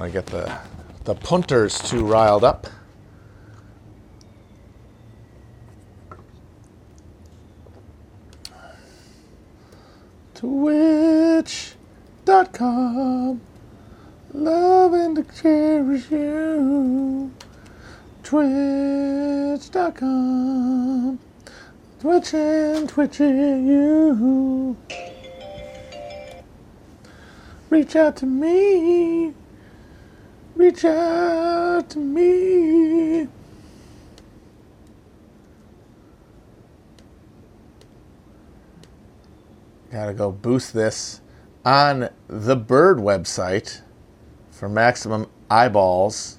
want 0.00 0.12
to 0.14 0.18
get 0.18 0.26
the 0.26 0.58
the 1.04 1.14
punters 1.14 1.78
too 1.78 2.06
riled 2.06 2.42
up. 2.42 2.66
Twitch.com 10.34 11.70
Love 14.32 14.94
and 14.94 15.16
to 15.16 15.24
cherish 15.38 16.10
you. 16.10 17.30
Twitch.com 18.22 19.58
Twitching, 22.00 22.86
twitching 22.86 23.66
you. 23.66 24.76
Reach 27.68 27.94
out 27.96 28.16
to 28.16 28.24
me. 28.24 29.34
Reach 30.56 30.84
out 30.84 31.88
to 31.90 31.98
me. 31.98 33.28
Gotta 39.90 40.14
go 40.14 40.30
boost 40.30 40.72
this 40.72 41.20
on 41.64 42.10
the 42.28 42.56
Bird 42.56 42.98
website 42.98 43.80
for 44.50 44.68
maximum 44.68 45.26
eyeballs. 45.50 46.38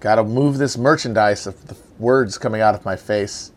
Gotta 0.00 0.24
move 0.24 0.58
this 0.58 0.78
merchandise 0.78 1.46
of 1.46 1.66
the 1.66 1.76
words 1.98 2.38
coming 2.38 2.60
out 2.60 2.74
of 2.74 2.84
my 2.84 2.96
face. 2.96 3.52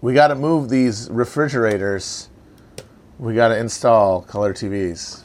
We 0.00 0.14
gotta 0.14 0.34
move 0.34 0.68
these 0.68 1.08
refrigerators. 1.10 2.28
We 3.18 3.34
gotta 3.34 3.58
install 3.58 4.22
color 4.22 4.54
TVs. 4.54 5.21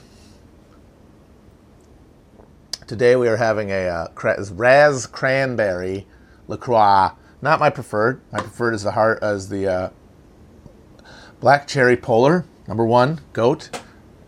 Today 2.87 3.17
we 3.17 3.27
are 3.27 3.35
having 3.35 3.69
a 3.69 3.85
uh, 3.89 4.07
Razz-Cranberry 4.15 6.07
LaCroix. 6.47 7.09
Not 7.41 7.59
my 7.59 7.69
preferred. 7.69 8.21
My 8.31 8.39
preferred 8.39 8.73
is 8.73 8.83
the 8.83 8.93
heart 8.93 9.19
as 9.21 9.49
the 9.49 9.67
uh, 9.67 9.89
Black 11.41 11.67
Cherry 11.67 11.97
Polar, 11.97 12.45
number 12.65 12.85
one, 12.85 13.19
goat. 13.33 13.81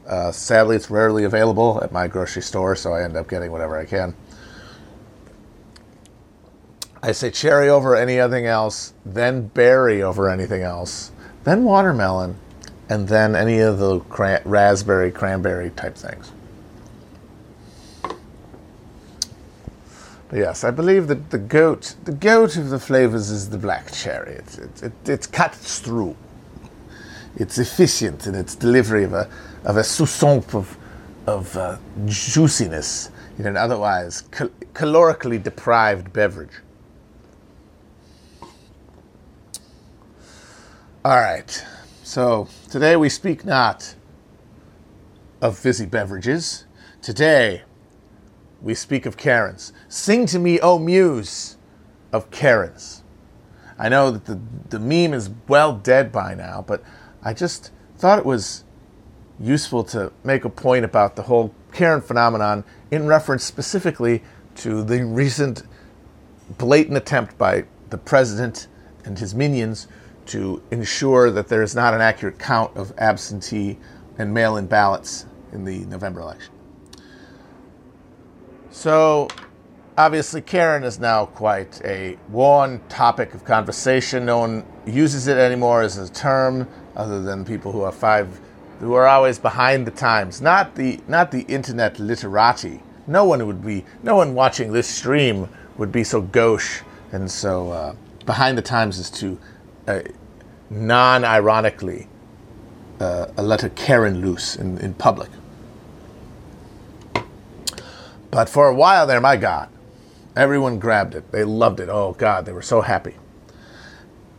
Uh, 0.06 0.34
sadly, 0.34 0.76
it's 0.76 0.92
rarely 0.92 1.24
available 1.24 1.80
at 1.82 1.94
my 1.94 2.10
grocery 2.10 2.42
store, 2.42 2.76
so 2.76 2.92
I 2.92 3.04
end 3.04 3.16
up 3.16 3.30
getting 3.30 3.50
whatever 3.50 3.78
I 3.78 3.86
can. 3.86 4.14
I 7.02 7.14
say 7.14 7.32
cherry 7.32 7.70
over 7.70 7.96
anything 7.96 8.46
else, 8.46 8.94
then 9.06 9.48
berry 9.48 10.04
over 10.04 10.30
anything 10.30 10.64
else, 10.64 11.14
then 11.46 11.64
watermelon, 11.64 12.36
and 12.90 13.08
then 13.08 13.38
any 13.38 13.60
of 13.60 13.78
the 13.80 14.02
cran- 14.02 14.42
raspberry, 14.44 15.12
cranberry 15.12 15.70
type 15.70 15.96
things. 15.96 16.34
But 18.02 18.18
yes, 20.34 20.64
I 20.64 20.72
believe 20.72 21.08
that 21.08 21.32
the 21.32 21.38
goat, 21.38 21.96
the 22.06 22.12
goat 22.12 22.58
of 22.58 22.70
the 22.70 22.80
flavors 22.80 23.30
is 23.30 23.50
the 23.50 23.58
black 23.58 23.92
cherry. 23.92 24.34
It's, 24.34 24.58
it, 24.58 24.84
it, 24.84 25.10
it 25.10 25.32
cuts 25.32 25.80
through 25.80 26.16
it's 27.38 27.58
efficient 27.58 28.28
in 28.28 28.36
its 28.36 28.56
delivery 28.56 29.04
of 29.04 29.14
a 29.14 29.30
of 29.66 29.78
a 29.78 29.82
soupçon 29.82 30.54
of 30.54 30.78
of 31.28 31.56
uh, 31.58 31.78
juiciness 32.06 33.12
in 33.38 33.46
an 33.46 33.56
otherwise 33.56 34.22
cal- 34.32 34.50
calorically 34.74 35.42
deprived 35.42 36.12
beverage. 36.12 36.52
All 41.06 41.16
right, 41.18 41.66
so 42.04 42.48
today 42.70 42.96
we 42.98 43.10
speak 43.10 43.46
not 43.46 43.96
of 45.42 45.58
fizzy 45.58 45.86
beverages. 45.86 46.66
Today 47.02 47.64
we 48.62 48.74
speak 48.74 49.06
of 49.06 49.18
Karens. 49.18 49.74
Sing 49.88 50.26
to 50.28 50.40
me, 50.40 50.60
O 50.60 50.80
muse, 50.80 51.58
of 52.12 52.30
Karens. 52.32 53.04
I 53.78 53.88
know 53.90 54.12
that 54.12 54.26
the, 54.26 54.40
the 54.70 54.80
meme 54.80 55.14
is 55.14 55.30
well 55.48 55.74
dead 55.74 56.12
by 56.12 56.36
now, 56.36 56.64
but 56.68 56.84
I 57.24 57.34
just 57.34 57.72
thought 57.98 58.20
it 58.20 58.26
was 58.26 58.64
useful 59.40 59.84
to 59.86 60.12
make 60.24 60.44
a 60.44 60.50
point 60.50 60.84
about 60.84 61.16
the 61.16 61.24
whole 61.24 61.54
Karen 61.72 62.02
phenomenon 62.02 62.66
in 62.92 63.08
reference 63.08 63.44
specifically 63.44 64.22
to 64.56 64.84
the 64.84 65.06
recent 65.06 65.64
blatant 66.58 66.98
attempt 66.98 67.38
by 67.38 67.64
the 67.90 67.98
president 67.98 68.68
and 69.06 69.18
his 69.18 69.34
minions 69.34 69.88
to 70.26 70.62
ensure 70.72 71.32
that 71.32 71.48
there 71.48 71.64
is 71.64 71.74
not 71.74 71.94
an 71.94 72.02
accurate 72.02 72.38
count 72.38 72.76
of 72.76 72.94
absentee 72.98 73.78
and 74.18 74.34
mail 74.34 74.58
in 74.58 74.68
ballots 74.68 75.26
in 75.54 75.64
the 75.64 75.80
November 75.86 76.20
election. 76.20 76.54
So, 78.72 79.28
obviously, 79.98 80.42
Karen 80.42 80.84
is 80.84 81.00
now 81.00 81.26
quite 81.26 81.82
a 81.84 82.18
worn 82.30 82.82
topic 82.88 83.34
of 83.34 83.44
conversation. 83.44 84.26
No 84.26 84.40
one 84.40 84.66
uses 84.86 85.28
it 85.28 85.38
anymore 85.38 85.82
as 85.82 85.98
a 85.98 86.12
term 86.12 86.68
other 86.96 87.22
than 87.22 87.46
people 87.46 87.72
who 87.72 87.82
are 87.82 87.92
five, 87.92 88.40
who 88.80 88.94
are 88.94 89.08
always 89.08 89.40
behind 89.40 89.88
the 89.88 89.92
times. 89.92 90.40
Not 90.40 90.76
the 90.76 91.00
not 91.08 91.32
the 91.32 91.42
internet 91.42 92.00
literati. 92.00 92.82
No 93.08 93.26
one 93.26 93.46
would 93.48 93.66
be, 93.66 93.86
no 94.04 94.16
one 94.16 94.36
watching 94.36 94.72
this 94.72 94.88
stream 94.88 95.50
would 95.78 95.92
be 95.92 96.04
so 96.04 96.22
gauche 96.22 96.84
and 97.12 97.30
so 97.30 97.72
uh, 97.72 97.96
behind 98.26 98.56
the 98.56 98.62
times 98.62 99.00
as 99.00 99.10
to 99.10 99.40
uh, 99.88 100.02
non-ironically 100.70 102.08
uh, 103.00 103.26
let 103.38 103.64
a 103.64 103.70
Karen 103.72 104.22
loose 104.22 104.56
in, 104.56 104.78
in 104.78 104.94
public. 104.94 105.30
But 108.32 108.50
for 108.50 108.68
a 108.68 108.76
while 108.76 109.08
there, 109.08 109.22
my 109.22 109.38
God, 109.38 109.70
everyone 110.36 110.80
grabbed 110.80 111.16
it. 111.16 111.32
They 111.32 111.44
loved 111.44 111.80
it. 111.80 111.90
Oh 111.90 112.14
God, 112.18 112.46
they 112.46 112.52
were 112.52 112.62
so 112.62 112.82
happy. 112.82 113.16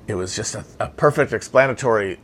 It 0.07 0.15
was 0.15 0.35
just 0.35 0.55
a, 0.55 0.65
a 0.79 0.89
perfect 0.89 1.33
explanatory 1.33 2.21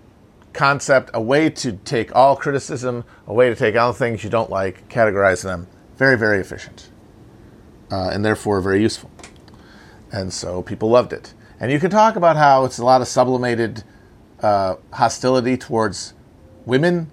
concept, 0.53 1.10
a 1.15 1.21
way 1.21 1.50
to 1.50 1.72
take 1.72 2.15
all 2.16 2.34
criticism, 2.37 3.04
a 3.27 3.34
way 3.34 3.49
to 3.49 3.54
take 3.54 3.77
all 3.77 3.93
things 3.93 4.25
you 4.25 4.31
don't 4.31 4.50
like, 4.50 4.88
categorize 4.88 5.43
them. 5.43 5.69
Very, 5.97 6.16
very 6.16 6.41
efficient. 6.41 6.91
Uh, 7.91 8.10
and 8.10 8.25
therefore 8.25 8.60
very 8.60 8.83
useful. 8.83 9.10
And 10.10 10.33
so 10.33 10.62
people 10.62 10.88
loved 10.88 11.12
it. 11.12 11.34
And 11.60 11.71
you 11.71 11.78
can 11.78 11.91
talk 11.91 12.16
about 12.16 12.37
how 12.37 12.65
it's 12.65 12.78
a 12.78 12.84
lot 12.84 13.00
of 13.00 13.09
sublimated 13.09 13.84
uh, 14.41 14.77
hostility 14.93 15.56
towards 15.56 16.15
women, 16.65 17.10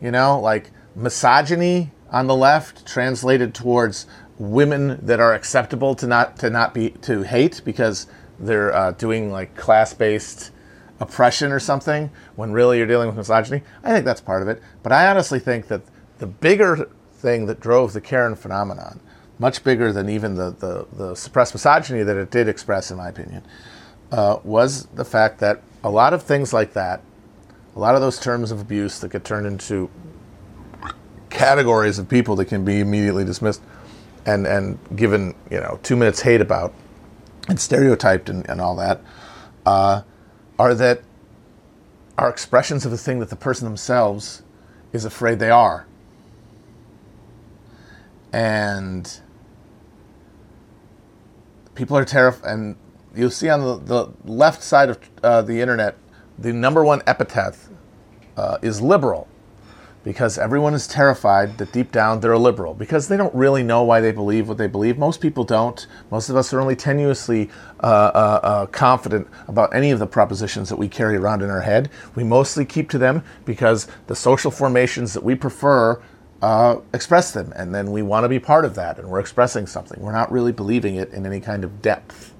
you 0.00 0.10
know, 0.10 0.38
like 0.38 0.70
misogyny 0.94 1.90
on 2.10 2.26
the 2.26 2.36
left 2.36 2.86
translated 2.86 3.54
towards 3.54 4.06
women 4.38 4.98
that 5.04 5.20
are 5.20 5.34
acceptable 5.34 5.94
to 5.94 6.06
not 6.06 6.36
to 6.38 6.50
not 6.50 6.72
be 6.74 6.90
to 6.90 7.22
hate 7.22 7.60
because 7.64 8.06
they're 8.38 8.74
uh, 8.74 8.92
doing 8.92 9.30
like 9.30 9.54
class 9.54 9.92
based 9.92 10.50
oppression 10.98 11.52
or 11.52 11.58
something 11.58 12.10
when 12.36 12.52
really 12.52 12.78
you're 12.78 12.86
dealing 12.86 13.06
with 13.06 13.16
misogyny. 13.16 13.62
I 13.82 13.92
think 13.92 14.04
that's 14.04 14.20
part 14.20 14.42
of 14.42 14.48
it. 14.48 14.62
But 14.82 14.92
I 14.92 15.08
honestly 15.08 15.38
think 15.38 15.68
that 15.68 15.82
the 16.18 16.26
bigger 16.26 16.88
thing 17.14 17.46
that 17.46 17.60
drove 17.60 17.92
the 17.92 18.00
Karen 18.00 18.34
phenomenon, 18.34 19.00
much 19.38 19.64
bigger 19.64 19.92
than 19.92 20.08
even 20.08 20.34
the, 20.34 20.50
the, 20.50 20.86
the 20.92 21.14
suppressed 21.14 21.54
misogyny 21.54 22.02
that 22.02 22.16
it 22.16 22.30
did 22.30 22.48
express, 22.48 22.90
in 22.90 22.98
my 22.98 23.08
opinion, 23.08 23.42
uh, 24.12 24.38
was 24.44 24.86
the 24.94 25.04
fact 25.04 25.38
that 25.40 25.62
a 25.82 25.90
lot 25.90 26.12
of 26.12 26.22
things 26.22 26.52
like 26.52 26.74
that, 26.74 27.02
a 27.74 27.78
lot 27.78 27.94
of 27.94 28.00
those 28.00 28.18
terms 28.18 28.50
of 28.50 28.60
abuse 28.60 29.00
that 29.00 29.10
get 29.10 29.24
turned 29.24 29.46
into 29.46 29.88
categories 31.30 31.98
of 31.98 32.08
people 32.08 32.36
that 32.36 32.46
can 32.46 32.64
be 32.64 32.80
immediately 32.80 33.24
dismissed 33.24 33.62
and, 34.26 34.46
and 34.46 34.78
given, 34.96 35.34
you 35.50 35.58
know, 35.58 35.78
two 35.82 35.96
minutes 35.96 36.20
hate 36.20 36.40
about 36.40 36.74
and 37.48 37.58
stereotyped 37.58 38.28
and, 38.28 38.48
and 38.48 38.60
all 38.60 38.76
that, 38.76 39.00
uh, 39.64 40.02
are 40.58 40.74
that 40.74 41.02
are 42.18 42.28
expressions 42.28 42.84
of 42.84 42.90
the 42.90 42.98
thing 42.98 43.18
that 43.20 43.30
the 43.30 43.36
person 43.36 43.64
themselves 43.64 44.42
is 44.92 45.04
afraid 45.04 45.38
they 45.38 45.50
are. 45.50 45.86
And 48.32 49.20
people 51.74 51.96
are 51.96 52.04
terrified. 52.04 52.50
And 52.50 52.76
you'll 53.14 53.30
see 53.30 53.48
on 53.48 53.60
the, 53.60 53.78
the 53.78 54.12
left 54.30 54.62
side 54.62 54.90
of 54.90 54.98
uh, 55.22 55.42
the 55.42 55.60
internet, 55.62 55.96
the 56.38 56.52
number 56.52 56.84
one 56.84 57.02
epithet 57.06 57.56
uh, 58.36 58.58
is 58.60 58.82
liberal 58.82 59.26
because 60.02 60.38
everyone 60.38 60.72
is 60.74 60.86
terrified 60.86 61.58
that 61.58 61.72
deep 61.72 61.92
down 61.92 62.20
they're 62.20 62.32
a 62.32 62.38
liberal 62.38 62.74
because 62.74 63.08
they 63.08 63.16
don't 63.16 63.34
really 63.34 63.62
know 63.62 63.82
why 63.82 64.00
they 64.00 64.12
believe 64.12 64.48
what 64.48 64.58
they 64.58 64.66
believe. 64.66 64.98
Most 64.98 65.20
people 65.20 65.44
don't. 65.44 65.86
Most 66.10 66.28
of 66.28 66.36
us 66.36 66.52
are 66.52 66.60
only 66.60 66.76
tenuously 66.76 67.50
uh, 67.82 67.86
uh, 67.86 68.40
uh, 68.42 68.66
confident 68.66 69.28
about 69.48 69.74
any 69.74 69.90
of 69.90 69.98
the 69.98 70.06
propositions 70.06 70.68
that 70.70 70.76
we 70.76 70.88
carry 70.88 71.16
around 71.16 71.42
in 71.42 71.50
our 71.50 71.60
head. 71.60 71.90
We 72.14 72.24
mostly 72.24 72.64
keep 72.64 72.88
to 72.90 72.98
them 72.98 73.22
because 73.44 73.88
the 74.06 74.16
social 74.16 74.50
formations 74.50 75.12
that 75.12 75.22
we 75.22 75.34
prefer 75.34 76.00
uh, 76.42 76.80
express 76.94 77.32
them, 77.32 77.52
and 77.54 77.74
then 77.74 77.90
we 77.90 78.00
want 78.00 78.24
to 78.24 78.28
be 78.28 78.38
part 78.38 78.64
of 78.64 78.74
that, 78.74 78.98
and 78.98 79.08
we're 79.08 79.20
expressing 79.20 79.66
something. 79.66 80.00
We're 80.00 80.12
not 80.12 80.32
really 80.32 80.52
believing 80.52 80.96
it 80.96 81.12
in 81.12 81.26
any 81.26 81.40
kind 81.40 81.64
of 81.64 81.82
depth. 81.82 82.34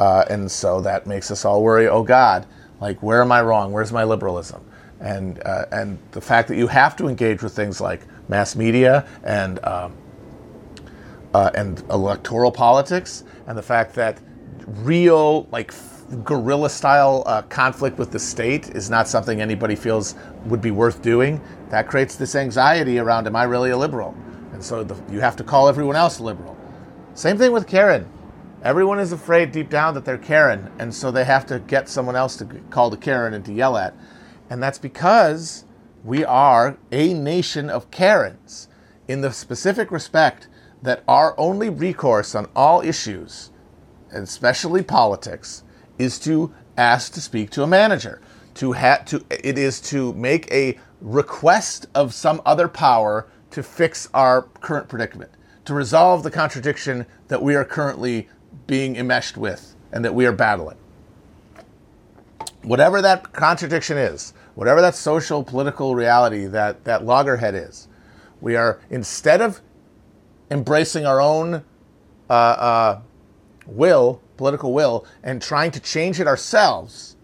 Uh, 0.00 0.24
and 0.28 0.50
so 0.50 0.80
that 0.80 1.06
makes 1.06 1.30
us 1.30 1.44
all 1.44 1.62
worry 1.62 1.86
oh, 1.86 2.02
God, 2.02 2.46
like, 2.80 3.00
where 3.00 3.22
am 3.22 3.30
I 3.30 3.42
wrong? 3.42 3.70
Where's 3.70 3.92
my 3.92 4.02
liberalism? 4.02 4.64
And 5.02 5.42
uh, 5.44 5.66
and 5.72 5.98
the 6.12 6.20
fact 6.20 6.48
that 6.48 6.56
you 6.56 6.66
have 6.68 6.96
to 6.96 7.08
engage 7.08 7.42
with 7.42 7.54
things 7.54 7.80
like 7.80 8.06
mass 8.28 8.56
media 8.56 9.06
and 9.24 9.62
um, 9.64 9.96
uh, 11.34 11.50
and 11.54 11.80
electoral 11.90 12.52
politics, 12.52 13.24
and 13.46 13.58
the 13.58 13.62
fact 13.62 13.94
that 13.94 14.18
real 14.66 15.46
like 15.50 15.72
guerrilla 16.24 16.68
style 16.68 17.22
uh, 17.26 17.42
conflict 17.42 17.98
with 17.98 18.10
the 18.10 18.18
state 18.18 18.70
is 18.70 18.90
not 18.90 19.08
something 19.08 19.40
anybody 19.40 19.74
feels 19.74 20.14
would 20.44 20.60
be 20.60 20.70
worth 20.70 21.02
doing. 21.02 21.40
That 21.70 21.88
creates 21.88 22.16
this 22.16 22.34
anxiety 22.34 22.98
around, 22.98 23.26
am 23.26 23.34
I 23.34 23.44
really 23.44 23.70
a 23.70 23.76
liberal? 23.76 24.14
And 24.52 24.62
so 24.62 24.84
the, 24.84 24.94
you 25.12 25.20
have 25.20 25.36
to 25.36 25.44
call 25.44 25.68
everyone 25.68 25.96
else 25.96 26.20
liberal. 26.20 26.56
Same 27.14 27.38
thing 27.38 27.52
with 27.52 27.66
Karen. 27.66 28.06
Everyone 28.62 28.98
is 28.98 29.12
afraid 29.12 29.52
deep 29.52 29.70
down 29.70 29.94
that 29.94 30.04
they're 30.04 30.18
Karen, 30.18 30.70
and 30.78 30.94
so 30.94 31.10
they 31.10 31.24
have 31.24 31.46
to 31.46 31.58
get 31.60 31.88
someone 31.88 32.14
else 32.14 32.36
to 32.36 32.44
call 32.70 32.90
to 32.90 32.96
Karen 32.96 33.34
and 33.34 33.44
to 33.46 33.52
yell 33.52 33.76
at. 33.76 33.94
And 34.52 34.62
that's 34.62 34.76
because 34.76 35.64
we 36.04 36.26
are 36.26 36.76
a 36.90 37.14
nation 37.14 37.70
of 37.70 37.90
Karens 37.90 38.68
in 39.08 39.22
the 39.22 39.32
specific 39.32 39.90
respect 39.90 40.46
that 40.82 41.02
our 41.08 41.34
only 41.40 41.70
recourse 41.70 42.34
on 42.34 42.50
all 42.54 42.82
issues, 42.82 43.50
and 44.10 44.24
especially 44.24 44.82
politics, 44.82 45.64
is 45.98 46.18
to 46.18 46.52
ask 46.76 47.14
to 47.14 47.20
speak 47.22 47.48
to 47.52 47.62
a 47.62 47.66
manager. 47.66 48.20
To 48.56 48.74
ha- 48.74 49.02
to 49.06 49.24
it 49.30 49.56
is 49.56 49.80
to 49.88 50.12
make 50.12 50.52
a 50.52 50.78
request 51.00 51.86
of 51.94 52.12
some 52.12 52.42
other 52.44 52.68
power 52.68 53.26
to 53.52 53.62
fix 53.62 54.06
our 54.12 54.42
current 54.60 54.86
predicament, 54.86 55.30
to 55.64 55.72
resolve 55.72 56.24
the 56.24 56.30
contradiction 56.30 57.06
that 57.28 57.40
we 57.40 57.54
are 57.54 57.64
currently 57.64 58.28
being 58.66 58.96
enmeshed 58.96 59.38
with 59.38 59.74
and 59.92 60.04
that 60.04 60.14
we 60.14 60.26
are 60.26 60.32
battling. 60.32 60.76
Whatever 62.64 63.00
that 63.02 63.32
contradiction 63.32 63.96
is, 63.96 64.34
whatever 64.54 64.80
that 64.80 64.94
social 64.94 65.42
political 65.42 65.94
reality 65.94 66.46
that, 66.46 66.84
that 66.84 67.04
loggerhead 67.04 67.54
is, 67.54 67.88
we 68.40 68.56
are, 68.56 68.80
instead 68.90 69.40
of 69.40 69.60
embracing 70.50 71.06
our 71.06 71.20
own 71.20 71.64
uh, 72.28 72.32
uh, 72.32 73.00
will, 73.66 74.20
political 74.36 74.72
will, 74.72 75.06
and 75.22 75.40
trying 75.40 75.70
to 75.70 75.80
change 75.80 76.20
it 76.20 76.26
ourselves, 76.26 77.16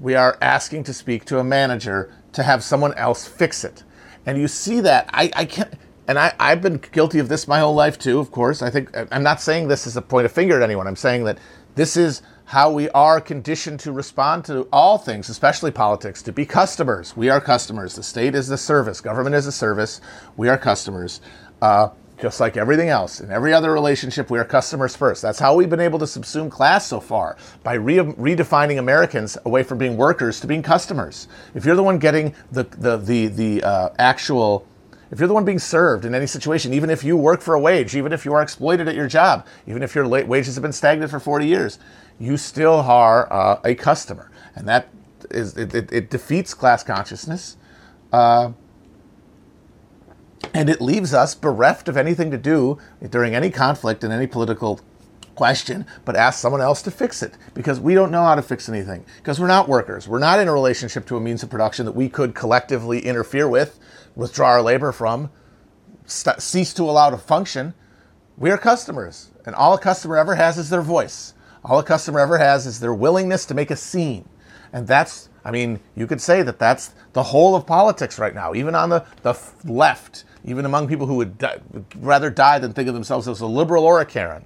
we 0.00 0.14
are 0.14 0.36
asking 0.40 0.84
to 0.84 0.92
speak 0.92 1.24
to 1.24 1.38
a 1.38 1.44
manager 1.44 2.12
to 2.32 2.42
have 2.42 2.64
someone 2.64 2.92
else 2.94 3.26
fix 3.26 3.64
it. 3.64 3.84
And 4.26 4.38
you 4.38 4.48
see 4.48 4.80
that. 4.80 5.08
I, 5.12 5.30
I 5.34 5.44
can't 5.44 5.74
and 6.08 6.18
I, 6.18 6.34
I've 6.38 6.60
been 6.60 6.78
guilty 6.78 7.20
of 7.20 7.28
this 7.28 7.46
my 7.46 7.60
whole 7.60 7.74
life 7.74 7.98
too, 7.98 8.18
of 8.18 8.30
course. 8.30 8.60
I 8.60 8.70
think 8.70 8.90
I'm 9.10 9.22
not 9.22 9.40
saying 9.40 9.68
this 9.68 9.86
is 9.86 9.96
a 9.96 10.02
point 10.02 10.26
of 10.26 10.32
finger 10.32 10.56
at 10.56 10.62
anyone. 10.62 10.86
I'm 10.86 10.96
saying 10.96 11.24
that 11.24 11.38
this 11.74 11.96
is 11.96 12.22
how 12.52 12.70
we 12.70 12.86
are 12.90 13.18
conditioned 13.18 13.80
to 13.80 13.90
respond 13.90 14.44
to 14.44 14.68
all 14.70 14.98
things, 14.98 15.30
especially 15.30 15.70
politics, 15.70 16.20
to 16.20 16.30
be 16.30 16.44
customers. 16.44 17.16
We 17.16 17.30
are 17.30 17.40
customers. 17.40 17.94
The 17.94 18.02
state 18.02 18.34
is 18.34 18.46
the 18.46 18.58
service, 18.58 19.00
government 19.00 19.34
is 19.34 19.46
a 19.46 19.52
service. 19.52 20.02
We 20.36 20.50
are 20.50 20.58
customers. 20.58 21.22
Uh, 21.62 21.88
just 22.20 22.40
like 22.40 22.58
everything 22.58 22.90
else. 22.90 23.20
In 23.20 23.32
every 23.32 23.54
other 23.54 23.72
relationship, 23.72 24.30
we 24.30 24.38
are 24.38 24.44
customers 24.44 24.94
first. 24.94 25.22
That's 25.22 25.38
how 25.38 25.56
we've 25.56 25.70
been 25.70 25.80
able 25.80 25.98
to 26.00 26.04
subsume 26.04 26.50
class 26.50 26.86
so 26.86 27.00
far 27.00 27.38
by 27.64 27.72
re- 27.72 27.96
redefining 27.96 28.78
Americans 28.78 29.38
away 29.46 29.62
from 29.62 29.78
being 29.78 29.96
workers 29.96 30.38
to 30.40 30.46
being 30.46 30.62
customers. 30.62 31.28
If 31.54 31.64
you're 31.64 31.74
the 31.74 31.82
one 31.82 31.98
getting 31.98 32.34
the 32.52 32.64
the 32.64 32.98
the, 32.98 33.28
the 33.28 33.62
uh, 33.64 33.88
actual 33.98 34.66
if 35.12 35.18
you're 35.18 35.28
the 35.28 35.34
one 35.34 35.44
being 35.44 35.58
served 35.58 36.06
in 36.06 36.14
any 36.14 36.26
situation, 36.26 36.72
even 36.72 36.88
if 36.88 37.04
you 37.04 37.18
work 37.18 37.42
for 37.42 37.54
a 37.54 37.60
wage, 37.60 37.94
even 37.94 38.14
if 38.14 38.24
you 38.24 38.32
are 38.32 38.42
exploited 38.42 38.88
at 38.88 38.94
your 38.94 39.08
job, 39.08 39.46
even 39.66 39.82
if 39.82 39.94
your 39.94 40.08
wages 40.08 40.54
have 40.54 40.62
been 40.62 40.72
stagnant 40.72 41.10
for 41.10 41.20
40 41.20 41.46
years, 41.46 41.78
you 42.22 42.36
still 42.36 42.74
are 42.80 43.30
uh, 43.32 43.60
a 43.64 43.74
customer. 43.74 44.30
And 44.54 44.68
that 44.68 44.88
is, 45.30 45.56
it, 45.56 45.74
it, 45.74 45.92
it 45.92 46.10
defeats 46.10 46.54
class 46.54 46.84
consciousness. 46.84 47.56
Uh, 48.12 48.52
and 50.54 50.68
it 50.68 50.80
leaves 50.80 51.14
us 51.14 51.34
bereft 51.34 51.88
of 51.88 51.96
anything 51.96 52.30
to 52.30 52.38
do 52.38 52.78
during 53.10 53.34
any 53.34 53.50
conflict 53.50 54.04
in 54.04 54.12
any 54.12 54.26
political 54.26 54.80
question, 55.34 55.86
but 56.04 56.14
ask 56.14 56.38
someone 56.38 56.60
else 56.60 56.82
to 56.82 56.90
fix 56.90 57.22
it 57.22 57.34
because 57.54 57.80
we 57.80 57.94
don't 57.94 58.10
know 58.10 58.22
how 58.22 58.34
to 58.34 58.42
fix 58.42 58.68
anything 58.68 59.04
because 59.16 59.40
we're 59.40 59.46
not 59.46 59.68
workers. 59.68 60.06
We're 60.06 60.18
not 60.18 60.38
in 60.40 60.48
a 60.48 60.52
relationship 60.52 61.06
to 61.06 61.16
a 61.16 61.20
means 61.20 61.42
of 61.42 61.50
production 61.50 61.86
that 61.86 61.92
we 61.92 62.08
could 62.08 62.34
collectively 62.34 63.00
interfere 63.00 63.48
with 63.48 63.78
withdraw 64.14 64.48
our 64.48 64.62
labor 64.62 64.92
from, 64.92 65.30
st- 66.04 66.40
cease 66.40 66.74
to 66.74 66.82
allow 66.82 67.10
to 67.10 67.16
function. 67.16 67.74
We 68.36 68.50
are 68.50 68.58
customers, 68.58 69.30
and 69.46 69.54
all 69.54 69.74
a 69.74 69.78
customer 69.78 70.16
ever 70.18 70.34
has 70.34 70.58
is 70.58 70.70
their 70.70 70.82
voice. 70.82 71.34
All 71.64 71.78
a 71.78 71.84
customer 71.84 72.20
ever 72.20 72.38
has 72.38 72.66
is 72.66 72.80
their 72.80 72.94
willingness 72.94 73.46
to 73.46 73.54
make 73.54 73.70
a 73.70 73.76
scene. 73.76 74.28
And 74.72 74.86
that's, 74.86 75.28
I 75.44 75.50
mean, 75.50 75.80
you 75.94 76.06
could 76.06 76.20
say 76.20 76.42
that 76.42 76.58
that's 76.58 76.94
the 77.12 77.22
whole 77.22 77.54
of 77.54 77.66
politics 77.66 78.18
right 78.18 78.34
now, 78.34 78.54
even 78.54 78.74
on 78.74 78.88
the, 78.88 79.04
the 79.22 79.38
left, 79.64 80.24
even 80.44 80.64
among 80.64 80.88
people 80.88 81.06
who 81.06 81.16
would, 81.16 81.44
rather 81.96 82.30
die 82.30 82.58
than 82.58 82.72
think 82.72 82.88
of 82.88 82.94
themselves 82.94 83.28
as 83.28 83.40
a 83.40 83.46
liberal 83.46 83.84
or 83.84 84.00
a 84.00 84.06
Karen. 84.06 84.44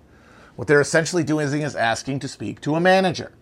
What 0.57 0.69
they're 0.69 0.81
essentially 0.81 1.23
doing 1.23 1.63
is 1.63 1.77
asking 1.77 2.19
to 2.21 2.29
speak 2.29 2.61
to 2.63 2.75
a 2.75 2.81
manager. 2.81 3.33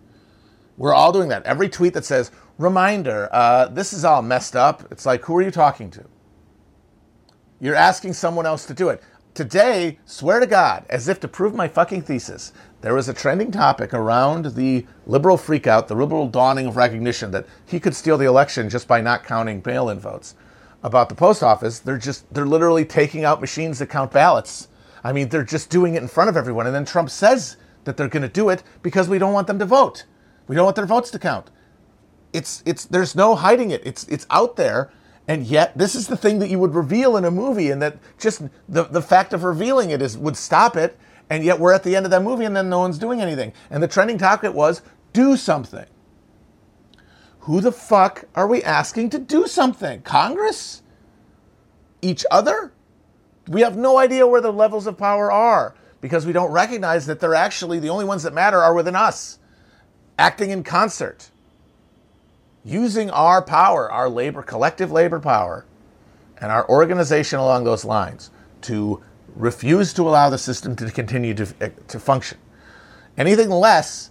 We're 0.77 0.93
all 0.93 1.11
doing 1.11 1.29
that. 1.29 1.43
Every 1.43 1.69
tweet 1.69 1.93
that 1.93 2.05
says, 2.05 2.31
reminder, 2.57 3.29
uh, 3.31 3.67
this 3.67 3.93
is 3.93 4.05
all 4.05 4.21
messed 4.21 4.55
up, 4.55 4.91
it's 4.91 5.05
like, 5.05 5.23
who 5.23 5.35
are 5.37 5.41
you 5.41 5.51
talking 5.51 5.89
to? 5.91 6.05
You're 7.61 7.75
asking 7.75 8.13
someone 8.13 8.45
else 8.45 8.65
to 8.65 8.73
do 8.73 8.89
it. 8.89 9.01
Today, 9.35 9.99
swear 10.05 10.39
to 10.39 10.47
God, 10.47 10.85
as 10.89 11.09
if 11.09 11.19
to 11.19 11.27
prove 11.27 11.53
my 11.53 11.67
fucking 11.67 12.03
thesis, 12.03 12.53
there 12.79 12.93
was 12.93 13.09
a 13.09 13.13
trending 13.13 13.51
topic 13.51 13.93
around 13.93 14.55
the 14.55 14.85
liberal 15.05 15.37
freakout, 15.37 15.87
the 15.87 15.93
liberal 15.93 16.29
dawning 16.29 16.67
of 16.67 16.77
recognition 16.77 17.31
that 17.31 17.45
he 17.65 17.77
could 17.77 17.93
steal 17.93 18.17
the 18.17 18.27
election 18.27 18.69
just 18.69 18.87
by 18.87 19.01
not 19.01 19.25
counting 19.25 19.61
mail 19.65 19.89
in 19.89 19.99
votes. 19.99 20.35
About 20.83 21.09
the 21.09 21.15
post 21.15 21.43
office, 21.43 21.79
they're 21.79 21.97
just, 21.97 22.33
they're 22.33 22.45
literally 22.45 22.85
taking 22.85 23.25
out 23.25 23.41
machines 23.41 23.79
that 23.79 23.87
count 23.87 24.13
ballots. 24.13 24.69
I 25.03 25.11
mean, 25.11 25.27
they're 25.27 25.43
just 25.43 25.69
doing 25.69 25.95
it 25.95 26.01
in 26.01 26.07
front 26.07 26.29
of 26.29 26.37
everyone. 26.37 26.65
And 26.65 26.73
then 26.73 26.85
Trump 26.85 27.09
says 27.09 27.57
that 27.83 27.97
they're 27.97 28.07
going 28.07 28.23
to 28.23 28.29
do 28.29 28.47
it 28.47 28.63
because 28.83 29.09
we 29.09 29.19
don't 29.19 29.33
want 29.33 29.47
them 29.47 29.59
to 29.59 29.65
vote. 29.65 30.05
We 30.47 30.55
don't 30.55 30.63
want 30.63 30.77
their 30.77 30.85
votes 30.85 31.11
to 31.11 31.19
count. 31.19 31.51
It's, 32.31 32.63
it's, 32.65 32.85
there's 32.85 33.17
no 33.17 33.35
hiding 33.35 33.71
it. 33.71 33.85
It's, 33.85 34.07
it's 34.07 34.25
out 34.29 34.55
there 34.55 34.93
and 35.27 35.45
yet 35.45 35.77
this 35.77 35.95
is 35.95 36.07
the 36.07 36.17
thing 36.17 36.39
that 36.39 36.49
you 36.49 36.59
would 36.59 36.75
reveal 36.75 37.17
in 37.17 37.25
a 37.25 37.31
movie 37.31 37.71
and 37.71 37.81
that 37.81 37.97
just 38.19 38.43
the, 38.69 38.83
the 38.83 39.01
fact 39.01 39.33
of 39.33 39.43
revealing 39.43 39.89
it 39.89 40.01
is 40.01 40.17
would 40.17 40.37
stop 40.37 40.75
it 40.75 40.97
and 41.29 41.43
yet 41.43 41.59
we're 41.59 41.73
at 41.73 41.83
the 41.83 41.95
end 41.95 42.05
of 42.05 42.11
that 42.11 42.21
movie 42.21 42.45
and 42.45 42.55
then 42.55 42.69
no 42.69 42.79
one's 42.79 42.99
doing 42.99 43.21
anything. 43.21 43.53
And 43.69 43.81
the 43.81 43.87
trending 43.87 44.17
topic 44.17 44.53
was 44.53 44.81
do 45.13 45.35
something. 45.37 45.85
Who 47.39 47.61
the 47.61 47.71
fuck 47.71 48.25
are 48.35 48.47
we 48.47 48.63
asking 48.63 49.11
to 49.11 49.19
do 49.19 49.47
something? 49.47 50.01
Congress? 50.01 50.81
Each 52.01 52.25
other? 52.29 52.73
We 53.47 53.61
have 53.61 53.77
no 53.77 53.97
idea 53.97 54.27
where 54.27 54.41
the 54.41 54.53
levels 54.53 54.87
of 54.87 54.97
power 54.97 55.31
are 55.31 55.75
because 56.01 56.25
we 56.25 56.33
don't 56.33 56.51
recognize 56.51 57.05
that 57.07 57.19
they're 57.19 57.35
actually 57.35 57.79
the 57.79 57.89
only 57.89 58.05
ones 58.05 58.23
that 58.23 58.33
matter 58.33 58.61
are 58.61 58.73
within 58.73 58.95
us 58.95 59.39
acting 60.17 60.49
in 60.49 60.63
concert 60.63 61.29
using 62.65 63.11
our 63.11 63.41
power, 63.43 63.89
our 63.91 64.09
labor, 64.09 64.41
collective 64.41 64.91
labor 64.91 65.19
power, 65.19 65.65
and 66.41 66.51
our 66.51 66.67
organization 66.67 67.39
along 67.39 67.63
those 67.63 67.85
lines 67.85 68.31
to 68.61 69.01
refuse 69.35 69.93
to 69.93 70.01
allow 70.01 70.29
the 70.29 70.37
system 70.37 70.75
to 70.75 70.89
continue 70.89 71.33
to, 71.33 71.45
to 71.87 71.99
function. 71.99 72.37
Anything 73.17 73.49
less 73.49 74.09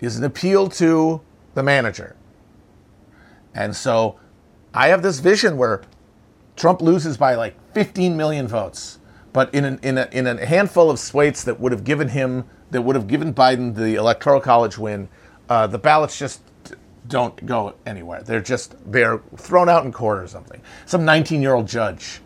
is 0.00 0.18
an 0.18 0.24
appeal 0.24 0.68
to 0.68 1.20
the 1.54 1.62
manager. 1.62 2.16
And 3.54 3.74
so 3.76 4.18
I 4.74 4.88
have 4.88 5.02
this 5.02 5.20
vision 5.20 5.56
where 5.56 5.82
Trump 6.56 6.82
loses 6.82 7.16
by 7.16 7.34
like 7.34 7.54
15 7.72 8.16
million 8.16 8.48
votes, 8.48 8.98
but 9.32 9.54
in, 9.54 9.64
an, 9.64 9.78
in, 9.82 9.98
a, 9.98 10.08
in 10.12 10.26
a 10.26 10.44
handful 10.44 10.90
of 10.90 10.98
states 10.98 11.44
that 11.44 11.60
would 11.60 11.72
have 11.72 11.84
given 11.84 12.08
him, 12.08 12.44
that 12.70 12.82
would 12.82 12.96
have 12.96 13.06
given 13.06 13.32
Biden 13.32 13.74
the 13.74 13.94
electoral 13.94 14.40
college 14.40 14.76
win, 14.76 15.08
uh, 15.48 15.66
the 15.66 15.78
ballots 15.78 16.18
just 16.18 16.42
don't 17.08 17.44
go 17.46 17.74
anywhere. 17.86 18.22
They're 18.22 18.40
just 18.40 18.74
they're 18.90 19.20
thrown 19.36 19.68
out 19.68 19.84
in 19.84 19.92
court 19.92 20.18
or 20.18 20.26
something. 20.26 20.60
Some 20.86 21.04
19 21.04 21.42
year 21.42 21.54
old 21.54 21.66
judge 21.66 22.20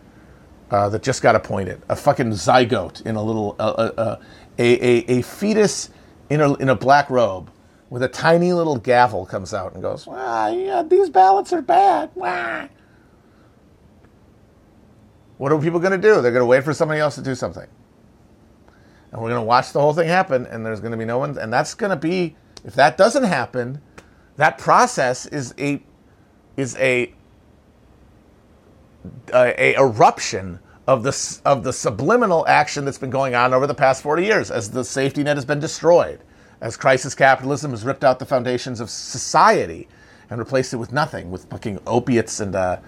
uh, 0.71 0.89
that 0.89 1.03
just 1.03 1.23
got 1.23 1.35
appointed, 1.35 1.83
a 1.89 1.97
fucking 1.97 2.31
zygote 2.31 3.05
in 3.07 3.17
a 3.17 3.23
little 3.23 3.57
uh, 3.59 3.91
uh, 3.97 4.21
a, 4.59 4.85
a 4.85 5.19
a 5.19 5.23
fetus 5.23 5.91
in 6.29 6.41
a 6.41 6.55
in 6.55 6.69
a 6.69 6.75
black 6.75 7.09
robe 7.11 7.51
with 7.89 8.03
a 8.03 8.09
tiny 8.09 8.53
little 8.53 8.77
gavel 8.77 9.25
comes 9.27 9.55
out 9.55 9.73
and 9.75 9.83
goes, 9.83 10.07
"Well, 10.07 10.55
yeah, 10.55 10.83
these 10.83 11.09
ballots 11.09 11.53
are 11.53 11.63
bad." 11.63 12.11
Wah. 12.15 12.69
What 15.39 15.53
are 15.53 15.59
people 15.59 15.81
going 15.81 15.93
to 15.93 15.99
do? 15.99 16.23
They're 16.23 16.33
going 16.33 16.41
to 16.41 16.47
wait 16.47 16.65
for 16.65 16.73
somebody 16.73 17.01
else 17.01 17.15
to 17.17 17.23
do 17.23 17.35
something. 17.35 17.67
And 19.13 19.21
we're 19.21 19.29
going 19.29 19.41
to 19.41 19.47
watch 19.47 19.73
the 19.73 19.81
whole 19.81 19.93
thing 19.93 20.09
happen, 20.09 20.47
and 20.47 20.65
there's 20.65 20.81
going 20.81 20.93
to 20.93 20.97
be 20.97 21.05
no 21.05 21.19
one. 21.19 21.39
And 21.39 21.53
that's 21.53 21.75
going 21.75 21.91
to 21.91 21.97
be, 21.97 22.37
if 22.65 22.75
that 22.75 22.97
doesn't 22.97 23.25
happen, 23.25 23.83
that 24.37 24.59
process 24.59 25.27
is 25.27 25.55
a 25.59 25.83
is 26.57 26.77
a 26.77 27.13
a, 29.33 29.75
a 29.75 29.81
eruption 29.81 30.59
of 30.87 31.03
the 31.03 31.41
of 31.45 31.65
the 31.65 31.73
subliminal 31.73 32.47
action 32.47 32.85
that's 32.85 32.99
been 32.99 33.11
going 33.11 33.35
on 33.35 33.53
over 33.53 33.67
the 33.67 33.75
past 33.75 34.03
40 34.03 34.25
years 34.25 34.51
as 34.51 34.71
the 34.71 34.85
safety 34.85 35.23
net 35.23 35.37
has 35.37 35.45
been 35.45 35.61
destroyed 35.61 36.21
as 36.61 36.77
crisis 36.77 37.15
capitalism 37.15 37.71
has 37.73 37.85
ripped 37.85 38.05
out 38.05 38.19
the 38.19 38.27
foundations 38.27 38.81
of 38.81 38.89
society 38.89 39.89
and 40.31 40.39
replaced 40.39 40.73
it 40.73 40.77
with 40.77 40.93
nothing 40.93 41.31
with 41.31 41.45
fucking 41.51 41.79
opiates 41.87 42.41
and 42.41 42.55
uh, 42.55 42.79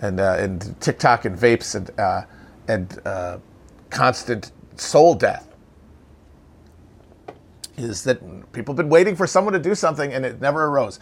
and 0.00 0.20
uh, 0.20 0.36
and 0.38 0.80
TikTok 0.80 1.24
and 1.24 1.36
vapes 1.38 1.74
and 1.74 1.90
uh, 1.98 2.22
and 2.68 3.00
uh, 3.06 3.38
constant 3.90 4.52
soul 4.76 5.14
death 5.14 5.53
is 7.76 8.04
that 8.04 8.52
people 8.52 8.72
have 8.72 8.76
been 8.76 8.88
waiting 8.88 9.16
for 9.16 9.26
someone 9.26 9.52
to 9.54 9.58
do 9.58 9.74
something 9.74 10.12
and 10.12 10.24
it 10.24 10.40
never 10.40 10.66
arose. 10.66 10.98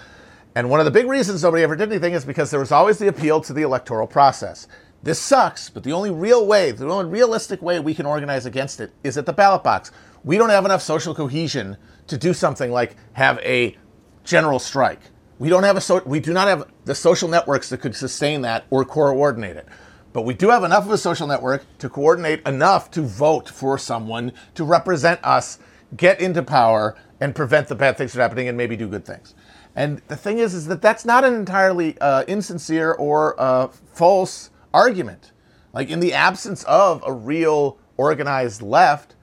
And 0.55 0.69
one 0.69 0.81
of 0.81 0.85
the 0.85 0.91
big 0.91 1.07
reasons 1.07 1.43
nobody 1.43 1.62
ever 1.62 1.76
did 1.76 1.91
anything 1.91 2.12
is 2.12 2.25
because 2.25 2.50
there 2.50 2.61
was 2.61 2.73
always 2.73 2.99
the 2.99 3.09
appeal 3.09 3.41
to 3.41 3.52
the 3.52 3.62
electoral 3.62 4.07
process. 4.07 4.69
This 5.02 5.19
sucks, 5.19 5.69
but 5.69 5.83
the 5.83 5.93
only 5.93 6.11
real 6.11 6.47
way, 6.47 6.71
the 6.71 6.88
only 6.88 7.11
realistic 7.11 7.61
way 7.62 7.81
we 7.81 7.95
can 7.95 8.07
organize 8.07 8.47
against 8.47 8.81
it 8.81 8.93
is 9.02 9.19
at 9.19 9.26
the 9.26 9.33
ballot 9.33 9.64
box. 9.64 9.91
We 10.23 10.38
don't 10.38 10.50
have 10.50 10.64
enough 10.64 10.83
social 10.83 11.14
cohesion 11.14 11.76
to 12.07 12.17
do 12.17 12.33
something 12.33 12.71
like 12.71 12.97
have 13.14 13.38
a 13.38 13.76
general 14.25 14.59
strike. 14.59 15.00
We 15.38 15.49
don't 15.49 15.64
have 15.64 15.76
a 15.76 15.81
so, 15.81 16.02
we 16.05 16.21
do 16.21 16.33
not 16.33 16.47
have 16.47 16.71
the 16.85 16.95
social 16.95 17.29
networks 17.29 17.69
that 17.71 17.79
could 17.79 17.97
sustain 17.97 18.43
that 18.43 18.64
or 18.71 18.85
coordinate 18.85 19.57
it. 19.57 19.67
But 20.12 20.23
we 20.23 20.35
do 20.35 20.50
have 20.50 20.62
enough 20.62 20.85
of 20.85 20.93
a 20.93 20.99
social 20.99 21.26
network 21.26 21.64
to 21.79 21.88
coordinate 21.88 22.47
enough 22.47 22.91
to 22.93 23.02
vote 23.02 23.49
for 23.49 23.79
someone 23.79 24.33
to 24.55 24.62
represent 24.62 25.19
us, 25.25 25.59
get 25.97 26.21
into 26.21 26.43
power, 26.43 26.97
and 27.21 27.35
prevent 27.35 27.69
the 27.69 27.75
bad 27.75 27.97
things 27.97 28.13
from 28.13 28.21
happening 28.21 28.49
and 28.49 28.57
maybe 28.57 28.77
do 28.77 28.89
good 28.89 29.05
things. 29.05 29.35
And 29.77 30.03
the 30.09 30.17
thing 30.17 30.39
is, 30.39 30.55
is 30.55 30.67
that 30.67 30.83
that's 30.83 31.05
not 31.05 31.25
an 31.25 31.35
entirely 31.35 31.97
uh, 32.01 32.25
insincere 32.27 32.93
or 32.93 33.41
uh, 33.41 33.69
false 33.69 34.51
argument. 34.75 35.33
Like 35.73 35.89
in 35.89 36.01
the 36.01 36.13
absence 36.13 36.65
of 36.65 37.03
a 37.07 37.13
real 37.13 37.79
organized 37.97 38.61
left, 38.61 39.15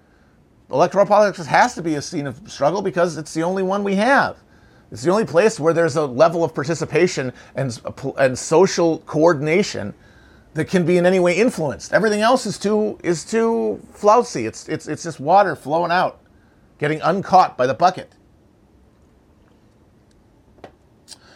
electoral 0.72 1.06
politics 1.06 1.46
has 1.46 1.76
to 1.76 1.82
be 1.82 1.96
a 1.96 2.02
scene 2.02 2.26
of 2.26 2.40
struggle 2.50 2.82
because 2.82 3.18
it's 3.18 3.34
the 3.34 3.44
only 3.44 3.64
one 3.64 3.84
we 3.84 3.96
have. 3.96 4.38
It's 4.92 5.04
the 5.04 5.12
only 5.12 5.26
place 5.26 5.60
where 5.60 5.74
there's 5.74 5.98
a 5.98 6.06
level 6.06 6.44
of 6.44 6.56
participation 6.56 7.32
and, 7.56 7.80
and 8.18 8.38
social 8.38 9.00
coordination 9.00 9.94
that 10.56 10.66
can 10.66 10.86
be 10.86 10.98
in 10.98 11.06
any 11.06 11.20
way 11.20 11.38
influenced. 11.38 11.94
Everything 11.94 12.22
else 12.22 12.46
is 12.46 12.58
too 12.58 12.98
is 13.04 13.24
too 13.24 13.80
flouncy. 13.94 14.48
It's 14.48 14.68
it's 14.68 14.88
it's 14.88 15.04
just 15.04 15.20
water 15.20 15.56
flowing 15.56 15.92
out, 15.92 16.20
getting 16.80 17.00
uncaught 17.02 17.58
by 17.58 17.68
the 17.68 17.74
bucket. 17.74 18.14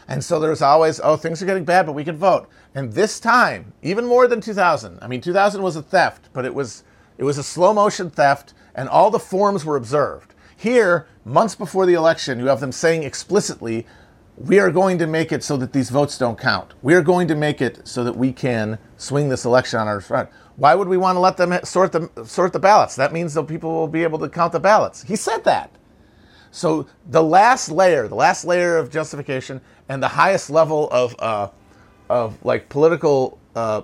And 0.08 0.24
so 0.24 0.40
there's 0.40 0.62
always, 0.62 1.00
oh, 1.00 1.16
things 1.16 1.42
are 1.42 1.46
getting 1.46 1.66
bad, 1.66 1.86
but 1.86 1.94
we 1.94 2.04
can 2.04 2.18
vote. 2.18 2.50
And 2.76 2.94
this 2.94 3.20
time, 3.20 3.74
even 3.82 4.06
more 4.06 4.28
than 4.28 4.42
2000. 4.42 5.00
I 5.02 5.08
mean, 5.08 5.22
2000 5.22 5.62
was 5.62 5.76
a 5.76 5.82
theft, 5.82 6.30
but 6.34 6.46
it 6.46 6.54
was 6.54 6.84
it 7.18 7.24
was 7.24 7.38
a 7.38 7.44
slow 7.44 7.74
motion 7.74 8.10
theft, 8.10 8.54
and 8.74 8.90
all 8.90 9.12
the 9.12 9.20
forms 9.20 9.64
were 9.64 9.76
observed. 9.76 10.34
Here, 10.58 11.08
months 11.24 11.56
before 11.56 11.86
the 11.86 11.94
election, 11.94 12.40
you 12.40 12.48
have 12.48 12.60
them 12.60 12.72
saying 12.72 13.04
explicitly, 13.04 13.86
we 14.38 14.60
are 14.60 14.72
going 14.72 14.98
to 14.98 15.08
make 15.08 15.32
it 15.32 15.44
so 15.44 15.58
that 15.58 15.74
these 15.74 15.90
votes 15.90 16.18
don't 16.18 16.38
count. 16.38 16.74
We 16.82 16.94
are 16.96 17.02
going 17.02 17.28
to 17.28 17.36
make 17.36 17.62
it 17.62 17.88
so 17.88 18.04
that 18.04 18.16
we 18.16 18.32
can 18.34 18.80
swing 18.98 19.30
this 19.30 19.46
election 19.46 19.80
on 19.80 19.88
our 19.88 20.02
front. 20.02 20.30
Why 20.56 20.76
would 20.76 20.88
we 20.88 20.98
want 20.98 21.16
to 21.16 21.20
let 21.20 21.38
them 21.38 21.54
sort 21.64 21.92
the 21.92 22.10
sort 22.26 22.54
the 22.54 22.60
ballots? 22.60 22.96
That 22.96 23.14
means 23.14 23.34
that 23.34 23.44
people 23.44 23.72
will 23.72 23.88
be 23.88 24.04
able 24.04 24.20
to 24.20 24.30
count 24.30 24.52
the 24.52 24.60
ballots. 24.60 25.04
He 25.04 25.16
said 25.16 25.44
that. 25.46 25.72
So 26.52 26.88
the 27.10 27.24
last 27.24 27.70
layer, 27.70 28.08
the 28.08 28.16
last 28.16 28.46
layer 28.46 28.78
of 28.78 28.92
justification, 28.92 29.62
and 29.90 30.02
the 30.02 30.10
highest 30.10 30.50
level 30.50 30.90
of 30.92 31.16
uh, 31.20 31.50
of 32.10 32.44
like 32.46 32.70
political 32.70 33.40
uh, 33.56 33.82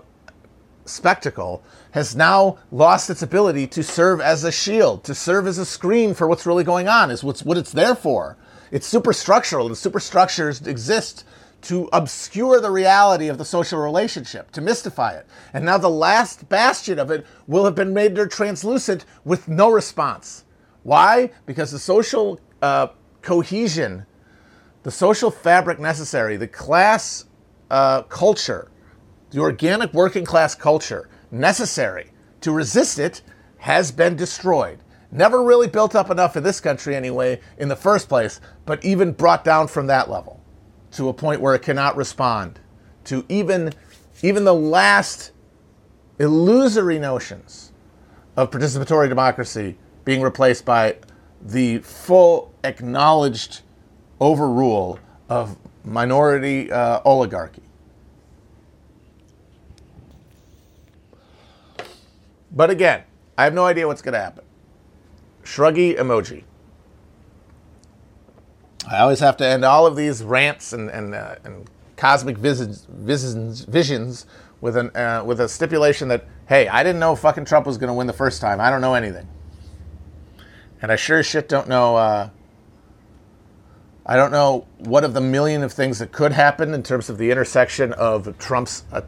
spectacle 0.85 1.63
has 1.91 2.15
now 2.15 2.59
lost 2.71 3.09
its 3.09 3.23
ability 3.23 3.65
to 3.65 3.83
serve 3.83 4.21
as 4.21 4.43
a 4.43 4.51
shield, 4.51 5.03
to 5.05 5.15
serve 5.15 5.47
as 5.47 5.57
a 5.57 5.65
screen 5.65 6.13
for 6.13 6.27
what's 6.27 6.45
really 6.45 6.63
going 6.63 6.87
on. 6.87 7.09
Is 7.09 7.23
what's 7.23 7.43
what 7.43 7.57
it's 7.57 7.71
there 7.71 7.95
for. 7.95 8.37
It's 8.71 8.91
superstructural, 8.91 9.65
and 9.65 9.77
superstructures 9.77 10.65
exist 10.65 11.25
to 11.61 11.89
obscure 11.91 12.61
the 12.61 12.71
reality 12.71 13.27
of 13.27 13.37
the 13.37 13.45
social 13.45 13.79
relationship, 13.79 14.51
to 14.51 14.61
mystify 14.61 15.11
it. 15.11 15.27
And 15.53 15.65
now 15.65 15.77
the 15.77 15.89
last 15.89 16.47
bastion 16.47 16.99
of 16.99 17.11
it 17.11 17.25
will 17.47 17.65
have 17.65 17.75
been 17.75 17.93
made 17.93 18.15
translucent 18.29 19.05
with 19.25 19.47
no 19.47 19.69
response. 19.69 20.45
Why? 20.83 21.31
Because 21.45 21.71
the 21.71 21.79
social 21.79 22.39
uh, 22.61 22.87
cohesion, 23.21 24.05
the 24.83 24.91
social 24.91 25.31
fabric 25.31 25.79
necessary, 25.79 26.37
the 26.37 26.47
class 26.47 27.25
uh, 27.69 28.03
culture, 28.03 28.71
the 29.31 29.39
organic 29.39 29.93
working 29.93 30.25
class 30.25 30.55
culture 30.55 31.09
necessary 31.31 32.11
to 32.41 32.51
resist 32.51 32.99
it 32.99 33.21
has 33.57 33.91
been 33.91 34.15
destroyed. 34.15 34.79
Never 35.11 35.43
really 35.43 35.67
built 35.67 35.95
up 35.95 36.11
enough 36.11 36.37
in 36.37 36.43
this 36.43 36.59
country, 36.59 36.95
anyway, 36.95 37.39
in 37.57 37.67
the 37.67 37.75
first 37.75 38.07
place, 38.07 38.39
but 38.65 38.83
even 38.85 39.11
brought 39.11 39.43
down 39.43 39.67
from 39.67 39.87
that 39.87 40.09
level 40.09 40.39
to 40.91 41.09
a 41.09 41.13
point 41.13 41.41
where 41.41 41.55
it 41.55 41.61
cannot 41.61 41.95
respond 41.95 42.59
to 43.05 43.25
even, 43.27 43.73
even 44.21 44.43
the 44.43 44.53
last 44.53 45.31
illusory 46.19 46.99
notions 46.99 47.71
of 48.35 48.51
participatory 48.51 49.09
democracy 49.09 49.77
being 50.05 50.21
replaced 50.21 50.63
by 50.65 50.95
the 51.41 51.79
full 51.79 52.53
acknowledged 52.63 53.61
overrule 54.19 54.99
of 55.29 55.57
minority 55.83 56.71
uh, 56.71 57.01
oligarchy. 57.05 57.63
But 62.51 62.69
again, 62.69 63.03
I 63.37 63.43
have 63.43 63.53
no 63.53 63.65
idea 63.65 63.87
what's 63.87 64.01
going 64.01 64.13
to 64.13 64.19
happen. 64.19 64.43
Shruggy 65.43 65.97
emoji. 65.97 66.43
I 68.89 68.99
always 68.99 69.19
have 69.19 69.37
to 69.37 69.45
end 69.45 69.63
all 69.65 69.85
of 69.85 69.95
these 69.95 70.23
rants 70.23 70.73
and, 70.73 70.89
and, 70.89 71.13
uh, 71.13 71.35
and 71.43 71.69
cosmic 71.95 72.37
visions, 72.37 72.87
visions, 72.89 73.61
visions 73.61 74.25
with, 74.61 74.77
an, 74.77 74.95
uh, 74.95 75.23
with 75.25 75.39
a 75.39 75.47
stipulation 75.47 76.07
that, 76.07 76.25
hey, 76.47 76.67
I 76.67 76.83
didn't 76.83 76.99
know 76.99 77.15
fucking 77.15 77.45
Trump 77.45 77.67
was 77.67 77.77
going 77.77 77.89
to 77.89 77.93
win 77.93 78.07
the 78.07 78.13
first 78.13 78.41
time. 78.41 78.59
I 78.59 78.69
don't 78.69 78.81
know 78.81 78.95
anything. 78.95 79.27
And 80.81 80.91
I 80.91 80.95
sure 80.95 81.19
as 81.19 81.25
shit 81.25 81.49
don't 81.49 81.67
know. 81.67 81.97
Uh, 81.97 82.29
I 84.05 84.15
don't 84.15 84.31
know 84.31 84.65
what 84.79 85.03
of 85.03 85.13
the 85.13 85.21
million 85.21 85.61
of 85.61 85.71
things 85.71 85.99
that 85.99 86.11
could 86.11 86.31
happen 86.31 86.73
in 86.73 86.81
terms 86.81 87.09
of 87.09 87.17
the 87.17 87.29
intersection 87.29 87.93
of 87.93 88.37
Trump's 88.39 88.83
uh, 88.91 89.01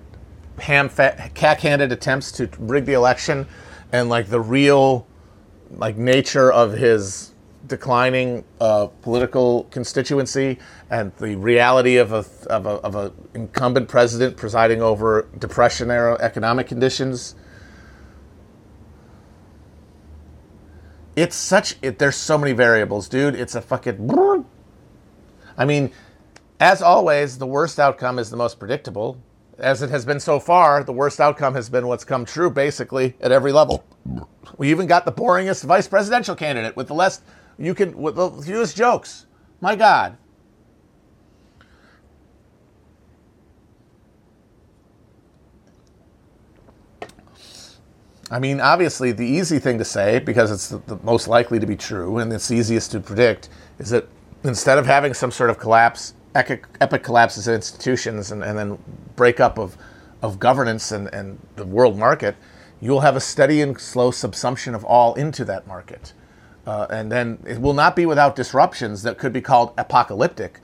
ham 0.59 0.89
cack-handed 0.89 1.91
attempts 1.91 2.31
to 2.33 2.49
rig 2.59 2.85
the 2.85 2.93
election 2.93 3.47
and 3.91 4.09
like 4.09 4.27
the 4.29 4.39
real 4.39 5.07
like 5.77 5.97
nature 5.97 6.51
of 6.51 6.73
his 6.73 7.33
declining 7.67 8.43
uh, 8.59 8.87
political 9.01 9.65
constituency 9.65 10.57
and 10.89 11.11
the 11.17 11.35
reality 11.35 11.97
of 11.97 12.11
a 12.11 12.25
of 12.49 12.65
a 12.65 12.69
of 12.69 12.95
a 12.95 13.13
incumbent 13.33 13.87
president 13.87 14.35
presiding 14.35 14.81
over 14.81 15.27
depression 15.37 15.91
era 15.91 16.17
economic 16.21 16.67
conditions 16.67 17.35
It's 21.15 21.35
such 21.35 21.75
it, 21.81 21.99
there's 21.99 22.15
so 22.15 22.37
many 22.37 22.53
variables, 22.53 23.09
dude. 23.09 23.35
It's 23.35 23.55
a 23.55 23.61
fucking 23.61 24.45
I 25.57 25.65
mean, 25.65 25.91
as 26.59 26.81
always, 26.81 27.37
the 27.37 27.45
worst 27.45 27.79
outcome 27.79 28.17
is 28.17 28.29
the 28.29 28.37
most 28.37 28.59
predictable. 28.59 29.21
As 29.61 29.83
it 29.83 29.91
has 29.91 30.05
been 30.05 30.19
so 30.19 30.39
far, 30.39 30.83
the 30.83 30.91
worst 30.91 31.21
outcome 31.21 31.53
has 31.53 31.69
been 31.69 31.85
what's 31.85 32.03
come 32.03 32.25
true 32.25 32.49
basically 32.49 33.15
at 33.21 33.31
every 33.31 33.51
level. 33.51 33.85
We 34.57 34.71
even 34.71 34.87
got 34.87 35.05
the 35.05 35.11
boringest 35.11 35.63
vice 35.65 35.87
presidential 35.87 36.35
candidate 36.35 36.75
with 36.75 36.87
the 36.87 36.95
less 36.95 37.21
you 37.59 37.75
can 37.75 37.95
with 37.95 38.15
the 38.15 38.31
fewest 38.31 38.75
jokes. 38.75 39.27
My 39.61 39.75
God. 39.75 40.17
I 48.31 48.39
mean, 48.39 48.61
obviously, 48.61 49.11
the 49.11 49.25
easy 49.25 49.59
thing 49.59 49.77
to 49.77 49.85
say, 49.85 50.17
because 50.19 50.51
it's 50.51 50.69
the, 50.69 50.77
the, 50.87 50.95
most 51.03 51.27
likely 51.27 51.59
to 51.59 51.67
be 51.67 51.75
true 51.75 52.17
and 52.17 52.31
it's 52.31 52.49
easiest 52.49 52.91
to 52.93 53.01
predict, 53.01 53.49
is 53.77 53.89
that 53.89 54.07
instead 54.43 54.77
of 54.77 54.85
having 54.85 55.13
some 55.13 55.31
sort 55.31 55.49
of 55.49 55.59
collapse, 55.59 56.13
epic, 56.35 57.03
collapses 57.03 57.47
of 57.47 57.55
institutions 57.55 58.31
and, 58.31 58.43
and 58.43 58.57
then 58.57 58.77
breakup 59.15 59.57
of, 59.57 59.77
of 60.21 60.39
governance 60.39 60.91
and, 60.91 61.13
and 61.13 61.39
the 61.55 61.65
world 61.65 61.97
market, 61.97 62.35
you'll 62.79 63.01
have 63.01 63.15
a 63.15 63.19
steady 63.19 63.61
and 63.61 63.79
slow 63.79 64.11
subsumption 64.11 64.73
of 64.73 64.83
all 64.85 65.13
into 65.15 65.45
that 65.45 65.67
market. 65.67 66.13
Uh, 66.65 66.87
and 66.89 67.11
then 67.11 67.43
it 67.47 67.59
will 67.59 67.73
not 67.73 67.95
be 67.95 68.05
without 68.05 68.35
disruptions 68.35 69.03
that 69.03 69.17
could 69.17 69.33
be 69.33 69.41
called 69.41 69.73
apocalyptic. 69.77 70.59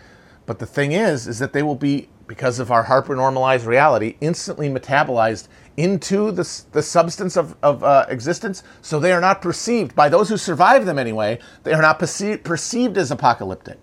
But 0.45 0.59
the 0.59 0.65
thing 0.65 0.91
is, 0.93 1.27
is 1.27 1.39
that 1.39 1.53
they 1.53 1.63
will 1.63 1.75
be, 1.75 2.09
because 2.27 2.59
of 2.59 2.71
our 2.71 2.83
hyper-normalized 2.83 3.65
reality, 3.65 4.15
instantly 4.21 4.69
metabolized 4.69 5.47
into 5.75 6.31
the, 6.31 6.47
the 6.71 6.81
substance 6.81 7.35
of, 7.35 7.55
of 7.61 7.83
uh, 7.83 8.05
existence, 8.09 8.63
so 8.81 8.99
they 8.99 9.11
are 9.11 9.21
not 9.21 9.41
perceived, 9.41 9.95
by 9.95 10.09
those 10.09 10.29
who 10.29 10.37
survive 10.37 10.85
them 10.85 10.99
anyway, 10.99 11.39
they 11.63 11.73
are 11.73 11.81
not 11.81 11.99
perceived, 11.99 12.43
perceived 12.43 12.97
as 12.97 13.11
apocalyptic. 13.11 13.81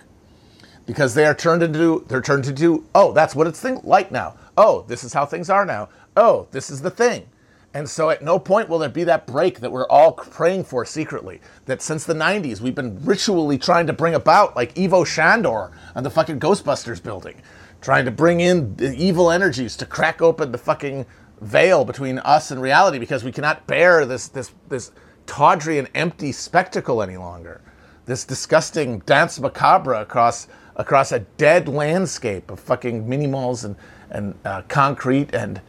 Because 0.87 1.15
they 1.15 1.25
are 1.25 1.35
turned 1.35 1.63
into, 1.63 2.05
they're 2.09 2.21
turned 2.21 2.47
into, 2.47 2.85
oh, 2.95 3.13
that's 3.13 3.35
what 3.35 3.47
it's 3.47 3.65
like 3.65 4.13
now. 4.13 4.37
Oh, 4.57 4.85
this 4.87 5.03
is 5.03 5.13
how 5.13 5.25
things 5.25 5.49
are 5.49 5.65
now. 5.65 5.89
Oh, 6.17 6.47
this 6.51 6.71
is 6.71 6.83
the 6.83 6.91
thing. 6.91 7.27
And 7.73 7.89
so 7.89 8.11
at 8.11 8.23
no 8.23 8.39
point 8.39 8.69
will 8.69 8.79
there 8.79 8.89
be 8.89 9.03
that 9.05 9.27
break 9.27 9.59
that 9.61 9.73
we're 9.73 9.89
all 9.89 10.13
praying 10.13 10.65
for 10.65 10.85
secretly. 10.85 11.41
That 11.67 11.83
since 11.83 12.05
the 12.05 12.15
90s, 12.15 12.61
we've 12.61 12.75
been 12.75 13.05
ritually 13.05 13.59
trying 13.59 13.87
to 13.89 13.93
bring 13.93 14.15
about, 14.15 14.55
like 14.55 14.79
Ivo 14.79 15.05
Shandor 15.05 15.73
on 15.97 16.05
the 16.05 16.11
fucking 16.11 16.39
Ghostbusters 16.39 17.03
building 17.03 17.43
trying 17.85 18.07
to 18.07 18.11
bring 18.11 18.41
in 18.41 18.75
the 18.77 18.97
evil 18.97 19.31
energies 19.31 19.77
to 19.77 19.85
crack 19.85 20.23
open 20.23 20.51
the 20.51 20.59
fucking 20.59 21.05
veil 21.43 21.85
between 21.85 22.19
us 22.21 22.51
and 22.51 22.63
reality 22.63 22.99
because 22.99 23.23
we 23.23 23.31
cannot 23.31 23.67
bear 23.67 24.07
this 24.07 24.29
this 24.29 24.53
this 24.71 24.91
tawdry 25.27 25.79
and 25.79 25.89
empty 25.95 26.33
spectacle 26.33 27.03
any 27.03 27.19
longer. 27.19 27.61
This 28.07 28.25
disgusting 28.25 29.01
danse 29.01 29.39
macabre 29.39 29.93
across 29.93 30.49
across 30.77 31.13
a 31.13 31.21
dead 31.21 31.69
landscape 31.69 32.51
of 32.51 32.61
fucking 32.61 33.09
mini 33.09 33.27
malls 33.27 33.65
and 33.65 33.77
and 34.11 34.39
uh, 34.45 34.63
concrete 34.69 35.35
and 35.35 35.61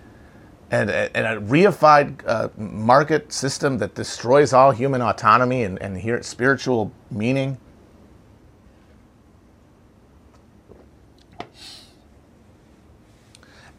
and, 0.71 0.89
and 0.89 1.25
a 1.25 1.39
reified 1.41 2.27
uh, 2.27 2.49
market 2.57 3.31
system 3.31 3.77
that 3.77 3.93
destroys 3.95 4.51
all 4.51 4.71
human 4.71 5.01
autonomy 5.01 5.63
and, 5.63 5.79
and 5.81 5.97
here, 5.97 6.21
spiritual 6.23 6.91
meaning. 7.11 7.57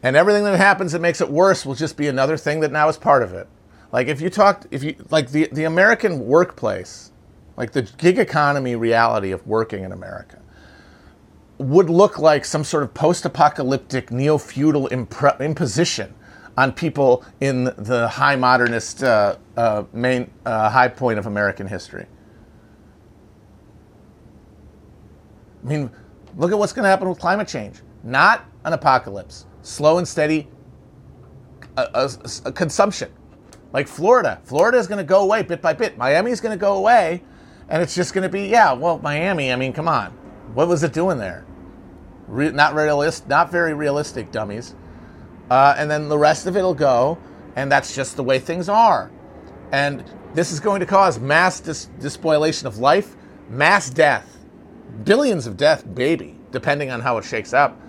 And 0.01 0.15
everything 0.15 0.43
that 0.45 0.57
happens 0.57 0.93
that 0.93 1.01
makes 1.01 1.19
it 1.19 1.29
worse 1.29 1.65
will 1.65 1.75
just 1.75 1.97
be 1.97 2.07
another 2.07 2.37
thing 2.37 2.61
that 2.61 2.71
now 2.71 2.87
is 2.87 2.97
part 2.97 3.21
of 3.21 3.33
it. 3.33 3.47
Like 3.91 4.07
if 4.07 4.21
you 4.21 4.29
talked, 4.29 4.67
if 4.71 4.83
you 4.83 4.95
like 5.09 5.31
the 5.31 5.49
the 5.51 5.63
American 5.63 6.19
workplace, 6.25 7.11
like 7.55 7.71
the 7.71 7.81
gig 7.97 8.19
economy 8.19 8.75
reality 8.75 9.31
of 9.31 9.45
working 9.47 9.83
in 9.83 9.91
America, 9.91 10.39
would 11.57 11.89
look 11.89 12.19
like 12.19 12.45
some 12.45 12.63
sort 12.63 12.83
of 12.83 12.93
post-apocalyptic 12.93 14.11
neo-feudal 14.11 14.89
impre- 14.89 15.39
imposition 15.39 16.13
on 16.57 16.71
people 16.71 17.23
in 17.39 17.65
the 17.77 18.07
high 18.07 18.35
modernist 18.35 19.03
uh, 19.03 19.35
uh, 19.55 19.83
main 19.93 20.29
uh, 20.45 20.69
high 20.69 20.87
point 20.87 21.19
of 21.19 21.25
American 21.25 21.67
history. 21.67 22.05
I 25.63 25.67
mean, 25.67 25.89
look 26.35 26.51
at 26.51 26.57
what's 26.57 26.73
going 26.73 26.83
to 26.83 26.89
happen 26.89 27.09
with 27.09 27.19
climate 27.19 27.47
change. 27.47 27.81
Not 28.03 28.45
an 28.63 28.73
apocalypse, 28.73 29.45
slow 29.61 29.97
and 29.97 30.07
steady 30.07 30.47
consumption. 32.53 33.11
Like 33.73 33.87
Florida. 33.87 34.39
Florida 34.45 34.77
is 34.77 34.87
going 34.87 34.97
to 34.97 35.03
go 35.03 35.23
away 35.23 35.43
bit 35.43 35.61
by 35.61 35.73
bit. 35.73 35.97
Miami 35.97 36.31
is 36.31 36.41
going 36.41 36.57
to 36.57 36.59
go 36.59 36.75
away, 36.77 37.21
and 37.69 37.83
it's 37.83 37.93
just 37.93 38.13
going 38.13 38.23
to 38.23 38.29
be, 38.29 38.47
yeah, 38.47 38.71
well, 38.73 38.99
Miami, 38.99 39.51
I 39.51 39.55
mean, 39.55 39.73
come 39.73 39.87
on. 39.87 40.17
What 40.57 40.67
was 40.67 40.81
it 40.81 40.91
doing 40.91 41.19
there? 41.19 41.45
Re- 42.27 42.49
not, 42.49 42.73
realist, 42.73 43.27
not 43.27 43.51
very 43.51 43.75
realistic, 43.75 44.31
dummies. 44.31 44.73
Uh, 45.51 45.75
and 45.77 45.89
then 45.89 46.09
the 46.09 46.17
rest 46.17 46.47
of 46.47 46.57
it 46.57 46.63
will 46.63 46.73
go, 46.73 47.19
and 47.55 47.71
that's 47.71 47.93
just 47.93 48.15
the 48.15 48.23
way 48.23 48.39
things 48.39 48.67
are. 48.67 49.11
And 49.71 50.03
this 50.33 50.51
is 50.51 50.59
going 50.59 50.79
to 50.79 50.87
cause 50.87 51.19
mass 51.19 51.59
dis- 51.59 51.91
despoilation 51.99 52.65
of 52.65 52.79
life, 52.79 53.15
mass 53.51 53.91
death, 53.91 54.35
billions 55.03 55.45
of 55.45 55.57
death, 55.57 55.93
baby, 55.93 56.35
depending 56.49 56.89
on 56.89 57.01
how 57.01 57.19
it 57.19 57.23
shakes 57.23 57.53
up. 57.53 57.79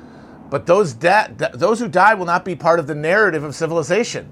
But 0.51 0.67
those, 0.67 0.93
de- 0.93 1.51
those 1.55 1.81
who 1.81 1.89
die 1.89 2.13
will 2.13 2.27
not 2.27 2.45
be 2.45 2.55
part 2.55 2.79
of 2.79 2.87
the 2.87 2.95
narrative 2.95 3.45
of 3.45 3.55
civilization. 3.55 4.31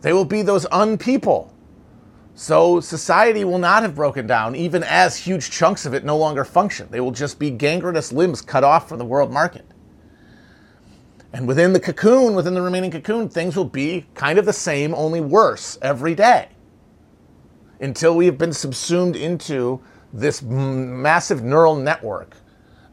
They 0.00 0.12
will 0.12 0.24
be 0.24 0.42
those 0.42 0.66
unpeople. 0.66 1.52
So 2.38 2.80
society 2.80 3.44
will 3.44 3.58
not 3.58 3.82
have 3.82 3.94
broken 3.94 4.26
down, 4.26 4.54
even 4.54 4.82
as 4.84 5.16
huge 5.16 5.50
chunks 5.50 5.86
of 5.86 5.94
it 5.94 6.04
no 6.04 6.18
longer 6.18 6.44
function. 6.44 6.86
They 6.90 7.00
will 7.00 7.10
just 7.10 7.38
be 7.38 7.50
gangrenous 7.50 8.12
limbs 8.12 8.42
cut 8.42 8.62
off 8.62 8.90
from 8.90 8.98
the 8.98 9.06
world 9.06 9.32
market. 9.32 9.64
And 11.32 11.48
within 11.48 11.72
the 11.72 11.80
cocoon, 11.80 12.34
within 12.34 12.52
the 12.52 12.60
remaining 12.60 12.90
cocoon, 12.90 13.30
things 13.30 13.56
will 13.56 13.64
be 13.64 14.04
kind 14.12 14.38
of 14.38 14.44
the 14.44 14.52
same, 14.52 14.94
only 14.94 15.22
worse 15.22 15.78
every 15.80 16.14
day. 16.14 16.48
Until 17.80 18.14
we 18.14 18.26
have 18.26 18.36
been 18.36 18.52
subsumed 18.52 19.16
into 19.16 19.80
this 20.12 20.42
massive 20.42 21.42
neural 21.42 21.74
network, 21.74 22.36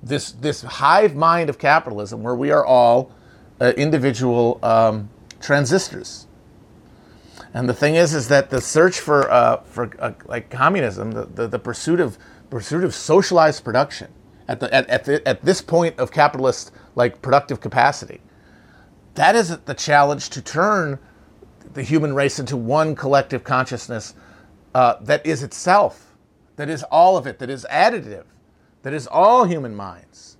this, 0.02 0.32
this 0.32 0.62
hive 0.62 1.16
mind 1.16 1.50
of 1.50 1.58
capitalism 1.58 2.24
where 2.24 2.36
we 2.36 2.50
are 2.50 2.66
all 2.66 3.12
uh, 3.60 3.74
individual 3.76 4.58
um, 4.64 5.10
transistors. 5.42 6.28
And 7.54 7.70
the 7.70 7.74
thing 7.74 7.96
is, 7.96 8.16
is 8.16 8.28
that 8.30 8.50
the 8.50 8.60
search 8.60 9.00
for 9.00 9.30
uh, 9.32 9.58
for 9.64 9.92
uh, 10.00 10.14
like 10.26 10.50
communism, 10.50 11.12
the, 11.12 11.26
the, 11.26 11.48
the, 11.48 11.60
pursuit 11.60 12.00
of 12.00 12.18
pursuit 12.50 12.84
of 12.84 12.96
socialized 12.96 13.64
production 13.64 14.12
at 14.48 14.60
the 14.60 14.74
at 14.74 14.90
at, 14.90 15.06
the, 15.06 15.28
at 15.28 15.44
this 15.44 15.62
point 15.62 15.98
of 16.00 16.12
capitalist 16.12 16.72
like 16.96 17.22
productive 17.22 17.62
capacity, 17.62 18.22
that 19.14 19.36
is 19.36 19.56
the 19.66 19.74
challenge 19.76 20.30
to 20.32 20.42
turn 20.42 20.98
the 21.74 21.84
human 21.84 22.14
race 22.14 22.40
into 22.40 22.58
one 22.58 22.96
collective 22.96 23.44
consciousness 23.44 24.16
uh, 24.74 24.96
that 25.02 25.26
is 25.26 25.44
itself, 25.44 26.16
that 26.56 26.70
is 26.70 26.84
all 26.84 27.18
of 27.18 27.28
it, 27.28 27.38
that 27.40 27.50
is 27.50 27.66
additive, 27.70 28.26
that 28.82 28.94
is 28.94 29.06
all 29.08 29.46
human 29.46 29.76
minds 29.76 30.38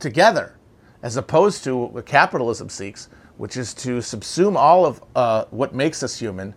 together, 0.00 0.56
as 1.02 1.16
opposed 1.16 1.62
to 1.64 1.76
what 1.76 2.06
capitalism 2.06 2.68
seeks, 2.68 3.08
which 3.36 3.56
is 3.56 3.74
to 3.74 3.98
subsume 3.98 4.56
all 4.56 4.86
of 4.86 5.02
uh, 5.14 5.44
what 5.50 5.74
makes 5.74 6.02
us 6.02 6.18
human 6.18 6.54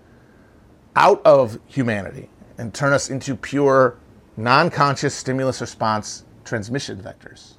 out 0.96 1.22
of 1.26 1.60
humanity 1.68 2.30
and 2.58 2.74
turn 2.74 2.94
us 2.94 3.10
into 3.10 3.36
pure, 3.36 3.98
non 4.36 4.70
conscious 4.70 5.14
stimulus 5.14 5.62
response 5.62 6.24
transmission 6.44 6.98
vectors. 7.02 7.54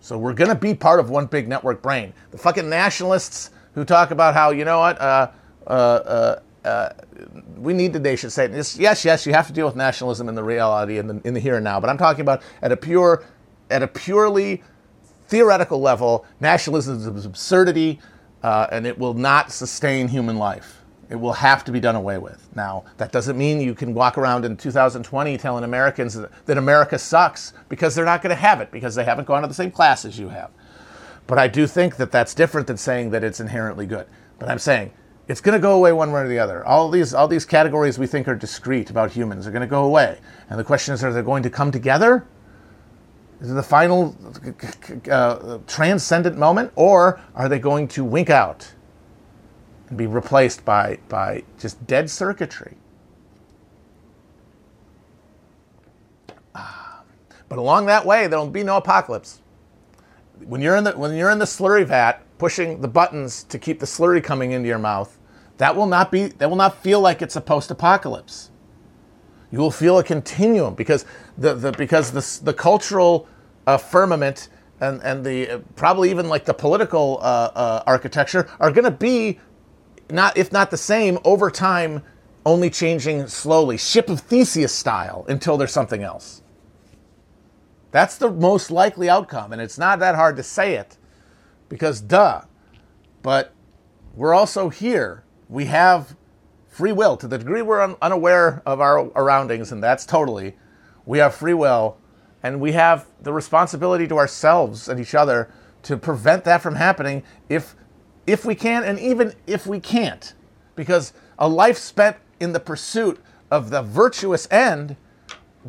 So 0.00 0.18
we're 0.18 0.34
going 0.34 0.48
to 0.48 0.56
be 0.56 0.74
part 0.74 0.98
of 0.98 1.10
one 1.10 1.26
big 1.26 1.46
network 1.46 1.82
brain. 1.82 2.12
The 2.30 2.38
fucking 2.38 2.68
nationalists 2.68 3.50
who 3.74 3.84
talk 3.84 4.10
about 4.10 4.34
how, 4.34 4.50
you 4.50 4.64
know 4.64 4.80
what, 4.80 5.00
uh, 5.00 5.30
uh, 5.66 5.70
uh, 5.70 6.40
uh 6.64 6.88
we 7.56 7.74
need 7.74 7.92
the 7.92 8.00
nation 8.00 8.30
state. 8.30 8.50
Yes, 8.50 9.04
yes, 9.04 9.26
you 9.26 9.32
have 9.32 9.46
to 9.46 9.52
deal 9.52 9.66
with 9.66 9.76
nationalism 9.76 10.28
in 10.28 10.34
the 10.34 10.42
reality 10.42 10.98
in 10.98 11.06
the, 11.06 11.20
in 11.24 11.34
the 11.34 11.40
here 11.40 11.56
and 11.56 11.64
now. 11.64 11.78
But 11.78 11.90
I'm 11.90 11.98
talking 11.98 12.22
about 12.22 12.42
at 12.62 12.72
a 12.72 12.76
pure, 12.76 13.24
at 13.70 13.82
a 13.82 13.86
purely 13.86 14.62
theoretical 15.30 15.80
level, 15.80 16.26
nationalism 16.40 17.16
is 17.16 17.24
absurdity, 17.24 18.00
uh, 18.42 18.66
and 18.72 18.84
it 18.84 18.98
will 18.98 19.14
not 19.14 19.52
sustain 19.52 20.08
human 20.08 20.36
life. 20.36 20.82
It 21.08 21.16
will 21.16 21.32
have 21.32 21.64
to 21.64 21.72
be 21.72 21.80
done 21.80 21.94
away 21.94 22.18
with. 22.18 22.48
Now, 22.54 22.84
that 22.96 23.12
doesn't 23.12 23.38
mean 23.38 23.60
you 23.60 23.74
can 23.74 23.94
walk 23.94 24.18
around 24.18 24.44
in 24.44 24.56
2020 24.56 25.38
telling 25.38 25.64
Americans 25.64 26.14
that, 26.46 26.58
America 26.58 26.98
sucks 26.98 27.52
because 27.68 27.94
they're 27.94 28.04
not 28.04 28.22
going 28.22 28.30
to 28.30 28.40
have 28.40 28.60
it 28.60 28.70
because 28.70 28.94
they 28.94 29.04
haven't 29.04 29.26
gone 29.26 29.42
to 29.42 29.48
the 29.48 29.54
same 29.54 29.70
class 29.70 30.04
as 30.04 30.18
you 30.18 30.28
have. 30.28 30.50
But 31.26 31.38
I 31.38 31.46
do 31.46 31.66
think 31.66 31.96
that 31.96 32.10
that's 32.10 32.34
different 32.34 32.66
than 32.66 32.76
saying 32.76 33.10
that 33.10 33.22
it's 33.22 33.40
inherently 33.40 33.86
good. 33.86 34.06
But 34.38 34.48
I'm 34.48 34.58
saying 34.58 34.92
it's 35.28 35.40
going 35.40 35.56
to 35.56 35.62
go 35.62 35.76
away 35.76 35.92
one 35.92 36.10
way 36.10 36.22
or 36.22 36.28
the 36.28 36.40
other. 36.40 36.64
All 36.66 36.88
these 36.90 37.14
all 37.14 37.28
these 37.28 37.44
categories 37.44 37.98
we 38.00 38.08
think 38.08 38.26
are 38.26 38.34
discrete 38.34 38.90
about 38.90 39.12
humans 39.12 39.46
are 39.46 39.52
going 39.52 39.60
to 39.60 39.68
go 39.68 39.84
away. 39.84 40.18
And 40.48 40.58
the 40.58 40.64
question 40.64 40.92
is, 40.92 41.04
are 41.04 41.12
they 41.12 41.22
going 41.22 41.44
to 41.44 41.50
come 41.50 41.70
together? 41.70 42.26
Is 43.40 43.50
it 43.50 43.54
the 43.54 43.62
final 43.62 44.14
uh, 45.10 45.58
transcendent 45.66 46.36
moment, 46.36 46.72
or 46.76 47.20
are 47.34 47.48
they 47.48 47.58
going 47.58 47.88
to 47.88 48.04
wink 48.04 48.28
out 48.28 48.70
and 49.88 49.96
be 49.96 50.06
replaced 50.06 50.64
by, 50.64 50.98
by 51.08 51.44
just 51.58 51.84
dead 51.86 52.10
circuitry? 52.10 52.76
Ah. 56.54 57.02
But 57.48 57.58
along 57.58 57.86
that 57.86 58.04
way, 58.04 58.26
there 58.26 58.38
will 58.38 58.50
be 58.50 58.62
no 58.62 58.76
apocalypse. 58.76 59.40
When 60.44 60.60
you're 60.60 60.76
in 60.76 60.84
the 60.84 60.92
when 60.92 61.14
you're 61.14 61.30
in 61.30 61.38
the 61.38 61.44
slurry 61.46 61.84
vat, 61.84 62.22
pushing 62.38 62.80
the 62.80 62.88
buttons 62.88 63.44
to 63.44 63.58
keep 63.58 63.80
the 63.80 63.86
slurry 63.86 64.22
coming 64.22 64.52
into 64.52 64.68
your 64.68 64.78
mouth, 64.78 65.18
that 65.56 65.74
will 65.76 65.86
not 65.86 66.10
be 66.10 66.28
that 66.28 66.48
will 66.48 66.56
not 66.56 66.82
feel 66.82 67.00
like 67.00 67.22
it's 67.22 67.36
a 67.36 67.40
post-apocalypse 67.40 68.50
you 69.50 69.58
will 69.58 69.70
feel 69.70 69.98
a 69.98 70.04
continuum 70.04 70.74
because 70.74 71.04
the, 71.36 71.54
the 71.54 71.72
because 71.72 72.12
the, 72.12 72.44
the 72.44 72.52
cultural 72.52 73.28
uh, 73.66 73.76
firmament 73.76 74.48
and, 74.80 75.02
and 75.02 75.24
the 75.24 75.50
uh, 75.50 75.58
probably 75.76 76.10
even 76.10 76.28
like 76.28 76.44
the 76.44 76.54
political 76.54 77.18
uh, 77.20 77.50
uh 77.54 77.82
architecture 77.86 78.48
are 78.60 78.70
going 78.70 78.84
to 78.84 78.90
be 78.90 79.38
not 80.10 80.36
if 80.36 80.52
not 80.52 80.70
the 80.70 80.76
same 80.76 81.18
over 81.24 81.50
time 81.50 82.02
only 82.46 82.70
changing 82.70 83.26
slowly 83.26 83.76
ship 83.76 84.08
of 84.08 84.20
theseus 84.20 84.72
style 84.72 85.24
until 85.28 85.56
there's 85.56 85.72
something 85.72 86.02
else. 86.02 86.42
That's 87.90 88.16
the 88.18 88.30
most 88.30 88.70
likely 88.70 89.08
outcome 89.08 89.52
and 89.52 89.60
it's 89.60 89.78
not 89.78 89.98
that 89.98 90.14
hard 90.14 90.36
to 90.36 90.42
say 90.42 90.74
it 90.74 90.96
because 91.68 92.00
duh. 92.00 92.42
But 93.22 93.52
we're 94.14 94.34
also 94.34 94.70
here. 94.70 95.24
We 95.48 95.66
have 95.66 96.16
free 96.80 96.92
will. 96.92 97.14
To 97.18 97.28
the 97.28 97.36
degree 97.36 97.60
we're 97.60 97.82
un- 97.82 97.96
unaware 98.00 98.62
of 98.64 98.80
our 98.80 99.10
surroundings, 99.14 99.70
and 99.70 99.82
that's 99.82 100.06
totally, 100.06 100.56
we 101.04 101.18
have 101.18 101.34
free 101.34 101.52
will, 101.52 101.98
and 102.42 102.58
we 102.58 102.72
have 102.72 103.06
the 103.20 103.34
responsibility 103.34 104.08
to 104.08 104.16
ourselves 104.16 104.88
and 104.88 104.98
each 104.98 105.14
other 105.14 105.50
to 105.82 105.98
prevent 105.98 106.44
that 106.44 106.62
from 106.62 106.76
happening 106.76 107.22
if 107.50 107.74
if 108.26 108.46
we 108.46 108.54
can 108.54 108.82
and 108.82 108.98
even 108.98 109.34
if 109.46 109.66
we 109.66 109.78
can't. 109.78 110.32
Because 110.74 111.12
a 111.38 111.46
life 111.46 111.76
spent 111.76 112.16
in 112.40 112.54
the 112.54 112.60
pursuit 112.60 113.20
of 113.50 113.68
the 113.68 113.82
virtuous 113.82 114.48
end 114.50 114.96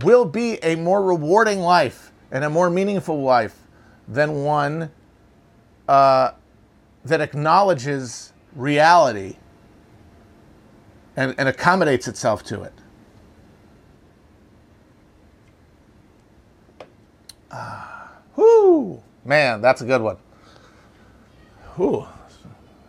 will 0.04 0.24
be 0.24 0.64
a 0.64 0.76
more 0.76 1.04
rewarding 1.04 1.60
life 1.60 2.14
and 2.32 2.46
a 2.46 2.50
more 2.50 2.70
meaningful 2.70 3.22
life 3.22 3.68
than 4.08 4.46
one 4.46 4.90
uh, 5.90 6.32
that 7.04 7.20
acknowledges 7.20 8.32
reality 8.56 9.36
and, 11.16 11.36
and 11.38 11.50
accommodates 11.50 12.08
itself 12.08 12.44
to 12.44 12.64
it. 12.64 12.74
Ah, 17.52 18.12
whoo! 18.36 19.02
Man, 19.26 19.62
that's 19.62 19.82
a 19.82 19.86
good 19.86 20.02
one. 20.02 20.18
Whew. 21.76 22.08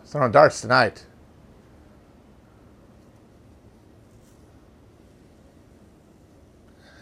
Throwing 0.05 0.31
darts 0.31 0.61
tonight. 0.61 1.05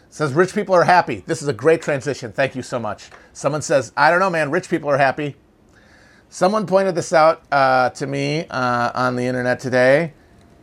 Says 0.10 0.34
rich 0.34 0.53
people 0.53 0.75
are 0.75 0.84
happy. 0.84 1.23
This 1.25 1.41
is 1.41 1.47
a 1.47 1.53
great 1.53 1.81
transition. 1.81 2.34
Thank 2.34 2.55
you 2.55 2.62
so 2.62 2.79
much. 2.79 3.10
Someone 3.31 3.62
says, 3.62 3.93
I 3.95 4.12
don't 4.12 4.19
know, 4.19 4.29
man. 4.29 4.51
Rich 4.51 4.69
people 4.69 4.89
are 4.89 4.97
happy. 4.97 5.36
Someone 6.27 6.65
pointed 6.65 6.95
this 6.95 7.13
out 7.13 7.43
uh, 7.51 7.89
to 7.91 8.07
me 8.07 8.45
uh, 8.49 8.91
on 8.93 9.15
the 9.15 9.25
internet 9.25 9.60
today. 9.60 10.13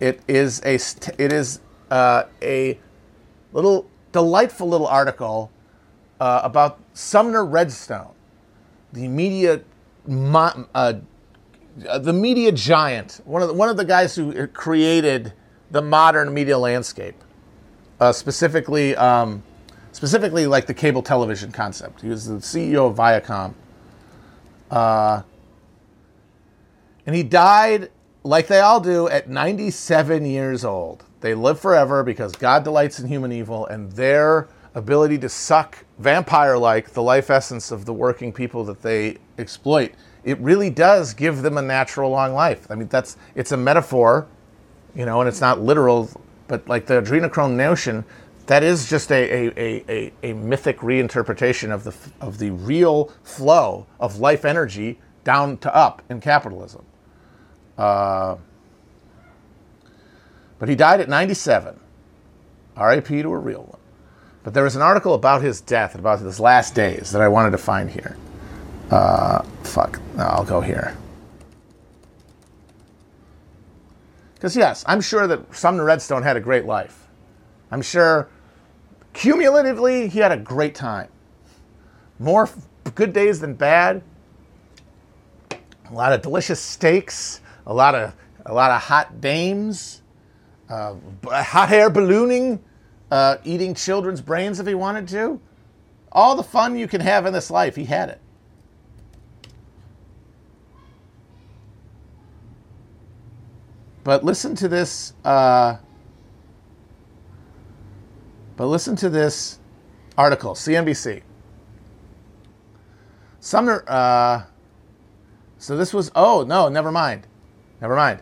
It 0.01 0.21
is 0.29 0.61
a 0.65 0.75
it 1.21 1.33
is 1.33 1.61
uh, 1.91 2.25
a 2.43 2.79
little 3.53 3.89
delightful 4.13 4.69
little 4.69 4.87
article 4.87 5.51
uh, 6.21 6.41
about 6.45 6.79
Sumner 6.95 7.45
Redstone, 7.45 8.15
the 8.93 9.09
media 9.09 9.63
uh, 10.09 10.65
uh, 10.75 11.99
the 11.99 12.13
media 12.13 12.53
giant, 12.53 13.21
one 13.25 13.43
of 13.43 13.49
the, 13.49 13.55
one 13.55 13.69
of 13.69 13.77
the 13.77 13.85
guys 13.85 14.15
who 14.15 14.47
created 14.49 15.33
the 15.71 15.83
modern 15.83 16.33
media 16.33 16.59
landscape, 16.59 17.17
specifically 18.13 18.97
um, 18.97 19.43
specifically 19.93 20.47
like 20.47 20.67
the 20.67 20.75
cable 20.75 21.03
television 21.03 21.51
concept. 21.53 22.03
He 22.03 22.09
was 22.09 22.27
the 22.27 22.37
CEO 22.37 22.91
of 22.91 22.97
Viacom. 22.97 23.55
And 27.07 27.17
he 27.17 27.23
died, 27.23 27.91
like 28.23 28.47
they 28.47 28.61
all 28.61 28.81
do, 28.81 29.09
at 29.09 29.29
97 29.29 30.25
years 30.25 30.65
old. 30.65 31.05
They 31.21 31.35
live 31.35 31.61
forever 31.61 32.03
because 32.03 32.33
God 32.33 32.65
delights 32.65 33.01
in 33.01 33.09
human 33.09 33.33
evil, 33.33 33.67
and 33.67 33.91
their 33.93 34.49
ability 34.75 35.19
to 35.19 35.29
suck 35.29 35.85
vampire 35.99 36.57
like 36.57 36.91
the 36.91 37.03
life 37.03 37.31
essence 37.31 37.71
of 37.71 37.85
the 37.85 37.93
working 37.93 38.33
people 38.33 38.65
that 38.65 38.83
they 38.83 39.19
exploit, 39.37 39.93
it 40.25 40.39
really 40.41 40.71
does 40.71 41.15
give 41.15 41.43
them 41.43 41.59
a 41.59 41.63
natural 41.63 42.11
long 42.11 42.35
life. 42.35 42.67
I 42.71 42.75
mean, 42.75 42.89
that's 42.89 43.17
it's 43.35 43.53
a 43.53 43.57
metaphor, 43.57 44.27
you 44.95 45.05
know, 45.05 45.21
and 45.21 45.29
it's 45.29 45.41
not 45.41 45.61
literal, 45.61 46.11
but 46.47 46.67
like 46.69 46.87
the 46.87 47.01
adrenochrome 47.01 47.55
notion, 47.55 48.05
that 48.47 48.63
is 48.63 48.89
just 48.89 49.11
a, 49.13 49.49
a, 49.49 49.53
a, 49.57 49.85
a, 49.89 50.31
a 50.31 50.33
mythic 50.35 50.79
reinterpretation 50.79 51.71
of 51.71 51.85
the, 51.85 51.95
of 52.21 52.39
the 52.39 52.51
real 52.51 53.13
flow 53.23 53.87
of 54.01 54.19
life 54.21 54.45
energy 54.45 54.99
down 55.25 55.59
to 55.59 55.75
up 55.75 56.03
in 56.09 56.21
capitalism. 56.21 56.85
Uh, 57.79 58.37
but 60.59 60.69
he 60.69 60.75
died 60.75 61.01
at 61.01 61.09
97. 61.09 61.79
RIP 62.77 63.07
to 63.07 63.33
a 63.33 63.39
real 63.39 63.63
one. 63.63 63.81
But 64.43 64.55
there 64.55 64.65
was 64.65 64.77
an 64.77 64.83
article 64.83 65.15
about 65.15 65.43
his 65.43 65.61
death, 65.61 65.95
about 65.95 66.21
his 66.21 66.41
last 66.41 66.75
days, 66.75 67.11
that 67.13 67.23
I 67.23 67.29
wanted 67.29 67.51
to 67.51 67.59
find 67.59 67.91
here. 67.91 68.17
Uh, 68.91 69.43
fuck. 69.63 70.01
I'll 70.17 70.45
go 70.45 70.61
here. 70.61 70.97
Because, 74.35 74.57
yes, 74.57 74.85
I'm 74.87 75.01
sure 75.01 75.27
that 75.27 75.55
Sumner 75.55 75.85
Redstone 75.85 76.23
had 76.23 76.37
a 76.37 76.41
great 76.41 76.65
life. 76.65 77.07
I'm 77.71 77.83
sure 77.83 78.29
cumulatively 79.13 80.09
he 80.09 80.21
had 80.21 80.33
a 80.33 80.37
great 80.37 80.75
time. 80.75 81.09
More 82.19 82.49
good 82.95 83.13
days 83.13 83.41
than 83.41 83.55
bad. 83.55 84.03
A 85.51 85.93
lot 85.93 86.13
of 86.13 86.23
delicious 86.23 86.61
steaks, 86.61 87.41
a 87.69 87.75
lot 87.75 87.95
of 87.95 88.15
a 88.47 88.53
lot 88.53 88.71
of 88.71 88.81
hot 88.81 89.21
dames, 89.21 90.03
uh, 90.71 90.95
hot 91.25 91.71
air 91.71 91.91
ballooning, 91.91 92.59
uh, 93.11 93.37
eating 93.45 93.75
children's 93.75 94.23
brains 94.23 94.59
if 94.59 94.67
he 94.67 94.75
wanted 94.75 95.07
to. 95.09 95.41
All 96.11 96.35
the 96.35 96.43
fun 96.43 96.77
you 96.77 96.89
can 96.89 97.03
have 97.03 97.27
in 97.27 97.35
this 97.35 97.51
life, 97.51 97.77
he 97.77 97.85
had 97.85 98.09
it. 98.09 98.21
But 104.03 104.25
listen 104.25 104.55
to 104.57 104.69
this. 104.69 105.13
Uh, 105.23 105.77
but 108.57 108.67
listen 108.67 108.97
to 108.97 109.11
this 109.11 109.59
article, 110.17 110.55
CNBC. 110.55 111.21
Sumner. 113.41 113.85
Uh, 113.87 114.45
so 115.59 115.77
this 115.77 115.93
was. 115.93 116.11
Oh 116.15 116.45
no, 116.49 116.71
never 116.71 116.91
mind. 116.91 117.27
Never 117.81 117.97
mind. 117.97 118.21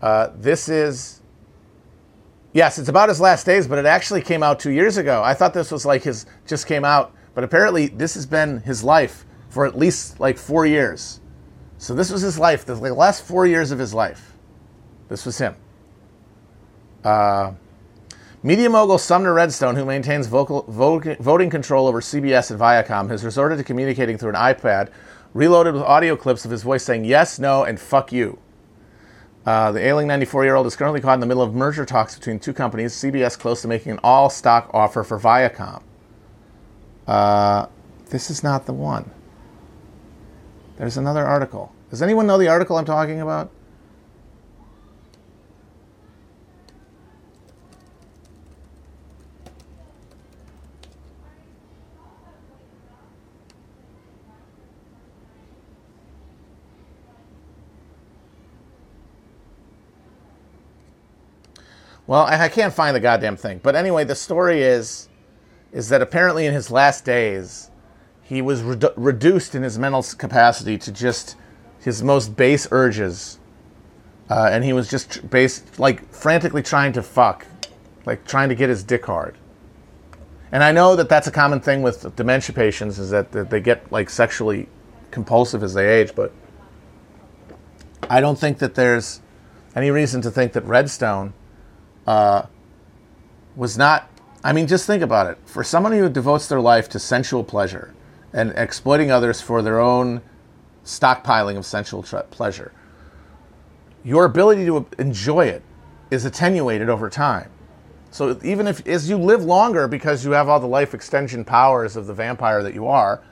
Uh, 0.00 0.28
this 0.36 0.68
is. 0.68 1.20
Yes, 2.52 2.78
it's 2.78 2.88
about 2.88 3.08
his 3.08 3.20
last 3.20 3.46
days, 3.46 3.68
but 3.68 3.78
it 3.78 3.86
actually 3.86 4.22
came 4.22 4.42
out 4.42 4.58
two 4.58 4.72
years 4.72 4.96
ago. 4.96 5.22
I 5.22 5.34
thought 5.34 5.54
this 5.54 5.70
was 5.70 5.86
like 5.86 6.02
his 6.02 6.26
just 6.46 6.66
came 6.66 6.84
out, 6.84 7.14
but 7.34 7.44
apparently 7.44 7.86
this 7.86 8.14
has 8.14 8.26
been 8.26 8.60
his 8.62 8.82
life 8.82 9.24
for 9.50 9.66
at 9.66 9.78
least 9.78 10.18
like 10.18 10.36
four 10.36 10.66
years. 10.66 11.20
So 11.78 11.94
this 11.94 12.10
was 12.10 12.22
his 12.22 12.38
life, 12.38 12.64
the 12.64 12.74
last 12.74 13.24
four 13.24 13.46
years 13.46 13.70
of 13.70 13.78
his 13.78 13.94
life. 13.94 14.36
This 15.08 15.24
was 15.24 15.38
him. 15.38 15.54
Uh, 17.04 17.52
media 18.42 18.68
mogul 18.68 18.98
Sumner 18.98 19.32
Redstone, 19.32 19.76
who 19.76 19.84
maintains 19.84 20.26
vocal, 20.26 20.64
voting 20.68 21.50
control 21.50 21.86
over 21.86 22.00
CBS 22.00 22.50
and 22.50 22.60
Viacom, 22.60 23.08
has 23.10 23.24
resorted 23.24 23.58
to 23.58 23.64
communicating 23.64 24.18
through 24.18 24.30
an 24.30 24.34
iPad 24.34 24.90
reloaded 25.34 25.74
with 25.74 25.82
audio 25.82 26.16
clips 26.16 26.44
of 26.44 26.50
his 26.50 26.62
voice 26.62 26.82
saying 26.82 27.04
yes, 27.04 27.38
no, 27.38 27.64
and 27.64 27.78
fuck 27.78 28.12
you. 28.12 28.38
Uh, 29.46 29.72
the 29.72 29.80
ailing 29.80 30.06
94 30.06 30.44
year 30.44 30.54
old 30.54 30.66
is 30.66 30.76
currently 30.76 31.00
caught 31.00 31.14
in 31.14 31.20
the 31.20 31.26
middle 31.26 31.42
of 31.42 31.54
merger 31.54 31.86
talks 31.86 32.14
between 32.14 32.38
two 32.38 32.52
companies, 32.52 32.92
CBS 32.94 33.38
close 33.38 33.62
to 33.62 33.68
making 33.68 33.92
an 33.92 34.00
all 34.02 34.28
stock 34.28 34.70
offer 34.72 35.02
for 35.02 35.18
Viacom. 35.18 35.82
Uh, 37.06 37.66
this 38.10 38.30
is 38.30 38.42
not 38.42 38.66
the 38.66 38.72
one. 38.72 39.10
There's 40.76 40.96
another 40.96 41.26
article. 41.26 41.72
Does 41.90 42.02
anyone 42.02 42.26
know 42.26 42.38
the 42.38 42.48
article 42.48 42.76
I'm 42.76 42.84
talking 42.84 43.20
about? 43.20 43.50
Well, 62.10 62.26
I 62.26 62.48
can't 62.48 62.74
find 62.74 62.96
the 62.96 62.98
goddamn 62.98 63.36
thing. 63.36 63.60
But 63.62 63.76
anyway, 63.76 64.02
the 64.02 64.16
story 64.16 64.62
is 64.62 65.08
is 65.70 65.90
that 65.90 66.02
apparently 66.02 66.44
in 66.44 66.52
his 66.52 66.68
last 66.68 67.04
days, 67.04 67.70
he 68.20 68.42
was 68.42 68.62
redu- 68.62 68.92
reduced 68.96 69.54
in 69.54 69.62
his 69.62 69.78
mental 69.78 70.02
capacity 70.18 70.76
to 70.78 70.90
just 70.90 71.36
his 71.78 72.02
most 72.02 72.34
base 72.34 72.66
urges, 72.72 73.38
uh, 74.28 74.48
and 74.50 74.64
he 74.64 74.72
was 74.72 74.90
just 74.90 75.30
base 75.30 75.62
like 75.78 76.12
frantically 76.12 76.64
trying 76.64 76.92
to 76.94 77.02
fuck, 77.04 77.46
like 78.04 78.26
trying 78.26 78.48
to 78.48 78.56
get 78.56 78.68
his 78.68 78.82
dick 78.82 79.06
hard. 79.06 79.38
And 80.50 80.64
I 80.64 80.72
know 80.72 80.96
that 80.96 81.08
that's 81.08 81.28
a 81.28 81.30
common 81.30 81.60
thing 81.60 81.80
with 81.80 82.16
dementia 82.16 82.56
patients 82.56 82.98
is 82.98 83.10
that, 83.10 83.30
that 83.30 83.50
they 83.50 83.60
get 83.60 83.92
like 83.92 84.10
sexually 84.10 84.68
compulsive 85.12 85.62
as 85.62 85.74
they 85.74 85.86
age, 85.86 86.16
but 86.16 86.32
I 88.10 88.20
don't 88.20 88.36
think 88.36 88.58
that 88.58 88.74
there's 88.74 89.20
any 89.76 89.92
reason 89.92 90.20
to 90.22 90.30
think 90.32 90.54
that 90.54 90.64
Redstone 90.64 91.34
uh, 92.06 92.42
was 93.56 93.76
not. 93.76 94.08
I 94.42 94.52
mean, 94.52 94.66
just 94.66 94.86
think 94.86 95.02
about 95.02 95.26
it. 95.26 95.38
For 95.44 95.62
someone 95.62 95.92
who 95.92 96.08
devotes 96.08 96.48
their 96.48 96.60
life 96.60 96.88
to 96.90 96.98
sensual 96.98 97.44
pleasure 97.44 97.94
and 98.32 98.52
exploiting 98.56 99.10
others 99.10 99.40
for 99.40 99.60
their 99.60 99.80
own 99.80 100.22
stockpiling 100.84 101.56
of 101.56 101.66
sensual 101.66 102.02
pleasure, 102.02 102.72
your 104.02 104.24
ability 104.24 104.64
to 104.66 104.86
enjoy 104.98 105.46
it 105.46 105.62
is 106.10 106.24
attenuated 106.24 106.88
over 106.88 107.10
time. 107.10 107.50
So 108.10 108.38
even 108.42 108.66
if 108.66 108.86
as 108.86 109.08
you 109.08 109.16
live 109.16 109.44
longer 109.44 109.86
because 109.86 110.24
you 110.24 110.32
have 110.32 110.48
all 110.48 110.58
the 110.58 110.66
life 110.66 110.94
extension 110.94 111.44
powers 111.44 111.96
of 111.96 112.06
the 112.06 112.14
vampire 112.14 112.62
that 112.62 112.74
you 112.74 112.86
are, 112.86 113.22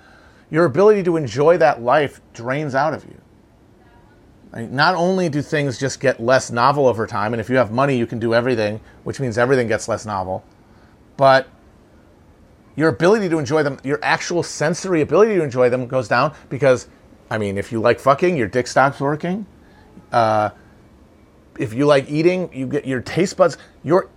your 0.50 0.64
ability 0.64 1.02
to 1.04 1.16
enjoy 1.16 1.59
that 1.59 1.83
life 1.83 2.20
drains 2.33 2.74
out 2.74 2.94
of 2.94 3.04
you. 3.04 3.20
Not 4.54 4.94
only 4.94 5.28
do 5.28 5.42
things 5.42 5.78
just 5.78 6.00
get 6.00 6.20
less 6.20 6.50
novel 6.50 6.87
over 6.87 7.06
time, 7.06 7.34
and 7.34 7.40
if 7.40 7.50
you 7.50 7.56
have 7.56 7.70
money, 7.70 7.96
you 7.96 8.06
can 8.06 8.18
do 8.18 8.32
everything, 8.32 8.80
which 9.04 9.20
means 9.20 9.37
everything 9.37 9.68
gets 9.68 9.88
less 9.88 10.06
novel, 10.06 10.42
but 11.16 11.48
your 12.74 12.88
ability 12.88 13.28
to 13.28 13.38
enjoy 13.38 13.62
them, 13.62 13.78
your 13.84 13.98
actual 14.02 14.42
sensory 14.42 15.02
ability 15.02 15.34
to 15.34 15.42
enjoy 15.42 15.68
them 15.68 15.87
goes 15.87 16.08
down 16.08 16.34
because, 16.48 16.88
I 17.28 17.37
mean, 17.37 17.58
if 17.58 17.72
you 17.72 17.80
like 17.80 18.00
fucking, 18.00 18.37
your 18.37 18.46
dick 18.46 18.68
stops 18.68 19.00
working. 19.00 19.44
Uh, 20.12 20.50
if 21.58 21.74
you 21.74 21.87
like 21.87 22.08
eating, 22.08 22.48
you 22.54 22.66
get 22.66 22.87
your 22.87 23.00
taste 23.00 23.37
buds, 23.37 23.58
your 23.82 24.08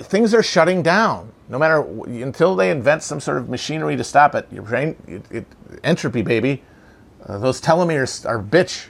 things 0.00 0.32
are 0.34 0.42
shutting 0.42 0.82
down. 0.82 1.30
No 1.48 1.58
matter 1.58 1.82
until 2.06 2.56
they 2.56 2.70
invent 2.70 3.02
some 3.02 3.20
sort 3.20 3.36
of 3.36 3.48
machinery 3.48 3.96
to 3.96 4.02
stop 4.02 4.34
it, 4.34 4.48
your 4.50 4.62
brain, 4.62 4.96
it, 5.06 5.22
it, 5.30 5.46
entropy, 5.84 6.22
baby. 6.22 6.62
Uh, 7.24 7.38
those 7.38 7.60
telomeres 7.60 8.26
are 8.26 8.42
bitch 8.42 8.88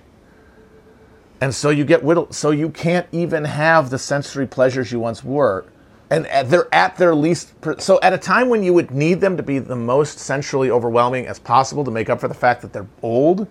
and 1.40 1.54
so 1.54 1.70
you 1.70 1.84
get 1.84 2.02
whittled 2.02 2.34
so 2.34 2.50
you 2.50 2.70
can't 2.70 3.06
even 3.12 3.44
have 3.44 3.90
the 3.90 3.98
sensory 3.98 4.46
pleasures 4.46 4.92
you 4.92 5.00
once 5.00 5.22
were 5.22 5.66
and 6.10 6.24
they're 6.50 6.72
at 6.72 6.96
their 6.96 7.14
least. 7.14 7.60
per- 7.60 7.78
So 7.78 7.98
at 8.00 8.12
a 8.12 8.18
time 8.18 8.48
when 8.48 8.62
you 8.62 8.72
would 8.74 8.90
need 8.90 9.20
them 9.20 9.36
to 9.36 9.42
be 9.42 9.58
the 9.58 9.76
most 9.76 10.18
sensually 10.18 10.70
overwhelming 10.70 11.26
as 11.26 11.38
possible 11.38 11.84
to 11.84 11.90
make 11.90 12.08
up 12.08 12.20
for 12.20 12.28
the 12.28 12.34
fact 12.34 12.62
that 12.62 12.72
they're 12.72 12.86
old, 13.02 13.48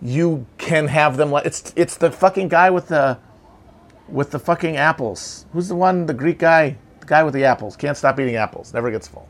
you 0.00 0.46
can 0.58 0.88
have 0.88 1.16
them 1.16 1.30
like 1.30 1.46
it's 1.46 1.72
it's 1.76 1.96
the 1.96 2.10
fucking 2.10 2.48
guy 2.48 2.70
with 2.70 2.88
the 2.88 3.18
with 4.08 4.30
the 4.30 4.38
fucking 4.38 4.76
apples. 4.76 5.46
Who's 5.52 5.68
the 5.68 5.74
one? 5.74 6.06
The 6.06 6.14
Greek 6.14 6.38
guy, 6.38 6.76
the 7.00 7.06
guy 7.06 7.22
with 7.22 7.34
the 7.34 7.44
apples. 7.44 7.76
Can't 7.76 7.96
stop 7.96 8.18
eating 8.18 8.36
apples. 8.36 8.72
Never 8.72 8.90
gets 8.90 9.08
full. 9.08 9.28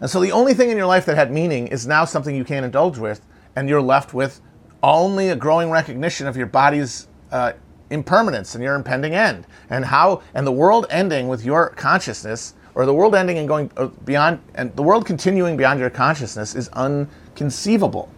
And 0.00 0.10
so 0.10 0.20
the 0.20 0.32
only 0.32 0.54
thing 0.54 0.70
in 0.70 0.76
your 0.76 0.86
life 0.86 1.06
that 1.06 1.16
had 1.16 1.32
meaning 1.32 1.68
is 1.68 1.86
now 1.86 2.04
something 2.04 2.36
you 2.36 2.44
can't 2.44 2.64
indulge 2.64 2.98
with, 2.98 3.20
and 3.56 3.68
you're 3.68 3.82
left 3.82 4.14
with 4.14 4.40
only 4.82 5.30
a 5.30 5.36
growing 5.36 5.70
recognition 5.70 6.26
of 6.26 6.36
your 6.36 6.46
body's 6.46 7.08
uh, 7.32 7.52
impermanence 7.90 8.54
and 8.54 8.62
your 8.62 8.74
impending 8.74 9.14
end, 9.14 9.46
and 9.70 9.84
how 9.86 10.22
and 10.34 10.46
the 10.46 10.52
world 10.52 10.86
ending 10.90 11.28
with 11.28 11.44
your 11.44 11.70
consciousness, 11.70 12.54
or 12.74 12.84
the 12.84 12.94
world 12.94 13.14
ending 13.14 13.38
and 13.38 13.48
going 13.48 13.70
uh, 13.76 13.86
beyond, 14.04 14.38
and 14.54 14.74
the 14.76 14.82
world 14.82 15.06
continuing 15.06 15.56
beyond 15.56 15.80
your 15.80 15.90
consciousness 15.90 16.54
is 16.54 16.68
unconceivable, 16.68 18.12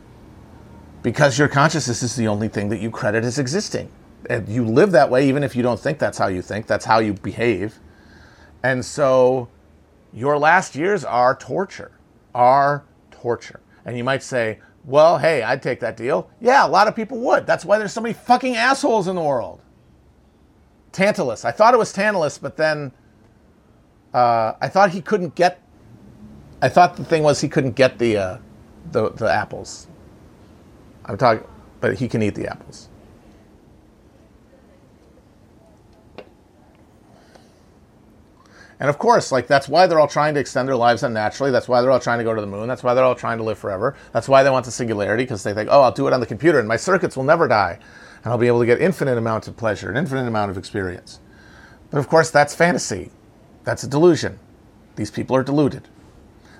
because 1.02 1.38
your 1.38 1.48
consciousness 1.48 2.02
is 2.02 2.16
the 2.16 2.26
only 2.26 2.48
thing 2.48 2.68
that 2.68 2.80
you 2.80 2.90
credit 2.90 3.24
as 3.24 3.38
existing, 3.38 3.90
and 4.28 4.48
you 4.48 4.64
live 4.64 4.90
that 4.90 5.08
way 5.08 5.28
even 5.28 5.44
if 5.44 5.54
you 5.54 5.62
don't 5.62 5.78
think 5.78 5.98
that's 5.98 6.18
how 6.18 6.26
you 6.26 6.42
think. 6.42 6.66
That's 6.66 6.84
how 6.84 6.98
you 6.98 7.14
behave, 7.14 7.78
and 8.62 8.84
so 8.84 9.48
your 10.12 10.38
last 10.38 10.74
years 10.74 11.04
are 11.04 11.36
torture, 11.36 11.92
are 12.34 12.84
torture. 13.10 13.60
And 13.84 13.96
you 13.96 14.04
might 14.04 14.22
say, 14.22 14.58
well, 14.88 15.18
hey, 15.18 15.42
I'd 15.42 15.62
take 15.62 15.80
that 15.80 15.98
deal. 15.98 16.30
Yeah, 16.40 16.66
a 16.66 16.68
lot 16.68 16.88
of 16.88 16.96
people 16.96 17.18
would. 17.18 17.46
That's 17.46 17.62
why 17.62 17.78
there's 17.78 17.92
so 17.92 18.00
many 18.00 18.14
fucking 18.14 18.56
assholes 18.56 19.06
in 19.06 19.16
the 19.16 19.22
world. 19.22 19.60
Tantalus. 20.92 21.44
I 21.44 21.50
thought 21.50 21.74
it 21.74 21.76
was 21.76 21.92
Tantalus, 21.92 22.38
but 22.38 22.56
then 22.56 22.92
uh, 24.14 24.54
I 24.62 24.68
thought 24.68 24.90
he 24.90 25.02
couldn't 25.02 25.34
get. 25.34 25.60
I 26.62 26.70
thought 26.70 26.96
the 26.96 27.04
thing 27.04 27.22
was 27.22 27.38
he 27.42 27.48
couldn't 27.50 27.76
get 27.76 27.98
the 27.98 28.16
uh, 28.16 28.38
the 28.90 29.10
the 29.10 29.30
apples. 29.30 29.88
I'm 31.04 31.18
talking, 31.18 31.46
but 31.80 31.98
he 31.98 32.08
can 32.08 32.22
eat 32.22 32.34
the 32.34 32.48
apples. 32.48 32.88
And 38.80 38.88
of 38.88 38.98
course, 38.98 39.32
like 39.32 39.46
that's 39.46 39.68
why 39.68 39.86
they're 39.86 39.98
all 39.98 40.08
trying 40.08 40.34
to 40.34 40.40
extend 40.40 40.68
their 40.68 40.76
lives 40.76 41.02
unnaturally. 41.02 41.50
That's 41.50 41.68
why 41.68 41.80
they're 41.80 41.90
all 41.90 41.98
trying 41.98 42.18
to 42.18 42.24
go 42.24 42.34
to 42.34 42.40
the 42.40 42.46
moon. 42.46 42.68
That's 42.68 42.82
why 42.84 42.94
they're 42.94 43.04
all 43.04 43.14
trying 43.14 43.38
to 43.38 43.44
live 43.44 43.58
forever. 43.58 43.96
That's 44.12 44.28
why 44.28 44.42
they 44.42 44.50
want 44.50 44.64
the 44.64 44.70
singularity 44.70 45.24
because 45.24 45.42
they 45.42 45.52
think, 45.52 45.68
oh, 45.70 45.82
I'll 45.82 45.92
do 45.92 46.06
it 46.06 46.12
on 46.12 46.20
the 46.20 46.26
computer 46.26 46.58
and 46.58 46.68
my 46.68 46.76
circuits 46.76 47.16
will 47.16 47.24
never 47.24 47.48
die, 47.48 47.78
and 48.22 48.32
I'll 48.32 48.38
be 48.38 48.46
able 48.46 48.60
to 48.60 48.66
get 48.66 48.80
infinite 48.80 49.18
amounts 49.18 49.48
of 49.48 49.56
pleasure, 49.56 49.90
an 49.90 49.96
infinite 49.96 50.28
amount 50.28 50.50
of 50.50 50.58
experience. 50.58 51.18
But 51.90 51.98
of 51.98 52.08
course, 52.08 52.30
that's 52.30 52.54
fantasy. 52.54 53.10
That's 53.64 53.82
a 53.82 53.88
delusion. 53.88 54.38
These 54.96 55.10
people 55.10 55.34
are 55.36 55.42
deluded. 55.42 55.88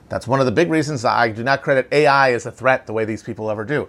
That's 0.09 0.26
one 0.26 0.40
of 0.40 0.46
the 0.46 0.52
big 0.52 0.70
reasons 0.70 1.04
I 1.04 1.31
do 1.31 1.44
not 1.44 1.62
credit 1.62 1.87
AI 1.92 2.33
as 2.33 2.46
a 2.46 2.50
threat 2.50 2.87
the 2.87 2.92
way 2.92 3.04
these 3.04 3.22
people 3.22 3.50
ever 3.50 3.64
do. 3.64 3.88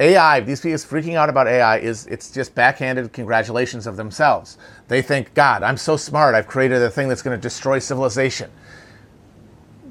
AI, 0.00 0.40
these 0.40 0.60
people 0.60 0.78
freaking 0.78 1.14
out 1.14 1.28
about 1.28 1.46
AI 1.46 1.78
is 1.78 2.06
it's 2.06 2.30
just 2.30 2.54
backhanded 2.54 3.12
congratulations 3.12 3.86
of 3.86 3.96
themselves. 3.96 4.58
They 4.88 5.02
think, 5.02 5.34
God, 5.34 5.62
I'm 5.62 5.76
so 5.76 5.96
smart. 5.96 6.34
I've 6.34 6.46
created 6.46 6.82
a 6.82 6.90
thing 6.90 7.08
that's 7.08 7.22
going 7.22 7.36
to 7.36 7.40
destroy 7.40 7.78
civilization. 7.78 8.50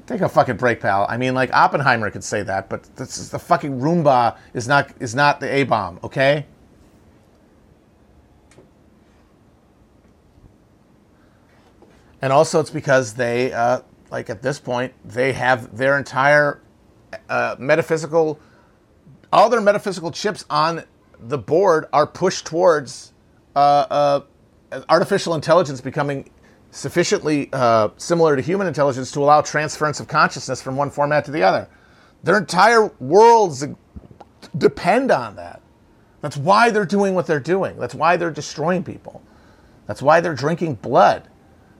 Take 0.06 0.20
a 0.20 0.28
fucking 0.28 0.56
break, 0.56 0.80
pal. 0.80 1.06
I 1.08 1.16
mean, 1.16 1.34
like 1.34 1.52
Oppenheimer 1.54 2.10
could 2.10 2.24
say 2.24 2.42
that, 2.42 2.68
but 2.68 2.84
this 2.96 3.16
is 3.16 3.30
the 3.30 3.38
fucking 3.38 3.80
Roomba 3.80 4.36
is 4.52 4.68
not 4.68 4.92
is 5.00 5.14
not 5.14 5.40
the 5.40 5.52
A 5.52 5.62
bomb, 5.62 6.00
okay? 6.02 6.46
And 12.20 12.32
also, 12.32 12.60
it's 12.60 12.70
because 12.70 13.14
they, 13.14 13.52
uh, 13.52 13.80
like 14.10 14.30
at 14.30 14.42
this 14.42 14.60
point, 14.60 14.92
they 15.04 15.32
have 15.32 15.76
their 15.76 15.98
entire 15.98 16.60
uh, 17.28 17.56
metaphysical 17.58 18.38
all 19.32 19.48
their 19.48 19.60
metaphysical 19.60 20.10
chips 20.10 20.44
on 20.50 20.84
the 21.18 21.38
board 21.38 21.86
are 21.92 22.06
pushed 22.06 22.46
towards 22.46 23.12
uh, 23.56 23.58
uh, 23.90 24.20
artificial 24.88 25.34
intelligence 25.34 25.80
becoming 25.80 26.30
sufficiently 26.70 27.48
uh, 27.52 27.88
similar 27.96 28.36
to 28.36 28.42
human 28.42 28.66
intelligence 28.66 29.10
to 29.12 29.20
allow 29.20 29.40
transference 29.40 30.00
of 30.00 30.08
consciousness 30.08 30.60
from 30.60 30.76
one 30.76 30.90
format 30.90 31.24
to 31.24 31.30
the 31.30 31.42
other. 31.42 31.68
Their 32.22 32.38
entire 32.38 32.88
worlds 33.00 33.64
depend 34.56 35.10
on 35.10 35.36
that. 35.36 35.60
That's 36.20 36.36
why 36.36 36.70
they're 36.70 36.86
doing 36.86 37.14
what 37.14 37.26
they're 37.26 37.40
doing. 37.40 37.76
That's 37.78 37.94
why 37.94 38.16
they're 38.16 38.30
destroying 38.30 38.84
people. 38.84 39.22
That's 39.86 40.00
why 40.00 40.20
they're 40.20 40.34
drinking 40.34 40.76
blood, 40.76 41.28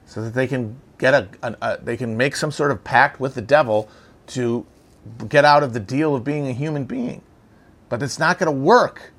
so 0.04 0.22
that 0.22 0.34
they 0.34 0.46
can 0.46 0.76
get 0.98 1.14
a, 1.14 1.56
a, 1.62 1.78
they 1.80 1.96
can 1.96 2.16
make 2.16 2.34
some 2.34 2.50
sort 2.50 2.70
of 2.70 2.82
pact 2.82 3.20
with 3.20 3.34
the 3.34 3.40
devil 3.40 3.88
to 4.28 4.66
get 5.28 5.44
out 5.44 5.62
of 5.62 5.72
the 5.72 5.80
deal 5.80 6.14
of 6.14 6.24
being 6.24 6.48
a 6.48 6.52
human 6.52 6.84
being 6.84 7.22
but 7.92 8.02
it's 8.02 8.18
not 8.18 8.38
going 8.38 8.46
to 8.46 8.58
work. 8.58 9.12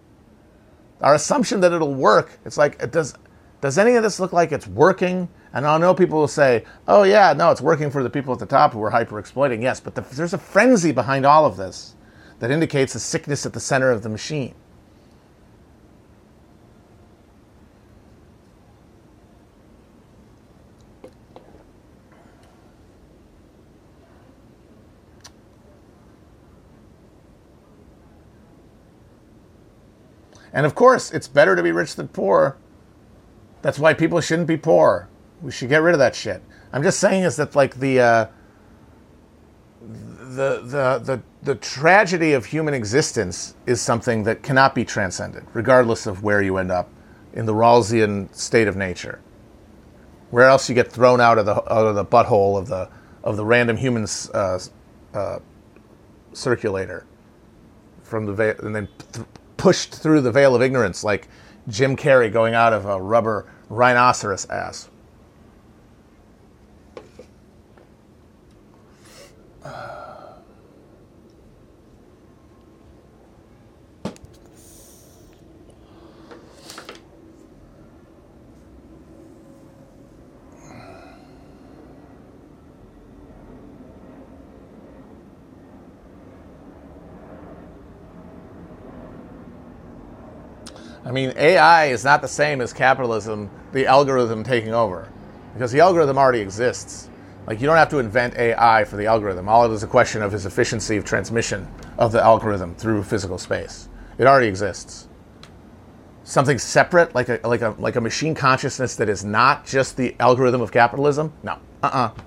Our 1.00 1.14
assumption 1.14 1.60
that 1.60 1.74
it'll 1.74 1.94
work, 1.94 2.40
it's 2.44 2.58
like, 2.58 2.82
it 2.82 2.92
does, 2.92 3.14
does 3.62 3.78
any 3.78 3.94
of 3.98 4.02
this 4.02 4.20
look 4.20 4.34
like 4.34 4.52
it's 4.52 4.66
working? 4.66 5.30
And 5.54 5.68
I 5.68 5.78
know 5.78 5.94
people 5.94 6.18
will 6.18 6.28
say, 6.28 6.66
oh, 6.88 7.04
yeah, 7.04 7.34
no, 7.34 7.52
it's 7.52 7.62
working 7.62 7.92
for 7.92 8.02
the 8.02 8.10
people 8.10 8.34
at 8.34 8.40
the 8.40 8.48
top 8.48 8.74
who 8.74 8.82
are 8.82 8.90
hyper 8.90 9.20
exploiting. 9.20 9.62
Yes, 9.62 9.80
but 9.80 9.94
the, 9.94 10.02
there's 10.02 10.34
a 10.34 10.40
frenzy 10.40 10.92
behind 10.92 11.24
all 11.24 11.46
of 11.46 11.56
this 11.56 11.94
that 12.40 12.50
indicates 12.50 12.96
a 12.96 13.00
sickness 13.00 13.46
at 13.46 13.54
the 13.54 13.60
center 13.60 13.92
of 13.92 14.02
the 14.02 14.10
machine. 14.10 14.56
And 30.54 30.66
of 30.66 30.76
course, 30.76 31.12
it's 31.12 31.28
better 31.28 31.56
to 31.56 31.64
be 31.64 31.72
rich 31.72 31.96
than 31.96 32.08
poor. 32.08 32.56
That's 33.64 33.80
why 33.80 33.94
people 33.94 34.22
shouldn't 34.22 34.48
be 34.48 34.58
poor. 34.58 35.10
We 35.42 35.52
should 35.52 35.70
get 35.70 35.82
rid 35.82 35.94
of 35.94 36.00
that 36.00 36.16
shit. 36.16 36.42
I'm 36.72 36.84
just 36.84 37.00
saying 37.00 37.24
is 37.24 37.36
that 37.38 37.56
like 37.56 37.76
the 37.76 38.00
uh, 38.00 38.26
the, 39.82 40.62
the 40.62 41.00
the 41.04 41.22
the 41.42 41.56
tragedy 41.56 42.34
of 42.34 42.46
human 42.46 42.74
existence 42.74 43.56
is 43.66 43.82
something 43.82 44.24
that 44.24 44.44
cannot 44.44 44.74
be 44.74 44.86
transcended, 44.86 45.46
regardless 45.54 46.08
of 46.08 46.24
where 46.24 46.42
you 46.42 46.58
end 46.58 46.72
up 46.72 46.90
in 47.34 47.46
the 47.46 47.54
Rawlsian 47.54 48.34
state 48.34 48.68
of 48.68 48.76
nature. 48.76 49.20
Where 50.30 50.48
else 50.48 50.70
you 50.70 50.76
get 50.76 50.92
thrown 50.92 51.20
out 51.22 51.38
of 51.38 51.46
the 51.46 51.56
out 51.56 51.86
of 51.86 51.96
the 51.96 52.06
butthole 52.06 52.58
of 52.58 52.68
the 52.68 52.90
of 53.24 53.38
the 53.38 53.46
random 53.46 53.78
human 53.78 54.08
uh, 54.34 54.60
uh, 55.14 55.40
circulator 56.34 57.06
from 58.04 58.26
the 58.26 58.34
va- 58.34 58.56
and 58.64 58.76
then 58.76 58.88
th- 59.14 59.26
pushed 59.64 59.96
through 59.96 60.20
the 60.20 60.30
veil 60.30 60.56
of 60.56 60.62
ignorance 60.62 61.06
like 61.06 61.30
Jim 61.70 61.96
Carrey 61.96 62.30
going 62.30 62.54
out 62.54 62.74
of 62.74 62.86
a 62.86 63.02
rubber 63.02 63.50
rhinoceros 63.70 64.44
ass. 64.50 64.90
I 91.06 91.12
mean, 91.12 91.34
AI 91.36 91.86
is 91.86 92.04
not 92.04 92.22
the 92.22 92.28
same 92.28 92.62
as 92.62 92.72
capitalism, 92.72 93.50
the 93.74 93.86
algorithm 93.86 94.44
taking 94.44 94.74
over, 94.74 95.10
because 95.54 95.72
the 95.72 95.82
algorithm 95.82 96.18
already 96.18 96.40
exists. 96.40 97.10
Like, 97.46 97.60
you 97.60 97.68
don't 97.68 97.76
have 97.76 97.90
to 97.90 98.00
invent 98.00 98.38
AI 98.38 98.86
for 98.86 98.96
the 98.96 99.06
algorithm. 99.06 99.50
All 99.50 99.70
it 99.70 99.74
is 99.74 99.84
a 99.84 99.88
question 99.88 100.22
of 100.22 100.32
his 100.32 100.46
efficiency 100.46 100.96
of 100.96 101.04
transmission 101.04 101.68
of 101.98 102.14
the 102.14 102.22
algorithm 102.24 102.74
through 102.76 103.04
physical 103.04 103.38
space. 103.38 103.90
It 104.18 104.28
already 104.28 104.48
exists. 104.48 105.10
Something 106.24 106.58
separate, 106.58 107.14
like 107.14 107.28
a, 107.28 107.42
like 107.44 107.62
a, 107.62 107.76
like 107.78 107.98
a 107.98 108.02
machine 108.02 108.34
consciousness 108.34 108.96
that 108.96 109.10
is 109.10 109.26
not 109.26 109.66
just 109.66 109.98
the 109.98 110.16
algorithm 110.22 110.62
of 110.62 110.72
capitalism? 110.72 111.34
No. 111.44 111.58
Uh 111.82 112.12
uh 112.16 112.22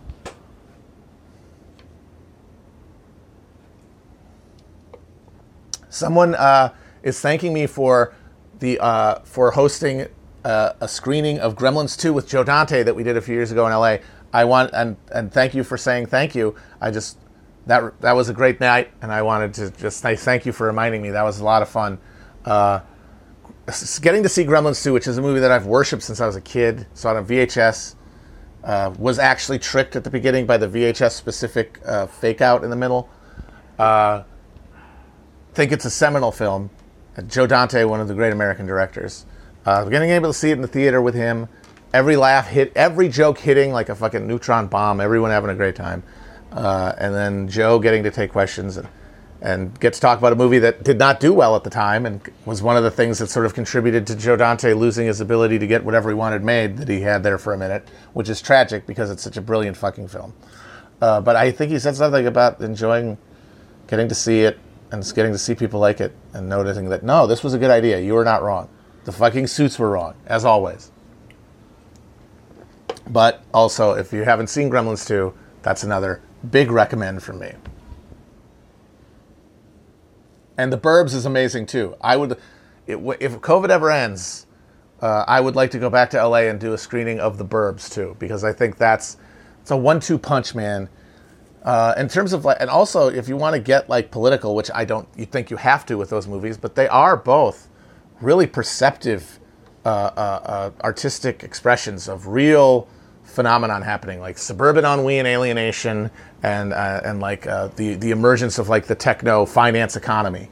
Someone 5.89 6.35
uh, 6.35 6.75
is 7.03 7.19
thanking 7.23 7.55
me 7.55 7.67
for 7.67 8.15
the 8.59 8.79
uh, 8.81 9.21
for 9.21 9.51
hosting 9.51 10.07
uh, 10.45 10.73
a 10.81 10.89
screening 10.89 11.39
of 11.39 11.57
Gremlins 11.57 11.99
2 11.99 12.13
with 12.13 12.29
Joe 12.29 12.45
Dante 12.45 12.83
that 12.83 12.95
we 12.95 13.03
did 13.03 13.17
a 13.17 13.21
few 13.21 13.35
years 13.35 13.53
ago 13.53 13.67
in 13.67 13.73
LA. 13.73 13.99
I 14.33 14.45
want 14.45 14.71
and 14.73 14.97
and 15.13 15.33
thank 15.33 15.55
you 15.55 15.65
for 15.65 15.77
saying 15.77 16.07
thank 16.07 16.35
you. 16.35 16.55
I 16.81 16.91
just 16.91 17.19
that 17.67 18.01
that 18.01 18.13
was 18.13 18.29
a 18.29 18.33
great 18.33 18.61
night, 18.61 18.91
and 19.03 19.13
I 19.13 19.23
wanted 19.23 19.55
to 19.55 19.71
just 19.71 20.01
say 20.01 20.17
thank 20.17 20.47
you 20.47 20.53
for 20.53 20.67
reminding 20.67 21.03
me. 21.03 21.11
That 21.11 21.23
was 21.23 21.41
a 21.41 21.45
lot 21.45 21.63
of 21.63 21.69
fun. 21.69 21.99
Uh, 22.45 22.81
getting 24.01 24.23
to 24.23 24.29
see 24.29 24.45
Gremlins 24.45 24.83
2, 24.83 24.93
which 24.93 25.07
is 25.09 25.19
a 25.19 25.23
movie 25.23 25.41
that 25.41 25.51
I've 25.51 25.67
worshipped 25.67 26.03
since 26.03 26.21
I 26.21 26.27
was 26.27 26.37
a 26.37 26.41
kid, 26.41 26.87
saw 26.95 27.13
it 27.13 27.17
on 27.17 27.27
VHS, 27.27 27.97
uh, 28.63 28.95
was 28.97 29.19
actually 29.19 29.59
tricked 29.59 29.97
at 29.97 30.05
the 30.05 30.11
beginning 30.11 30.47
by 30.47 30.57
the 30.57 30.69
VHS 30.69 31.13
specific 31.13 31.81
uh, 31.85 32.07
fake 32.07 32.41
out 32.41 32.63
in 32.63 32.71
the 32.71 32.77
middle. 32.77 33.09
Uh, 33.79 34.23
think 35.57 35.73
it's 35.73 35.87
a 35.87 35.91
seminal 35.91 36.31
film. 36.31 36.71
Joe 37.23 37.47
Dante, 37.47 37.85
one 37.85 38.01
of 38.01 38.09
the 38.09 38.15
great 38.15 38.33
American 38.33 38.67
directors. 38.67 39.27
Uh, 39.65 39.85
getting 39.85 40.11
able 40.11 40.31
to 40.31 40.39
see 40.39 40.51
it 40.51 40.55
in 40.55 40.63
the 40.63 40.69
theater 40.69 41.01
with 41.03 41.15
him, 41.15 41.49
every 41.93 42.17
laugh 42.17 42.49
hit, 42.49 42.73
every 42.77 43.09
joke 43.09 43.39
hitting 43.39 43.73
like 43.73 43.89
a 43.89 43.95
fucking 43.95 44.27
neutron 44.27 44.67
bomb, 44.67 45.01
everyone 45.01 45.31
having 45.31 45.51
a 45.51 45.55
great 45.55 45.75
time. 45.75 46.03
Uh, 46.53 46.93
and 46.99 47.15
then 47.15 47.49
Joe 47.49 47.79
getting 47.79 48.03
to 48.05 48.11
take 48.11 48.31
questions 48.31 48.77
and, 48.77 48.89
and 49.41 49.79
get 49.81 49.93
to 49.95 50.01
talk 50.01 50.19
about 50.19 50.33
a 50.33 50.37
movie 50.37 50.59
that 50.61 50.85
did 50.85 50.99
not 50.99 51.21
do 51.21 51.33
well 51.33 51.57
at 51.57 51.65
the 51.65 51.71
time 51.71 52.07
and 52.07 52.21
was 52.45 52.63
one 52.63 52.77
of 52.77 52.85
the 52.85 52.91
things 52.91 53.19
that 53.19 53.29
sort 53.29 53.45
of 53.45 53.55
contributed 53.55 54.07
to 54.07 54.17
Joe 54.17 54.37
Dante 54.37 54.73
losing 54.73 55.07
his 55.07 55.21
ability 55.21 55.59
to 55.59 55.67
get 55.67 55.85
whatever 55.85 56.11
he 56.11 56.15
wanted 56.15 56.45
made 56.45 56.77
that 56.79 56.89
he 56.89 57.01
had 57.01 57.23
there 57.23 57.39
for 57.39 57.53
a 57.53 57.59
minute, 57.59 57.89
which 58.13 58.29
is 58.29 58.41
tragic 58.41 58.87
because 58.87 59.11
it's 59.11 59.23
such 59.23 59.37
a 59.37 59.43
brilliant 59.43 59.77
fucking 59.77 60.09
film. 60.09 60.33
Uh, 61.01 61.21
but 61.21 61.37
I 61.37 61.51
think 61.51 61.73
he 61.73 61.79
said 61.79 61.97
something 61.97 62.27
about 62.27 62.61
enjoying 62.61 63.19
getting 63.89 64.09
to 64.09 64.15
see 64.15 64.41
it 64.43 64.59
and 64.91 65.03
just 65.03 65.15
getting 65.15 65.33
to 65.33 65.39
see 65.39 65.55
people 65.55 65.81
like 65.81 66.01
it 66.01 66.15
and 66.33 66.49
noticing 66.49 66.89
that 66.89 67.03
no, 67.03 67.27
this 67.27 67.43
was 67.43 67.55
a 67.55 67.59
good 67.59 67.71
idea. 67.71 68.01
You 68.01 68.15
were 68.15 68.25
not 68.25 68.43
wrong. 68.43 68.69
The 69.05 69.13
fucking 69.13 69.47
suits 69.47 69.79
were 69.79 69.91
wrong, 69.91 70.15
as 70.27 70.45
always. 70.45 70.91
But 73.09 73.45
also, 73.55 73.93
if 73.93 74.13
you 74.13 74.25
haven't 74.25 74.49
seen 74.49 74.71
Gremlins 74.71 75.07
2, 75.07 75.33
that's 75.63 75.85
another 75.85 76.21
big 76.51 76.71
recommend 76.71 77.23
from 77.23 77.39
me. 77.39 77.53
And 80.59 80.73
The 80.73 80.79
Burbs 80.79 81.15
is 81.15 81.27
amazing 81.27 81.67
too. 81.67 81.97
I 82.01 82.17
would, 82.17 82.33
it, 82.87 82.97
if 83.21 83.41
COVID 83.41 83.69
ever 83.69 83.91
ends, 83.91 84.47
uh, 85.01 85.25
I 85.29 85.41
would 85.41 85.55
like 85.55 85.71
to 85.73 85.79
go 85.79 85.91
back 85.91 86.11
to 86.11 86.27
LA 86.27 86.49
and 86.49 86.59
do 86.59 86.73
a 86.73 86.79
screening 86.79 87.21
of 87.21 87.39
The 87.39 87.45
Burbs 87.45 87.93
too, 87.93 88.17
because 88.19 88.43
I 88.43 88.53
think 88.53 88.79
that's 88.79 89.19
it's 89.61 89.71
a 89.71 89.77
one-two 89.77 90.19
punch, 90.19 90.55
man. 90.55 90.89
Uh, 91.67 91.93
in 91.97 92.09
terms 92.09 92.33
of 92.33 92.45
like, 92.45 92.57
and 92.61 92.71
also 92.71 93.09
if 93.09 93.29
you 93.29 93.37
want 93.37 93.53
to 93.55 93.61
get 93.61 93.89
like 93.89 94.13
political, 94.13 94.55
which 94.55 94.71
I 94.73 94.85
don't, 94.85 95.09
you 95.17 95.27
think 95.27 95.51
you 95.51 95.57
have 95.57 95.85
to 95.87 95.99
with 95.99 96.11
those 96.11 96.29
movies, 96.29 96.57
but 96.57 96.77
they 96.77 96.87
are 96.87 97.17
both 97.17 97.69
really 98.21 98.47
perceptive, 98.47 99.41
uh, 99.85 99.89
uh, 99.89 99.91
uh 100.21 100.71
artistic 100.85 101.43
expressions 101.43 102.09
of 102.09 102.29
real 102.29 102.87
phenomenon 103.25 103.83
happening, 103.83 104.21
like 104.21 104.39
suburban 104.39 104.85
ennui 104.85 105.19
and 105.19 105.27
alienation, 105.27 106.09
and 106.45 106.73
uh, 106.73 107.01
and 107.05 107.19
like 107.19 107.49
uh, 107.49 107.67
the 107.75 107.95
the 107.95 108.13
emergence 108.13 108.59
of 108.59 108.69
like 108.69 108.87
the 108.87 108.95
techno 108.95 109.45
finance 109.45 109.97
economy. 109.97 110.49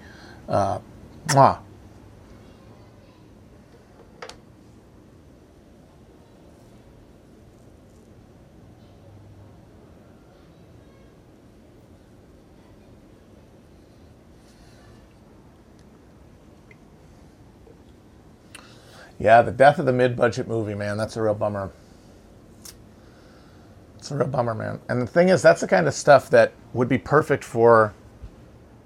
Yeah, 19.24 19.40
the 19.40 19.52
death 19.52 19.78
of 19.78 19.86
the 19.86 19.92
mid-budget 19.92 20.46
movie, 20.46 20.74
man. 20.74 20.98
That's 20.98 21.16
a 21.16 21.22
real 21.22 21.32
bummer. 21.32 21.72
It's 23.96 24.10
a 24.10 24.16
real 24.16 24.28
bummer, 24.28 24.54
man. 24.54 24.80
And 24.90 25.00
the 25.00 25.06
thing 25.06 25.30
is, 25.30 25.40
that's 25.40 25.62
the 25.62 25.66
kind 25.66 25.88
of 25.88 25.94
stuff 25.94 26.28
that 26.28 26.52
would 26.74 26.90
be 26.90 26.98
perfect 26.98 27.42
for, 27.42 27.94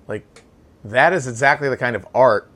like, 0.07 0.44
that 0.85 1.12
is 1.12 1.27
exactly 1.27 1.68
the 1.68 1.77
kind 1.77 1.96
of 1.96 2.07
art 2.14 2.48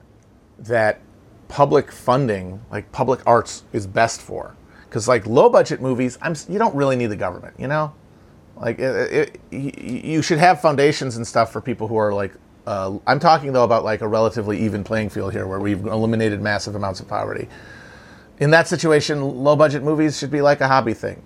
that 0.60 1.00
public 1.48 1.90
funding, 1.90 2.60
like 2.70 2.92
public 2.92 3.20
arts, 3.26 3.64
is 3.72 3.84
best 3.84 4.22
for. 4.22 4.54
Because 4.84 5.08
like 5.08 5.26
low 5.26 5.48
budget 5.48 5.80
movies, 5.80 6.18
I'm 6.22 6.36
you 6.48 6.60
don't 6.60 6.76
really 6.76 6.94
need 6.94 7.06
the 7.06 7.16
government, 7.16 7.54
you 7.58 7.66
know. 7.66 7.92
Like 8.56 8.78
it, 8.78 9.40
it, 9.50 9.52
you 9.52 10.22
should 10.22 10.38
have 10.38 10.60
foundations 10.60 11.16
and 11.16 11.26
stuff 11.26 11.50
for 11.52 11.60
people 11.60 11.88
who 11.88 11.96
are 11.96 12.14
like. 12.14 12.32
Uh, 12.64 12.98
I'm 13.08 13.18
talking 13.18 13.52
though 13.52 13.64
about 13.64 13.82
like 13.82 14.02
a 14.02 14.06
relatively 14.06 14.62
even 14.64 14.84
playing 14.84 15.08
field 15.08 15.32
here, 15.32 15.48
where 15.48 15.58
we've 15.58 15.84
eliminated 15.84 16.40
massive 16.40 16.76
amounts 16.76 17.00
of 17.00 17.08
poverty. 17.08 17.48
In 18.42 18.50
that 18.50 18.66
situation, 18.66 19.44
low 19.44 19.54
budget 19.54 19.84
movies 19.84 20.18
should 20.18 20.32
be 20.32 20.42
like 20.42 20.60
a 20.60 20.66
hobby 20.66 20.94
thing. 20.94 21.22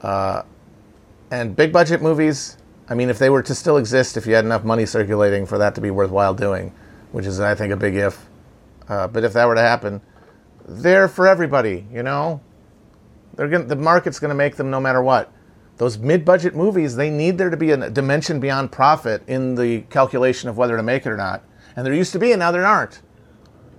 Uh, 0.00 0.42
and 1.32 1.56
big 1.56 1.72
budget 1.72 2.00
movies, 2.00 2.56
I 2.88 2.94
mean, 2.94 3.10
if 3.10 3.18
they 3.18 3.30
were 3.30 3.42
to 3.42 3.52
still 3.52 3.78
exist, 3.78 4.16
if 4.16 4.28
you 4.28 4.34
had 4.34 4.44
enough 4.44 4.62
money 4.62 4.86
circulating 4.86 5.44
for 5.44 5.58
that 5.58 5.74
to 5.74 5.80
be 5.80 5.90
worthwhile 5.90 6.34
doing, 6.34 6.72
which 7.10 7.26
is, 7.26 7.40
I 7.40 7.56
think, 7.56 7.72
a 7.72 7.76
big 7.76 7.96
if. 7.96 8.28
Uh, 8.88 9.08
but 9.08 9.24
if 9.24 9.32
that 9.32 9.48
were 9.48 9.56
to 9.56 9.60
happen, 9.60 10.00
they're 10.68 11.08
for 11.08 11.26
everybody, 11.26 11.84
you 11.92 12.04
know? 12.04 12.40
They're 13.34 13.48
gonna, 13.48 13.64
the 13.64 13.74
market's 13.74 14.20
going 14.20 14.28
to 14.28 14.36
make 14.36 14.54
them 14.54 14.70
no 14.70 14.78
matter 14.78 15.02
what. 15.02 15.32
Those 15.78 15.98
mid 15.98 16.24
budget 16.24 16.54
movies, 16.54 16.94
they 16.94 17.10
need 17.10 17.38
there 17.38 17.50
to 17.50 17.56
be 17.56 17.72
a 17.72 17.90
dimension 17.90 18.38
beyond 18.38 18.70
profit 18.70 19.24
in 19.26 19.56
the 19.56 19.80
calculation 19.90 20.48
of 20.48 20.56
whether 20.58 20.76
to 20.76 20.82
make 20.84 21.06
it 21.06 21.10
or 21.10 21.16
not. 21.16 21.42
And 21.74 21.84
there 21.84 21.92
used 21.92 22.12
to 22.12 22.20
be, 22.20 22.30
and 22.30 22.38
now 22.38 22.52
there 22.52 22.64
aren't. 22.64 23.02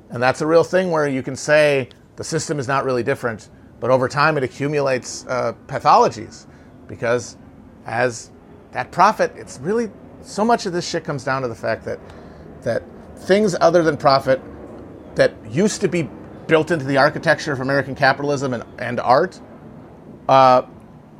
And 0.09 0.21
that's 0.21 0.41
a 0.41 0.45
real 0.45 0.65
thing 0.65 0.91
where 0.91 1.07
you 1.07 1.23
can 1.23 1.37
say 1.37 1.87
the 2.15 2.23
system 2.23 2.59
is 2.59 2.67
not 2.67 2.85
really 2.85 3.03
different, 3.03 3.49
but 3.79 3.89
over 3.89 4.07
time 4.07 4.37
it 4.37 4.43
accumulates 4.43 5.25
uh, 5.27 5.53
pathologies 5.67 6.45
because 6.87 7.37
as 7.85 8.31
that 8.71 8.91
profit, 8.91 9.33
it's 9.35 9.59
really 9.59 9.89
so 10.21 10.45
much 10.45 10.65
of 10.65 10.73
this 10.73 10.87
shit 10.87 11.03
comes 11.03 11.23
down 11.23 11.41
to 11.41 11.47
the 11.47 11.55
fact 11.55 11.85
that 11.85 11.99
that 12.61 12.83
things 13.17 13.55
other 13.59 13.83
than 13.83 13.97
profit 13.97 14.41
that 15.15 15.33
used 15.49 15.81
to 15.81 15.87
be 15.87 16.09
built 16.47 16.71
into 16.71 16.85
the 16.85 16.97
architecture 16.97 17.51
of 17.51 17.59
American 17.59 17.95
capitalism 17.95 18.53
and, 18.53 18.63
and 18.79 18.99
art 18.99 19.39
uh, 20.27 20.63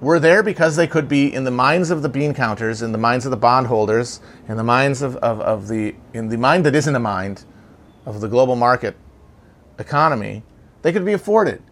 were 0.01 0.19
there 0.19 0.43
because 0.43 0.75
they 0.75 0.87
could 0.87 1.07
be 1.07 1.33
in 1.33 1.43
the 1.43 1.51
minds 1.51 1.89
of 1.89 2.01
the 2.01 2.09
bean 2.09 2.33
counters, 2.33 2.81
in 2.81 2.91
the 2.91 2.97
minds 2.97 3.25
of 3.25 3.31
the 3.31 3.37
bondholders, 3.37 4.19
in 4.47 4.57
the 4.57 4.63
minds 4.63 5.01
of, 5.01 5.15
of, 5.17 5.39
of 5.41 5.67
the 5.67 5.95
in 6.13 6.29
the 6.29 6.37
mind 6.37 6.65
that 6.65 6.75
isn't 6.75 6.95
a 6.95 6.99
mind 6.99 7.45
of 8.05 8.19
the 8.19 8.27
global 8.27 8.55
market 8.55 8.95
economy, 9.79 10.43
they 10.83 10.93
could 10.93 11.05
be 11.05 11.13
afforded. 11.13 11.63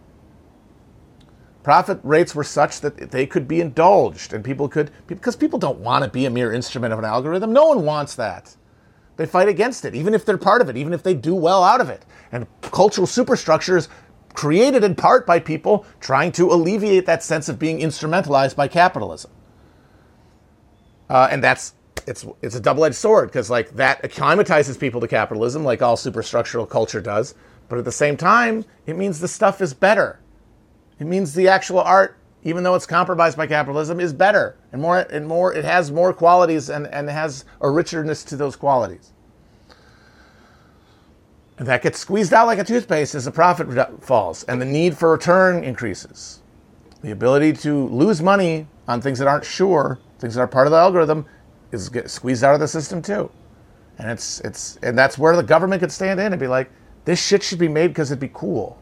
Profit 1.64 2.00
rates 2.02 2.34
were 2.34 2.44
such 2.44 2.82
that 2.82 3.12
they 3.12 3.28
could 3.28 3.48
be 3.48 3.62
indulged 3.62 4.34
and 4.34 4.44
people 4.44 4.68
could 4.68 4.90
because 5.06 5.36
people 5.36 5.60
don't 5.60 5.80
want 5.80 6.04
to 6.04 6.10
be 6.10 6.26
a 6.26 6.30
mere 6.32 6.52
instrument 6.52 6.92
of 6.92 6.98
an 6.98 7.06
algorithm. 7.06 7.54
No 7.54 7.68
one 7.68 7.86
wants 7.86 8.16
that. 8.16 8.56
They 9.18 9.28
fight 9.28 9.48
against 9.48 9.86
it 9.86 9.94
even 9.94 10.16
if 10.16 10.26
they're 10.26 10.40
part 10.40 10.62
of 10.62 10.70
it 10.70 10.78
even 10.78 10.92
if 10.92 11.04
they 11.04 11.14
do 11.14 11.36
well 11.36 11.64
out 11.64 11.80
of 11.80 11.90
it. 11.90 12.04
And 12.32 12.48
cultural 12.62 13.06
superstructures 13.06 13.90
created 14.34 14.84
in 14.84 14.96
part 14.96 15.28
by 15.28 15.40
people 15.40 15.86
trying 16.00 16.32
to 16.32 16.50
alleviate 16.52 17.06
that 17.06 17.22
sense 17.22 17.48
of 17.48 17.60
being 17.60 17.80
instrumentalized 17.80 18.56
by 18.56 18.68
capitalism. 18.68 19.30
Uh, 21.10 21.28
and 21.30 21.44
that's 21.44 21.76
it's 22.08 22.26
it's 22.42 22.56
a 22.56 22.60
double-edged 22.60 22.96
sword 22.96 23.28
because 23.30 23.52
like 23.52 23.70
that 23.72 24.04
acclimatizes 24.04 24.78
people 24.78 25.02
to 25.02 25.08
capitalism 25.08 25.64
like 25.64 25.82
all 25.82 25.96
superstructural 25.96 26.68
culture 26.68 27.02
does 27.02 27.36
but 27.72 27.80
at 27.80 27.86
the 27.86 27.92
same 27.92 28.16
time 28.16 28.64
it 28.86 28.96
means 28.96 29.20
the 29.20 29.28
stuff 29.28 29.62
is 29.62 29.74
better 29.74 30.22
it 31.02 31.08
means 31.08 31.34
the 31.34 31.48
actual 31.48 31.80
art, 31.80 32.16
even 32.44 32.64
though 32.64 32.76
it's 32.76 32.86
compromised 32.86 33.36
by 33.36 33.48
capitalism, 33.48 34.00
is 34.00 34.14
better 34.14 34.56
and 34.72 34.80
more 34.80 35.00
and 35.00 35.28
more. 35.28 35.52
It 35.52 35.66
has 35.66 35.92
more 35.92 36.14
qualities 36.14 36.70
and, 36.70 36.86
and 36.86 37.10
has 37.10 37.44
a 37.60 37.72
richness 37.72 38.24
to 38.26 38.36
those 38.36 38.56
qualities. 38.56 39.12
And 41.58 41.68
that 41.68 41.82
gets 41.82 41.98
squeezed 41.98 42.34
out 42.34 42.46
like 42.46 42.60
a 42.60 42.64
toothpaste 42.64 43.16
as 43.16 43.26
the 43.26 43.32
profit 43.32 44.04
falls 44.04 44.44
and 44.44 44.62
the 44.62 44.66
need 44.66 44.96
for 44.96 45.12
return 45.12 45.64
increases. 45.64 46.42
The 47.02 47.10
ability 47.10 47.54
to 47.54 47.88
lose 47.88 48.22
money 48.22 48.68
on 48.88 49.02
things 49.02 49.18
that 49.18 49.28
aren't 49.28 49.46
sure, 49.46 49.98
things 50.20 50.36
that 50.36 50.42
are 50.42 50.48
part 50.48 50.68
of 50.68 50.72
the 50.72 50.78
algorithm, 50.78 51.26
is 51.72 51.90
squeezed 52.06 52.44
out 52.44 52.54
of 52.54 52.60
the 52.60 52.68
system 52.68 53.02
too. 53.02 53.32
And 53.98 54.12
it's 54.12 54.40
it's 54.42 54.78
and 54.84 54.96
that's 54.96 55.18
where 55.18 55.36
the 55.36 55.42
government 55.42 55.80
could 55.80 55.92
stand 55.92 56.20
in 56.20 56.32
and 56.32 56.40
be 56.40 56.48
like, 56.48 56.70
this 57.06 57.26
shit 57.26 57.44
should 57.44 57.60
be 57.60 57.68
made 57.68 57.88
because 57.88 58.12
it'd 58.12 58.20
be 58.20 58.30
cool. 58.34 58.78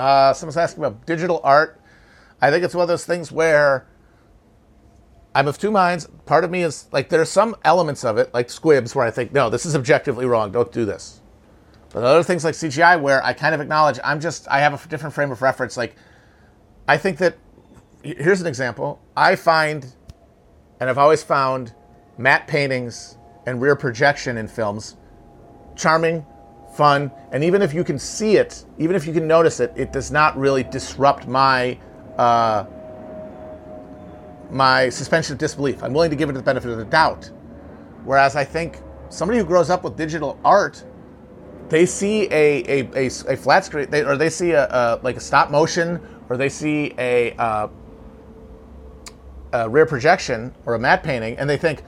Uh, 0.00 0.32
someone's 0.32 0.56
asking 0.56 0.82
about 0.82 1.04
digital 1.04 1.42
art. 1.44 1.79
I 2.40 2.50
think 2.50 2.64
it's 2.64 2.74
one 2.74 2.82
of 2.82 2.88
those 2.88 3.04
things 3.04 3.30
where 3.30 3.86
I'm 5.34 5.46
of 5.46 5.58
two 5.58 5.70
minds. 5.70 6.08
Part 6.26 6.44
of 6.44 6.50
me 6.50 6.62
is 6.62 6.88
like 6.92 7.08
there 7.08 7.20
are 7.20 7.26
some 7.26 7.56
elements 7.64 8.04
of 8.04 8.18
it, 8.18 8.32
like 8.34 8.50
squibs, 8.50 8.94
where 8.94 9.06
I 9.06 9.10
think, 9.10 9.32
no, 9.32 9.50
this 9.50 9.66
is 9.66 9.76
objectively 9.76 10.26
wrong. 10.26 10.50
Don't 10.50 10.72
do 10.72 10.84
this. 10.84 11.20
But 11.92 12.04
other 12.04 12.22
things 12.22 12.44
like 12.44 12.54
CGI, 12.54 13.00
where 13.00 13.24
I 13.24 13.32
kind 13.32 13.54
of 13.54 13.60
acknowledge 13.60 13.98
I'm 14.02 14.20
just 14.20 14.48
I 14.48 14.60
have 14.60 14.84
a 14.84 14.88
different 14.88 15.14
frame 15.14 15.30
of 15.30 15.42
reference. 15.42 15.76
Like 15.76 15.96
I 16.88 16.96
think 16.96 17.18
that 17.18 17.36
here's 18.02 18.40
an 18.40 18.46
example. 18.46 19.00
I 19.16 19.36
find, 19.36 19.86
and 20.80 20.88
I've 20.88 20.98
always 20.98 21.22
found, 21.22 21.74
matte 22.18 22.46
paintings 22.46 23.16
and 23.46 23.60
rear 23.60 23.76
projection 23.76 24.36
in 24.36 24.48
films 24.48 24.96
charming, 25.76 26.24
fun, 26.76 27.10
and 27.32 27.42
even 27.42 27.62
if 27.62 27.72
you 27.72 27.82
can 27.82 27.98
see 27.98 28.36
it, 28.36 28.64
even 28.78 28.94
if 28.94 29.06
you 29.06 29.12
can 29.12 29.26
notice 29.26 29.60
it, 29.60 29.72
it 29.76 29.92
does 29.92 30.10
not 30.10 30.36
really 30.36 30.62
disrupt 30.62 31.26
my 31.26 31.78
uh, 32.18 32.64
my 34.50 34.88
suspension 34.88 35.34
of 35.34 35.38
disbelief. 35.38 35.82
I'm 35.82 35.92
willing 35.92 36.10
to 36.10 36.16
give 36.16 36.28
it 36.28 36.32
the 36.32 36.42
benefit 36.42 36.70
of 36.70 36.78
the 36.78 36.84
doubt. 36.84 37.30
Whereas 38.04 38.36
I 38.36 38.44
think 38.44 38.80
somebody 39.08 39.38
who 39.38 39.44
grows 39.44 39.70
up 39.70 39.84
with 39.84 39.96
digital 39.96 40.38
art, 40.44 40.84
they 41.68 41.86
see 41.86 42.24
a, 42.32 42.64
a, 42.64 42.90
a, 42.94 43.06
a 43.06 43.36
flat 43.36 43.64
screen, 43.64 43.90
they, 43.90 44.02
or 44.04 44.16
they 44.16 44.30
see 44.30 44.52
a, 44.52 44.66
a, 44.66 45.00
like 45.02 45.16
a 45.16 45.20
stop 45.20 45.50
motion, 45.50 46.00
or 46.28 46.36
they 46.36 46.48
see 46.48 46.94
a, 46.98 47.32
uh, 47.36 47.68
a 49.52 49.68
rear 49.68 49.86
projection 49.86 50.54
or 50.66 50.74
a 50.74 50.78
matte 50.78 51.02
painting, 51.02 51.36
and 51.38 51.48
they 51.48 51.56
think, 51.56 51.82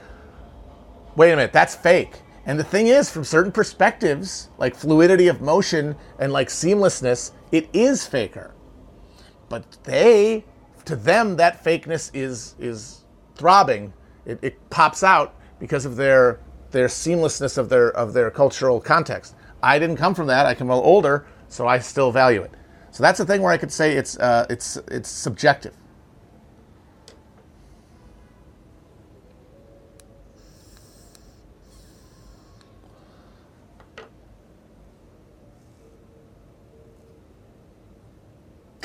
wait 1.15 1.31
a 1.31 1.35
minute, 1.35 1.53
that's 1.53 1.75
fake. 1.75 2.21
And 2.45 2.59
the 2.59 2.63
thing 2.63 2.87
is, 2.87 3.09
from 3.09 3.23
certain 3.23 3.51
perspectives, 3.51 4.49
like 4.57 4.75
fluidity 4.75 5.27
of 5.27 5.41
motion 5.41 5.95
and 6.19 6.33
like 6.33 6.49
seamlessness, 6.49 7.31
it 7.51 7.69
is 7.73 8.05
faker. 8.05 8.53
But 9.53 9.77
they, 9.83 10.45
to 10.85 10.95
them, 10.95 11.35
that 11.35 11.63
fakeness 11.63 12.09
is 12.15 12.55
is 12.57 13.03
throbbing. 13.35 13.93
It, 14.25 14.39
it 14.41 14.69
pops 14.71 15.03
out 15.03 15.35
because 15.59 15.85
of 15.85 15.95
their 15.95 16.39
their 16.71 16.87
seamlessness 16.87 17.59
of 17.59 17.69
their 17.69 17.89
of 17.89 18.13
their 18.13 18.31
cultural 18.31 18.81
context. 18.81 19.35
I 19.61 19.77
didn't 19.77 19.97
come 19.97 20.15
from 20.15 20.25
that. 20.25 20.47
I 20.47 20.55
come 20.55 20.71
older, 20.71 21.27
so 21.49 21.67
I 21.67 21.77
still 21.77 22.11
value 22.11 22.41
it. 22.41 22.49
So 22.89 23.03
that's 23.03 23.19
the 23.19 23.25
thing 23.25 23.43
where 23.43 23.51
I 23.51 23.57
could 23.57 23.71
say 23.71 23.95
it's 23.95 24.17
uh, 24.17 24.47
it's 24.49 24.77
it's 24.87 25.07
subjective. 25.07 25.75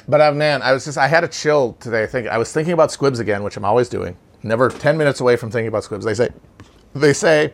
But 0.09 0.23
uh, 0.23 0.33
man, 0.33 0.63
I 0.63 0.73
was 0.73 0.87
just 0.87 0.97
I 0.97 1.07
had 1.07 1.23
a 1.23 1.29
chill 1.29 1.75
today. 1.75 2.03
I 2.03 2.07
think 2.07 2.29
I 2.29 2.39
was 2.39 2.53
thinking 2.53 2.73
about 2.73 2.91
squibs 2.91 3.19
again, 3.19 3.43
which 3.43 3.57
I'm 3.57 3.65
always 3.65 3.89
doing. 3.89 4.17
Never 4.43 4.71
ten 4.71 4.97
minutes 4.97 5.21
away 5.21 5.37
from 5.37 5.51
thinking 5.51 5.69
about 5.69 5.85
squibs. 5.85 6.05
They 6.05 6.15
say, 6.15 6.31
they 6.95 7.13
say, 7.13 7.53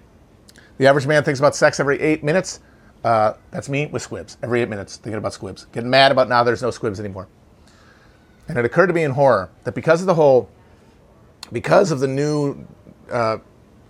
the 0.78 0.86
average 0.86 1.06
man 1.06 1.24
thinks 1.24 1.40
about 1.40 1.56
sex 1.56 1.80
every 1.80 2.00
eight 2.00 2.22
minutes. 2.22 2.60
Uh, 3.02 3.34
that's 3.50 3.68
me 3.68 3.86
with 3.86 4.02
squibs. 4.02 4.38
Every 4.42 4.62
eight 4.62 4.68
minutes 4.68 4.96
thinking 4.96 5.18
about 5.18 5.32
squibs. 5.32 5.66
Getting 5.72 5.90
mad 5.90 6.12
about 6.12 6.28
now 6.28 6.44
there's 6.44 6.62
no 6.62 6.70
squibs 6.70 7.00
anymore. 7.00 7.28
And 8.48 8.56
it 8.56 8.64
occurred 8.64 8.86
to 8.86 8.92
me 8.92 9.02
in 9.02 9.10
horror 9.10 9.50
that 9.64 9.74
because 9.74 10.00
of 10.00 10.06
the 10.06 10.14
whole, 10.14 10.48
because 11.50 11.90
of 11.90 12.00
the 12.00 12.06
new 12.06 12.66
uh, 13.10 13.38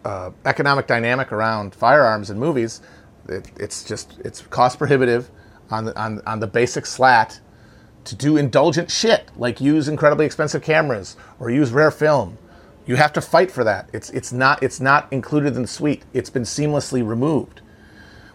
uh, 0.05 0.31
economic 0.47 0.87
dynamic 0.87 1.33
around 1.33 1.75
firearms 1.75 2.31
and 2.31 2.41
movies, 2.41 2.81
it, 3.29 3.51
it's 3.59 3.85
just 3.85 4.19
it's 4.25 4.41
cost 4.43 4.79
prohibitive 4.79 5.31
on 5.71 5.85
the 5.85 6.01
on, 6.01 6.23
on 6.27 6.41
the 6.41 6.47
basic 6.47 6.87
slat 6.87 7.41
to 8.05 8.15
do 8.15 8.37
indulgent 8.37 8.91
shit 8.91 9.31
like 9.37 9.61
use 9.61 9.89
incredibly 9.89 10.27
expensive 10.27 10.63
cameras 10.63 11.17
or 11.39 11.51
use 11.51 11.73
rare 11.73 11.91
film. 11.91 12.39
You 12.87 12.97
have 12.97 13.13
to 13.15 13.21
fight 13.21 13.51
for 13.51 13.65
that. 13.65 13.89
It's 13.93 14.11
it's 14.11 14.33
not 14.33 14.63
it's 14.63 14.81
not 14.81 15.11
included 15.11 15.57
in 15.57 15.63
the 15.63 15.69
suite. 15.69 16.05
It's 16.13 16.31
been 16.31 16.43
seamlessly 16.43 17.07
removed. 17.07 17.63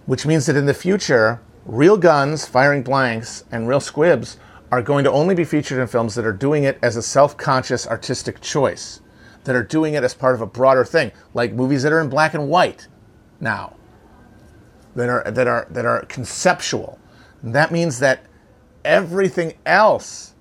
Which 0.05 0.25
means 0.25 0.47
that 0.47 0.55
in 0.55 0.65
the 0.65 0.73
future, 0.73 1.39
real 1.65 1.97
guns 1.97 2.47
firing 2.47 2.81
blanks 2.81 3.43
and 3.51 3.67
real 3.67 3.79
squibs 3.79 4.37
are 4.71 4.81
going 4.81 5.03
to 5.03 5.11
only 5.11 5.35
be 5.35 5.43
featured 5.43 5.79
in 5.79 5.87
films 5.87 6.15
that 6.15 6.25
are 6.25 6.33
doing 6.33 6.63
it 6.63 6.79
as 6.81 6.95
a 6.95 7.01
self-conscious 7.01 7.87
artistic 7.87 8.39
choice, 8.39 9.01
that 9.43 9.55
are 9.55 9.63
doing 9.63 9.95
it 9.95 10.03
as 10.03 10.13
part 10.13 10.35
of 10.35 10.41
a 10.41 10.45
broader 10.45 10.85
thing, 10.85 11.11
like 11.33 11.53
movies 11.53 11.83
that 11.83 11.91
are 11.91 12.01
in 12.01 12.09
black 12.09 12.33
and 12.33 12.49
white 12.49 12.87
now. 13.39 13.75
That 14.95 15.09
are 15.09 15.31
that 15.31 15.47
are 15.47 15.67
that 15.69 15.85
are 15.85 16.01
conceptual. 16.05 16.97
And 17.43 17.53
that 17.53 17.71
means 17.71 17.99
that 17.99 18.25
everything 18.83 19.53
else, 19.65 20.33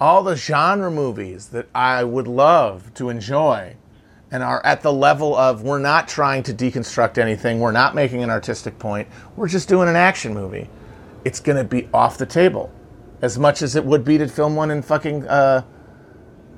all 0.00 0.22
the 0.22 0.36
genre 0.36 0.90
movies 0.90 1.48
that 1.48 1.68
I 1.74 2.04
would 2.04 2.26
love 2.26 2.92
to 2.94 3.10
enjoy 3.10 3.76
and 4.30 4.42
are 4.42 4.64
at 4.64 4.82
the 4.82 4.92
level 4.92 5.34
of 5.34 5.62
we're 5.62 5.80
not 5.80 6.08
trying 6.08 6.42
to 6.44 6.54
deconstruct 6.54 7.18
anything, 7.18 7.60
we're 7.60 7.72
not 7.72 7.94
making 7.94 8.22
an 8.22 8.30
artistic 8.30 8.78
point, 8.78 9.08
we're 9.36 9.48
just 9.48 9.68
doing 9.68 9.88
an 9.88 9.96
action 9.96 10.32
movie. 10.32 10.68
It's 11.24 11.40
going 11.40 11.58
to 11.58 11.64
be 11.64 11.88
off 11.92 12.16
the 12.16 12.26
table 12.26 12.72
as 13.22 13.38
much 13.38 13.62
as 13.62 13.76
it 13.76 13.84
would 13.84 14.04
be 14.04 14.18
to 14.18 14.28
film 14.28 14.56
one 14.56 14.70
in 14.70 14.82
fucking 14.82 15.26
uh, 15.26 15.62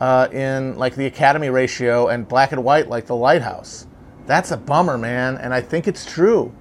uh, 0.01 0.29
in 0.33 0.77
like 0.77 0.95
the 0.95 1.07
Academy 1.07 1.49
ratio 1.49 2.09
and 2.09 2.27
black 2.29 2.53
and 2.53 2.63
white 2.63 2.89
like 2.89 3.07
The 3.07 3.17
Lighthouse. 3.17 3.87
That's 4.27 4.51
a 4.51 4.57
bummer, 4.57 4.99
man, 4.99 5.37
and 5.39 5.53
I 5.53 5.61
think 5.61 5.89
it's 5.89 6.05
true. 6.05 6.55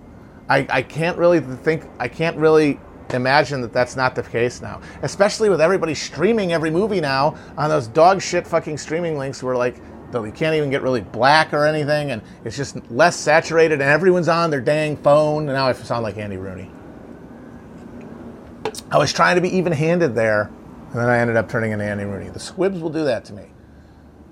I, 0.49 0.65
I 0.69 0.81
can't 0.81 1.17
really 1.17 1.39
think 1.39 1.85
I 1.99 2.07
can't 2.07 2.37
really 2.37 2.79
imagine 3.13 3.61
that 3.61 3.73
that's 3.73 3.95
not 3.95 4.15
the 4.15 4.23
case 4.23 4.61
now. 4.61 4.81
Especially 5.01 5.49
with 5.49 5.61
everybody 5.61 5.93
streaming 5.95 6.53
every 6.53 6.69
movie 6.69 7.01
now 7.01 7.35
on 7.57 7.69
those 7.69 7.87
dog 7.87 8.21
shit 8.21 8.47
fucking 8.47 8.77
streaming 8.77 9.17
links 9.17 9.41
where 9.43 9.55
like 9.55 9.77
you 10.13 10.31
can't 10.33 10.55
even 10.55 10.69
get 10.69 10.81
really 10.81 11.01
black 11.01 11.53
or 11.53 11.65
anything 11.65 12.11
and 12.11 12.21
it's 12.43 12.57
just 12.57 12.77
less 12.91 13.15
saturated 13.15 13.75
and 13.75 13.83
everyone's 13.83 14.27
on 14.27 14.49
their 14.49 14.61
dang 14.61 14.97
phone. 14.97 15.43
And 15.43 15.53
now 15.53 15.67
I 15.67 15.73
sound 15.73 16.03
like 16.03 16.17
Andy 16.17 16.37
Rooney. 16.37 16.69
I 18.91 18.97
was 18.97 19.13
trying 19.13 19.35
to 19.35 19.41
be 19.41 19.55
even 19.55 19.71
handed 19.71 20.15
there 20.15 20.51
and 20.91 20.99
then 20.99 21.07
I 21.07 21.19
ended 21.19 21.37
up 21.37 21.47
turning 21.47 21.71
into 21.71 21.85
Andy 21.85 22.03
Rooney. 22.03 22.29
The 22.29 22.39
squibs 22.39 22.79
will 22.79 22.89
do 22.89 23.05
that 23.05 23.23
to 23.25 23.33
me. 23.33 23.45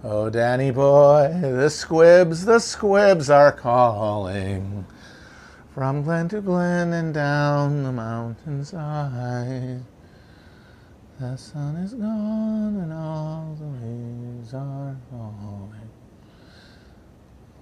Oh, 0.04 0.30
Danny 0.30 0.72
boy, 0.72 1.30
the 1.42 1.70
squibs, 1.70 2.46
the 2.46 2.60
squibs 2.60 3.30
are 3.30 3.52
calling. 3.52 4.86
From 5.80 6.04
glen 6.04 6.28
to 6.28 6.42
glen 6.42 6.92
and 6.92 7.14
down 7.14 7.84
the 7.84 7.92
mountainside. 7.94 9.82
The 11.18 11.38
sun 11.38 11.78
is 11.78 11.94
gone 11.94 12.76
and 12.82 12.92
all 12.92 13.56
the 13.58 13.88
leaves 13.88 14.54
are 14.54 14.98
falling. 15.10 15.90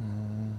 Mm. 0.02 0.56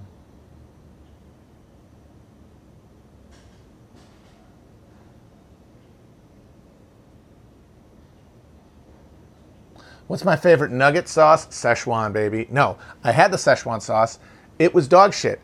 What's 10.07 10.23
my 10.23 10.37
favorite 10.37 10.71
nugget 10.71 11.09
sauce? 11.09 11.45
Szechuan, 11.47 12.13
baby. 12.13 12.47
No, 12.49 12.77
I 13.03 13.11
had 13.11 13.31
the 13.31 13.37
Szechuan 13.37 13.81
sauce. 13.81 14.17
It 14.57 14.73
was 14.73 14.87
dog 14.87 15.13
shit. 15.13 15.41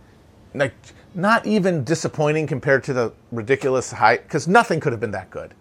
Like 0.54 0.72
not 1.16 1.48
even 1.48 1.84
disappointing 1.84 2.46
compared 2.46 2.84
to 2.84 2.94
the 2.94 3.14
ridiculous 3.32 3.92
hype, 3.92 4.24
because 4.24 4.48
nothing 4.48 4.80
could 4.80 4.92
have 4.92 5.00
been 5.00 5.12
that 5.12 5.30
good. 5.32 5.54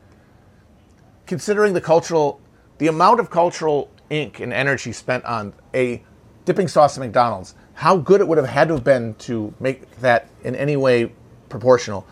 Considering 1.26 1.72
the 1.72 1.80
cultural, 1.80 2.40
the 2.78 2.88
amount 2.88 3.20
of 3.20 3.30
cultural 3.30 3.88
ink 4.10 4.40
and 4.40 4.52
energy 4.52 4.92
spent 4.92 5.24
on 5.24 5.54
a 5.72 6.02
dipping 6.44 6.68
sauce 6.68 6.98
at 6.98 7.00
McDonald's, 7.00 7.54
how 7.74 7.96
good 7.96 8.20
it 8.20 8.28
would 8.28 8.36
have 8.36 8.48
had 8.48 8.68
to 8.68 8.74
have 8.74 8.84
been 8.84 9.14
to 9.14 9.54
make 9.60 9.88
that 10.00 10.28
in 10.42 10.54
any 10.56 10.76
way 10.76 11.12
proportional. 11.48 12.06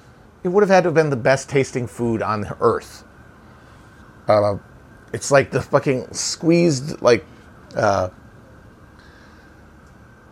It 0.45 0.49
would 0.49 0.63
have 0.63 0.71
had 0.71 0.85
to 0.85 0.89
have 0.89 0.95
been 0.95 1.11
the 1.11 1.17
best 1.17 1.49
tasting 1.49 1.87
food 1.87 2.23
on 2.23 2.47
earth. 2.61 3.05
Uh, 4.29 4.57
it's 5.13 5.31
like 5.31 5.51
the 5.51 5.61
fucking 5.61 6.13
squeezed, 6.13 7.03
like, 7.03 7.25
uh, 7.77 8.09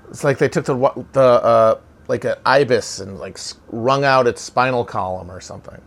it's 0.09 0.25
like 0.25 0.39
they 0.39 0.49
took 0.49 0.65
the 0.65 1.07
the 1.13 1.21
uh, 1.21 1.81
like 2.11 2.25
an 2.25 2.35
ibis 2.45 3.01
and 3.01 3.19
like 3.19 3.39
wrung 3.69 4.05
out 4.05 4.27
its 4.27 4.43
spinal 4.43 4.85
column 4.85 5.31
or 5.31 5.41
something. 5.41 5.81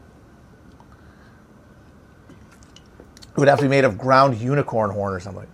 It 3.19 3.37
would 3.37 3.47
have 3.47 3.59
to 3.59 3.65
be 3.65 3.69
made 3.69 3.83
of 3.83 3.97
ground 3.97 4.37
unicorn 4.37 4.89
horn 4.89 5.13
or 5.13 5.19
something. 5.19 5.47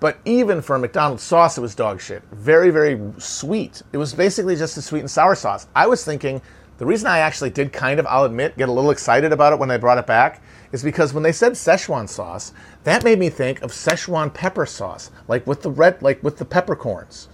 But 0.00 0.18
even 0.24 0.60
for 0.60 0.74
a 0.74 0.78
McDonald's 0.78 1.22
sauce, 1.22 1.56
it 1.56 1.60
was 1.60 1.76
dog 1.76 2.00
shit. 2.00 2.22
Very, 2.32 2.70
very 2.70 3.00
sweet. 3.18 3.82
It 3.92 3.98
was 3.98 4.12
basically 4.12 4.56
just 4.56 4.76
a 4.76 4.82
sweet 4.82 5.00
and 5.00 5.10
sour 5.10 5.36
sauce. 5.36 5.68
I 5.76 5.86
was 5.86 6.04
thinking 6.04 6.42
the 6.78 6.86
reason 6.86 7.06
I 7.06 7.18
actually 7.18 7.50
did 7.50 7.72
kind 7.72 8.00
of, 8.00 8.06
I'll 8.08 8.24
admit, 8.24 8.58
get 8.58 8.68
a 8.68 8.72
little 8.72 8.90
excited 8.90 9.32
about 9.32 9.52
it 9.52 9.60
when 9.60 9.68
they 9.68 9.76
brought 9.76 9.98
it 9.98 10.06
back 10.06 10.42
is 10.72 10.82
because 10.82 11.14
when 11.14 11.22
they 11.22 11.30
said 11.30 11.52
Szechuan 11.52 12.08
sauce, 12.08 12.52
that 12.82 13.04
made 13.04 13.20
me 13.20 13.28
think 13.28 13.62
of 13.62 13.70
Szechuan 13.70 14.34
pepper 14.34 14.66
sauce, 14.66 15.12
like 15.28 15.46
with 15.46 15.62
the 15.62 15.70
red, 15.70 16.02
like 16.02 16.20
with 16.24 16.38
the 16.38 16.44
peppercorns. 16.44 17.28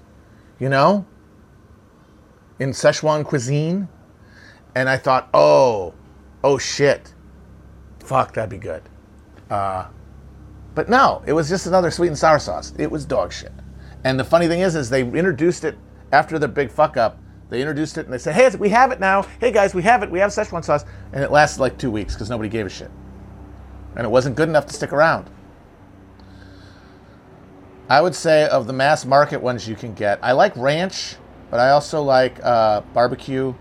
You 0.59 0.69
know? 0.69 1.07
In 2.59 2.71
Szechuan 2.71 3.25
cuisine, 3.25 3.89
and 4.75 4.89
I 4.89 4.97
thought, 4.97 5.29
oh, 5.33 5.95
oh 6.43 6.59
shit, 6.59 7.15
fuck, 8.01 8.35
that'd 8.35 8.51
be 8.51 8.59
good. 8.59 8.83
Uh, 9.51 9.87
but 10.75 10.89
no, 10.89 11.23
it 11.27 11.33
was 11.33 11.49
just 11.49 11.67
another 11.67 11.91
sweet 11.91 12.09
and 12.09 12.19
sour 12.19 12.39
sauce. 12.39 12.73
It 12.79 12.91
was 12.91 13.05
dog 13.05 13.33
shit. 13.33 13.53
And 14.05 14.19
the 14.19 14.25
funny 14.25 14.47
thing 14.47 14.61
is, 14.61 14.77
is 14.77 14.91
they 14.91 15.03
introduced 15.03 15.65
it 15.65 15.77
after 16.13 16.39
the 16.39 16.49
big 16.49 16.71
fuck 16.71 16.97
up. 16.97 17.19
They 17.51 17.61
introduced 17.61 17.99
it 17.99 18.05
and 18.05 18.13
they 18.13 18.19
said, 18.19 18.35
hey, 18.35 18.49
we 18.57 18.69
have 18.69 18.93
it 18.93 19.01
now. 19.01 19.23
Hey 19.41 19.51
guys, 19.51 19.75
we 19.75 19.83
have 19.83 20.03
it. 20.03 20.11
We 20.11 20.19
have 20.19 20.31
Szechuan 20.31 20.65
sauce. 20.65 20.85
And 21.13 21.25
it 21.25 21.31
lasted 21.31 21.61
like 21.61 21.79
two 21.79 21.91
weeks 21.91 22.15
because 22.15 22.31
nobody 22.31 22.49
gave 22.49 22.67
a 22.67 22.69
shit. 22.69 22.91
And 23.97 24.05
it 24.05 24.11
wasn't 24.11 24.37
good 24.37 24.49
enough 24.49 24.67
to 24.67 24.75
stick 24.75 24.93
around. 24.93 25.31
I 27.89 28.03
would 28.03 28.15
say 28.15 28.47
of 28.49 28.67
the 28.67 28.75
mass 28.75 29.07
market 29.07 29.41
ones 29.41 29.67
you 29.67 29.75
can 29.75 29.95
get, 29.95 30.19
I 30.23 30.33
like 30.33 30.55
ranch, 30.57 31.17
but 31.51 31.61
I 31.61 31.71
also 31.71 32.03
like 32.03 32.39
uh, 32.45 32.83
barbecue. 32.93 33.55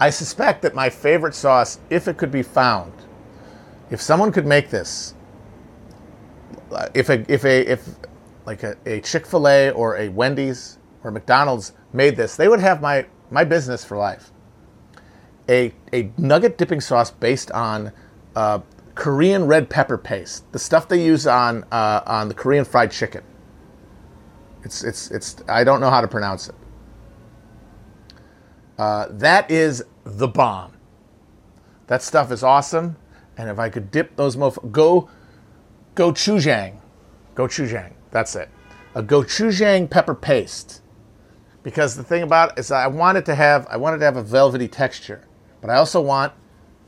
I 0.00 0.10
suspect 0.10 0.62
that 0.62 0.74
my 0.74 0.90
favorite 0.90 1.34
sauce, 1.34 1.78
if 1.88 2.08
it 2.08 2.16
could 2.16 2.32
be 2.32 2.42
found, 2.42 2.92
if 3.90 4.00
someone 4.00 4.32
could 4.32 4.46
make 4.46 4.68
this, 4.68 5.14
if 6.94 7.08
a 7.08 7.24
if 7.32 7.44
a 7.44 7.70
if 7.70 7.88
like 8.44 8.62
a, 8.64 8.76
a 8.86 9.00
Chick 9.00 9.26
Fil 9.26 9.46
A 9.46 9.70
or 9.70 9.96
a 9.98 10.08
Wendy's 10.08 10.78
or 11.04 11.10
McDonald's 11.10 11.72
made 11.92 12.16
this, 12.16 12.36
they 12.36 12.48
would 12.48 12.60
have 12.60 12.80
my 12.80 13.06
my 13.30 13.44
business 13.44 13.84
for 13.84 13.96
life. 13.96 14.32
A 15.48 15.72
a 15.92 16.10
nugget 16.16 16.58
dipping 16.58 16.80
sauce 16.80 17.10
based 17.10 17.52
on 17.52 17.92
uh, 18.34 18.60
Korean 18.94 19.46
red 19.46 19.70
pepper 19.70 19.96
paste, 19.96 20.50
the 20.52 20.58
stuff 20.58 20.88
they 20.88 21.02
use 21.02 21.26
on 21.26 21.64
uh, 21.72 22.02
on 22.06 22.28
the 22.28 22.34
Korean 22.34 22.64
fried 22.64 22.90
chicken. 22.90 23.24
It's 24.64 24.84
it's 24.84 25.10
it's 25.10 25.36
I 25.48 25.64
don't 25.64 25.80
know 25.80 25.90
how 25.90 26.00
to 26.00 26.08
pronounce 26.08 26.48
it. 26.48 26.54
Uh, 28.78 29.06
that 29.10 29.50
is 29.50 29.84
the 30.04 30.28
bomb. 30.28 30.76
That 31.86 32.02
stuff 32.02 32.32
is 32.32 32.42
awesome. 32.42 32.96
And 33.36 33.48
if 33.48 33.58
I 33.58 33.68
could 33.68 33.90
dip 33.90 34.16
those 34.16 34.36
mofo, 34.36 34.70
go, 34.70 35.08
go 35.94 36.12
gochujang, 36.12 36.80
gochujang. 37.34 37.92
That's 38.10 38.36
it. 38.36 38.48
A 38.94 39.02
gochujang 39.02 39.88
pepper 39.88 40.14
paste. 40.14 40.82
Because 41.62 41.96
the 41.96 42.02
thing 42.02 42.22
about 42.22 42.52
it 42.52 42.58
is, 42.58 42.70
I 42.70 42.88
wanted 42.88 43.24
to 43.26 43.34
have, 43.34 43.66
I 43.70 43.76
wanted 43.76 43.98
to 43.98 44.04
have 44.04 44.16
a 44.16 44.22
velvety 44.22 44.68
texture, 44.68 45.26
but 45.60 45.70
I 45.70 45.76
also 45.76 46.00
want 46.00 46.32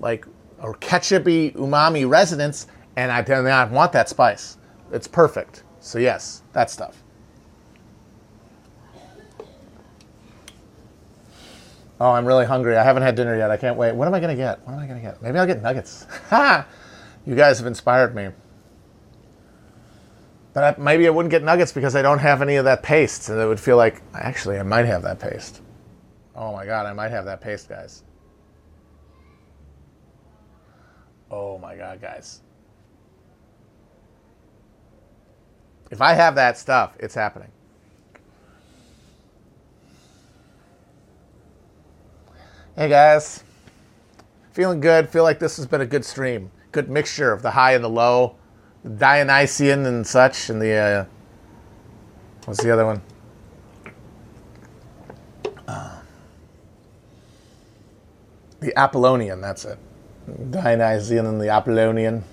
like 0.01 0.27
a 0.65 0.75
ketchupy 0.75 1.55
umami 1.57 2.09
resonance, 2.09 2.67
and 2.97 3.13
I 3.13 3.23
do 3.23 3.43
not 3.43 3.71
want 3.71 3.93
that 3.93 4.09
spice. 4.09 4.59
It's 4.93 5.07
perfect. 5.07 5.65
So 5.81 5.99
yes, 5.99 6.43
that 6.53 6.71
stuff. 6.71 7.03
Oh, 12.01 12.11
I'm 12.11 12.27
really 12.27 12.45
hungry. 12.45 12.77
I 12.77 12.83
haven't 12.83 13.03
had 13.03 13.15
dinner 13.15 13.37
yet. 13.37 13.51
I 13.51 13.57
can't 13.57 13.77
wait. 13.77 13.95
What 13.95 14.09
am 14.09 14.15
I 14.15 14.21
to 14.21 14.35
get? 14.35 14.67
What 14.67 14.75
am 14.75 14.81
I 14.81 14.87
to 14.87 15.01
get? 15.01 15.23
Maybe 15.23 15.39
I'll 15.39 15.47
get 15.47 15.63
nuggets. 15.63 16.07
Ha! 16.31 16.67
You 17.27 17.35
guys 17.35 17.59
have 17.59 17.67
inspired 17.67 18.15
me. 18.15 18.29
But 20.53 20.79
I, 20.79 20.81
maybe 20.81 21.07
I 21.07 21.11
wouldn't 21.11 21.31
get 21.31 21.43
nuggets 21.43 21.73
because 21.73 21.97
I 21.97 22.03
don't 22.03 22.19
have 22.19 22.43
any 22.43 22.57
of 22.57 22.65
that 22.65 22.83
paste. 22.83 23.29
And 23.29 23.41
it 23.41 23.47
would 23.47 23.61
feel 23.61 23.77
like, 23.77 24.03
actually, 24.15 24.59
I 24.59 24.63
might 24.63 24.85
have 24.85 25.03
that 25.03 25.19
paste. 25.19 25.63
Oh 26.37 26.53
my 26.53 26.67
God, 26.67 26.87
I 26.87 26.93
might 26.93 27.11
have 27.11 27.25
that 27.25 27.41
paste, 27.41 27.69
guys. 27.69 28.03
Oh 31.37 31.59
my 31.59 31.75
God, 31.75 32.01
guys. 32.01 32.43
If 35.91 36.01
I 36.01 36.13
have 36.13 36.37
that 36.37 36.57
stuff, 36.57 36.95
it's 37.01 37.17
happening. 37.17 37.51
Hey 42.77 42.89
guys, 42.89 43.43
feeling 44.53 44.79
good. 44.79 45.09
Feel 45.09 45.25
like 45.25 45.41
this 45.41 45.57
has 45.57 45.67
been 45.67 45.81
a 45.81 45.87
good 45.87 46.05
stream. 46.05 46.53
Good 46.71 46.89
mixture 46.89 47.33
of 47.33 47.43
the 47.43 47.51
high 47.51 47.75
and 47.75 47.83
the 47.83 47.91
low, 47.91 48.37
the 48.85 48.91
Dionysian 48.91 49.87
and 49.87 50.07
such, 50.07 50.51
and 50.51 50.63
the 50.63 50.73
uh, 50.73 51.05
what's 52.45 52.63
the 52.63 52.71
other 52.71 52.87
one? 52.87 53.03
Uh, 55.67 55.99
the 58.61 58.73
Apollonian. 58.77 59.41
That's 59.41 59.65
it. 59.65 59.79
Dionysian 60.51 61.27
and 61.27 61.41
the 61.41 61.49
Apollonian. 61.49 62.25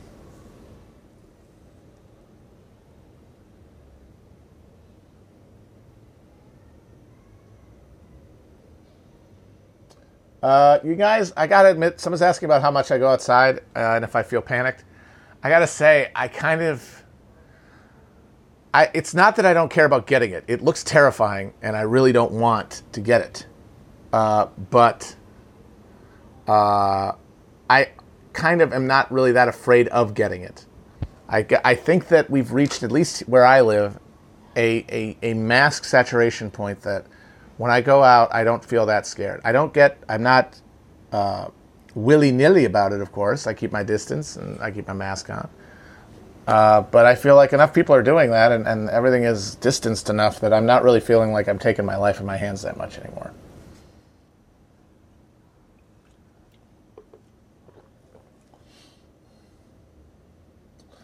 Uh, 10.42 10.80
you 10.84 10.96
guys, 10.96 11.32
I 11.38 11.46
gotta 11.46 11.70
admit, 11.70 12.00
someone's 12.00 12.24
asking 12.24 12.48
about 12.48 12.64
how 12.64 12.72
much 12.72 12.90
I 12.90 12.98
go 12.98 13.08
outside 13.08 13.60
uh, 13.76 13.94
and 13.96 14.04
if 14.04 14.16
I 14.16 14.24
feel 14.24 14.42
panicked. 14.42 14.84
I 15.44 15.50
gotta 15.50 15.68
say, 15.68 16.12
I 16.16 16.28
kind 16.28 16.62
of, 16.62 17.04
I. 18.74 18.90
It's 18.94 19.14
not 19.14 19.36
that 19.36 19.46
I 19.46 19.54
don't 19.54 19.70
care 19.70 19.86
about 19.86 20.08
getting 20.08 20.32
it. 20.32 20.44
It 20.48 20.64
looks 20.64 20.84
terrifying, 20.84 21.54
and 21.62 21.76
I 21.76 21.82
really 21.82 22.12
don't 22.12 22.32
want 22.32 22.84
to 22.94 23.02
get 23.02 23.22
it. 23.22 23.46
Uh, 24.14 24.48
but 24.70 25.16
uh, 26.48 27.14
I 27.72 27.88
kind 28.34 28.62
of 28.62 28.74
am 28.74 28.86
not 28.86 29.10
really 29.10 29.32
that 29.32 29.48
afraid 29.48 29.88
of 29.90 30.14
getting 30.14 30.42
it. 30.42 30.66
I, 31.30 31.48
I 31.64 31.76
think 31.76 32.10
that 32.10 32.30
we've 32.30 32.52
reached, 32.52 32.84
at 32.84 32.92
least 32.92 33.22
where 33.30 33.46
I 33.46 33.62
live, 33.62 33.98
a, 34.58 34.86
a, 34.90 35.32
a 35.32 35.34
mask 35.34 35.86
saturation 35.86 36.52
point 36.52 36.82
that 36.82 37.06
when 37.56 37.72
I 37.72 37.80
go 37.80 38.04
out, 38.04 38.34
I 38.34 38.44
don't 38.44 38.64
feel 38.64 38.86
that 38.88 39.08
scared. 39.08 39.40
I 39.46 39.54
don't 39.54 39.74
get, 39.74 39.98
I'm 40.10 40.22
not 40.22 40.60
uh, 41.14 41.48
willy 41.96 42.34
nilly 42.34 42.66
about 42.66 42.92
it, 42.92 43.00
of 43.00 43.14
course. 43.14 43.48
I 43.48 43.54
keep 43.54 43.72
my 43.72 43.84
distance 43.84 44.36
and 44.36 44.60
I 44.60 44.72
keep 44.72 44.90
my 44.90 44.94
mask 44.94 45.30
on. 45.30 45.50
Uh, 46.48 46.82
but 46.82 47.06
I 47.06 47.16
feel 47.16 47.38
like 47.38 47.54
enough 47.54 47.74
people 47.74 47.96
are 47.96 48.04
doing 48.04 48.32
that 48.32 48.52
and, 48.52 48.68
and 48.68 48.90
everything 48.90 49.24
is 49.24 49.56
distanced 49.56 50.10
enough 50.10 50.42
that 50.42 50.52
I'm 50.52 50.66
not 50.66 50.84
really 50.84 51.00
feeling 51.00 51.32
like 51.32 51.48
I'm 51.48 51.60
taking 51.60 51.86
my 51.86 51.96
life 51.96 52.20
in 52.20 52.26
my 52.26 52.36
hands 52.36 52.64
that 52.64 52.76
much 52.76 52.98
anymore. 52.98 53.32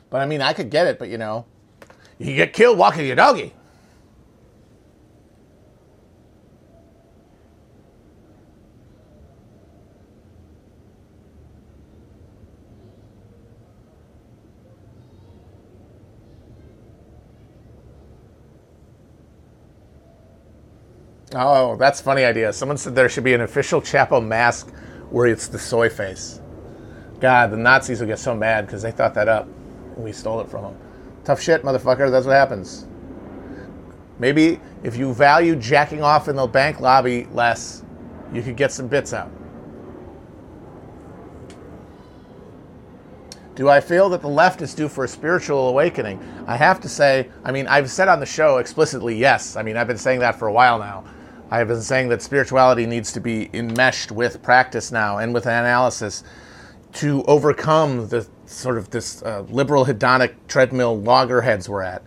But 0.09 0.21
I 0.21 0.25
mean, 0.25 0.41
I 0.41 0.53
could 0.53 0.69
get 0.69 0.87
it, 0.87 0.99
but 0.99 1.09
you 1.09 1.17
know, 1.17 1.45
you 2.17 2.35
get 2.35 2.53
killed 2.53 2.77
walking 2.77 3.05
your 3.05 3.15
doggy. 3.15 3.53
Oh, 21.35 21.75
that's 21.75 22.01
funny 22.01 22.23
idea. 22.23 22.53
Someone 22.53 22.77
said 22.77 22.95
there 22.95 23.09
should 23.09 23.23
be 23.23 23.33
an 23.33 23.41
official 23.41 23.81
Chapo 23.81 24.25
mask 24.25 24.71
where 25.11 25.27
it's 25.27 25.47
the 25.47 25.59
soy 25.59 25.89
face. 25.89 26.41
God, 27.19 27.51
the 27.51 27.57
Nazis 27.57 27.99
will 27.99 28.07
get 28.07 28.19
so 28.19 28.35
mad 28.35 28.65
because 28.65 28.81
they 28.81 28.91
thought 28.91 29.13
that 29.15 29.27
up. 29.27 29.47
We 29.97 30.11
stole 30.11 30.39
it 30.41 30.49
from 30.49 30.63
them. 30.63 30.77
Tough 31.23 31.41
shit, 31.41 31.63
motherfucker. 31.63 32.09
That's 32.09 32.25
what 32.25 32.33
happens. 32.33 32.85
Maybe 34.19 34.59
if 34.83 34.95
you 34.95 35.13
value 35.13 35.55
jacking 35.55 36.01
off 36.01 36.27
in 36.27 36.35
the 36.35 36.47
bank 36.47 36.79
lobby 36.79 37.27
less, 37.31 37.83
you 38.33 38.41
could 38.41 38.55
get 38.55 38.71
some 38.71 38.87
bits 38.87 39.13
out. 39.13 39.31
Do 43.55 43.69
I 43.69 43.79
feel 43.79 44.07
that 44.09 44.21
the 44.21 44.27
left 44.27 44.61
is 44.61 44.75
due 44.75 44.87
for 44.87 45.03
a 45.03 45.07
spiritual 45.07 45.69
awakening? 45.69 46.19
I 46.45 46.55
have 46.55 46.79
to 46.81 46.89
say, 46.89 47.29
I 47.43 47.51
mean, 47.51 47.65
I've 47.67 47.89
said 47.89 48.07
on 48.07 48.19
the 48.19 48.25
show 48.25 48.57
explicitly 48.57 49.15
yes. 49.15 49.55
I 49.55 49.63
mean, 49.63 49.77
I've 49.77 49.87
been 49.87 49.97
saying 49.97 50.19
that 50.19 50.37
for 50.37 50.47
a 50.47 50.53
while 50.53 50.77
now. 50.77 51.03
I 51.49 51.57
have 51.57 51.67
been 51.67 51.81
saying 51.81 52.09
that 52.09 52.21
spirituality 52.21 52.85
needs 52.85 53.11
to 53.13 53.19
be 53.19 53.49
enmeshed 53.53 54.11
with 54.11 54.43
practice 54.43 54.91
now 54.91 55.17
and 55.17 55.33
with 55.33 55.47
analysis 55.47 56.23
to 56.93 57.23
overcome 57.23 58.07
the 58.09 58.27
sort 58.49 58.77
of 58.77 58.89
this 58.89 59.21
uh, 59.23 59.41
liberal 59.49 59.85
hedonic 59.85 60.35
treadmill 60.47 60.99
loggerheads 60.99 61.69
we're 61.69 61.81
at. 61.81 62.03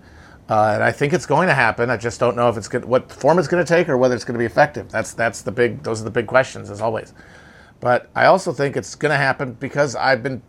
Uh, 0.49 0.72
and 0.74 0.82
I 0.82 0.91
think 0.91 1.12
it's 1.12 1.26
going 1.26 1.47
to 1.47 1.55
happen. 1.55 1.91
I 1.91 1.97
just 1.97 2.18
don't 2.18 2.34
know 2.34 2.49
if 2.49 2.57
it's 2.57 2.66
good, 2.66 2.84
what 2.84 3.12
form 3.12 3.38
it's 3.38 3.47
going 3.47 3.64
to 3.64 3.68
take 3.68 3.88
or 3.88 3.97
whether 3.97 4.16
it's 4.16 4.24
going 4.24 4.34
to 4.34 4.38
be 4.38 4.47
effective. 4.47 4.91
That's 4.91 5.12
that's 5.12 5.43
the 5.43 5.53
big. 5.53 5.84
Those 5.84 6.01
are 6.01 6.05
the 6.05 6.11
big 6.11 6.26
questions, 6.26 6.70
as 6.70 6.80
always. 6.80 7.14
But 7.78 8.11
I 8.16 8.26
also 8.26 8.53
think 8.53 8.76
it's 8.76 8.95
going 8.97 9.11
to 9.11 9.16
happen 9.16 9.53
because 9.55 9.95
I've 9.95 10.22
been, 10.22 10.43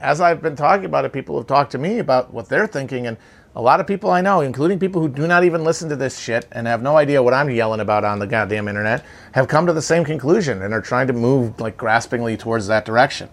as 0.00 0.20
I've 0.20 0.40
been 0.40 0.56
talking 0.56 0.86
about 0.86 1.04
it, 1.04 1.12
people 1.12 1.36
have 1.36 1.46
talked 1.46 1.70
to 1.72 1.78
me 1.78 1.98
about 1.98 2.32
what 2.32 2.48
they're 2.48 2.66
thinking, 2.66 3.06
and 3.06 3.18
a 3.54 3.60
lot 3.60 3.78
of 3.80 3.86
people 3.86 4.10
I 4.10 4.20
know, 4.20 4.40
including 4.40 4.78
people 4.78 5.02
who 5.02 5.08
do 5.08 5.26
not 5.26 5.44
even 5.44 5.64
listen 5.64 5.88
to 5.90 5.96
this 5.96 6.18
shit 6.18 6.46
and 6.52 6.66
have 6.66 6.82
no 6.82 6.96
idea 6.96 7.22
what 7.22 7.34
I'm 7.34 7.50
yelling 7.50 7.80
about 7.80 8.04
on 8.04 8.20
the 8.20 8.26
goddamn 8.26 8.68
internet, 8.68 9.04
have 9.32 9.48
come 9.48 9.66
to 9.66 9.72
the 9.72 9.82
same 9.82 10.04
conclusion 10.04 10.62
and 10.62 10.72
are 10.72 10.80
trying 10.80 11.08
to 11.08 11.12
move 11.12 11.60
like 11.60 11.76
graspingly 11.76 12.38
towards 12.38 12.68
that 12.68 12.84
direction. 12.84 13.28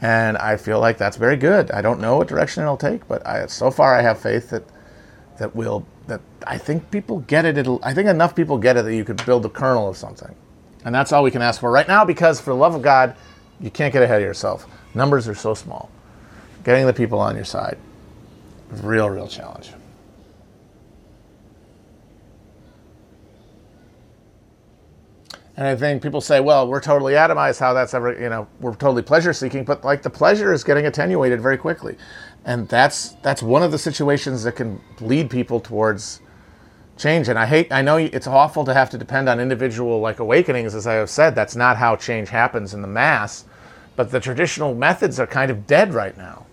And 0.00 0.38
I 0.38 0.56
feel 0.56 0.80
like 0.80 0.98
that's 0.98 1.16
very 1.16 1.36
good. 1.36 1.70
I 1.72 1.82
don't 1.82 2.00
know 2.00 2.18
what 2.18 2.28
direction 2.28 2.62
it'll 2.62 2.76
take, 2.76 3.08
but 3.08 3.26
I, 3.26 3.46
so 3.46 3.70
far 3.70 3.96
I 3.96 4.02
have 4.02 4.20
faith 4.20 4.50
that 4.50 4.64
that 5.38 5.56
will 5.56 5.86
that 6.08 6.20
I 6.46 6.58
think 6.58 6.90
people 6.90 7.20
get 7.20 7.44
it. 7.44 7.58
It'll, 7.58 7.80
I 7.82 7.94
think 7.94 8.08
enough 8.08 8.36
people 8.36 8.58
get 8.58 8.76
it 8.76 8.84
that 8.84 8.94
you 8.94 9.04
could 9.04 9.24
build 9.26 9.44
a 9.46 9.48
kernel 9.48 9.88
of 9.88 9.96
something, 9.96 10.34
and 10.84 10.94
that's 10.94 11.12
all 11.12 11.22
we 11.24 11.30
can 11.32 11.42
ask 11.42 11.60
for 11.60 11.70
right 11.70 11.88
now. 11.88 12.04
Because 12.04 12.40
for 12.40 12.50
the 12.50 12.56
love 12.56 12.74
of 12.74 12.82
God, 12.82 13.16
you 13.60 13.70
can't 13.70 13.92
get 13.92 14.02
ahead 14.02 14.22
of 14.22 14.26
yourself. 14.26 14.66
Numbers 14.94 15.28
are 15.28 15.34
so 15.34 15.54
small. 15.54 15.90
Getting 16.64 16.86
the 16.86 16.94
people 16.94 17.18
on 17.20 17.36
your 17.36 17.44
side 17.44 17.78
Real, 18.70 19.10
real 19.10 19.28
challenge. 19.28 19.72
And 25.58 25.66
I 25.66 25.74
think 25.74 26.04
people 26.04 26.20
say, 26.20 26.38
well, 26.38 26.68
we're 26.68 26.80
totally 26.80 27.14
atomized, 27.14 27.58
how 27.58 27.72
that's 27.72 27.92
ever, 27.92 28.12
you 28.12 28.28
know, 28.28 28.46
we're 28.60 28.76
totally 28.76 29.02
pleasure 29.02 29.32
seeking, 29.32 29.64
but 29.64 29.84
like 29.84 30.02
the 30.02 30.08
pleasure 30.08 30.52
is 30.52 30.62
getting 30.62 30.86
attenuated 30.86 31.40
very 31.40 31.58
quickly. 31.58 31.98
And 32.44 32.68
that's 32.68 33.16
that's 33.22 33.42
one 33.42 33.64
of 33.64 33.72
the 33.72 33.78
situations 33.78 34.44
that 34.44 34.52
can 34.52 34.80
lead 35.00 35.30
people 35.30 35.58
towards 35.58 36.20
change. 36.96 37.28
And 37.28 37.36
I 37.36 37.44
hate, 37.44 37.72
I 37.72 37.82
know 37.82 37.96
it's 37.96 38.28
awful 38.28 38.64
to 38.66 38.72
have 38.72 38.88
to 38.90 38.98
depend 38.98 39.28
on 39.28 39.40
individual 39.40 39.98
like 39.98 40.20
awakenings, 40.20 40.76
as 40.76 40.86
I 40.86 40.92
have 40.92 41.10
said. 41.10 41.34
That's 41.34 41.56
not 41.56 41.76
how 41.76 41.96
change 41.96 42.28
happens 42.28 42.72
in 42.72 42.80
the 42.80 42.86
mass. 42.86 43.44
But 43.96 44.12
the 44.12 44.20
traditional 44.20 44.76
methods 44.76 45.18
are 45.18 45.26
kind 45.26 45.50
of 45.50 45.66
dead 45.66 45.92
right 45.92 46.16
now. 46.16 46.46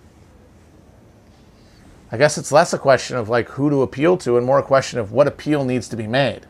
I 2.11 2.17
guess 2.17 2.39
it's 2.39 2.51
less 2.51 2.73
a 2.73 2.79
question 2.79 3.17
of 3.17 3.29
like 3.29 3.49
who 3.49 3.69
to 3.69 3.83
appeal 3.83 4.17
to 4.17 4.35
and 4.35 4.47
more 4.47 4.57
a 4.57 4.63
question 4.63 4.97
of 4.97 5.11
what 5.11 5.27
appeal 5.27 5.63
needs 5.63 5.87
to 5.89 5.95
be 5.95 6.07
made. 6.07 6.47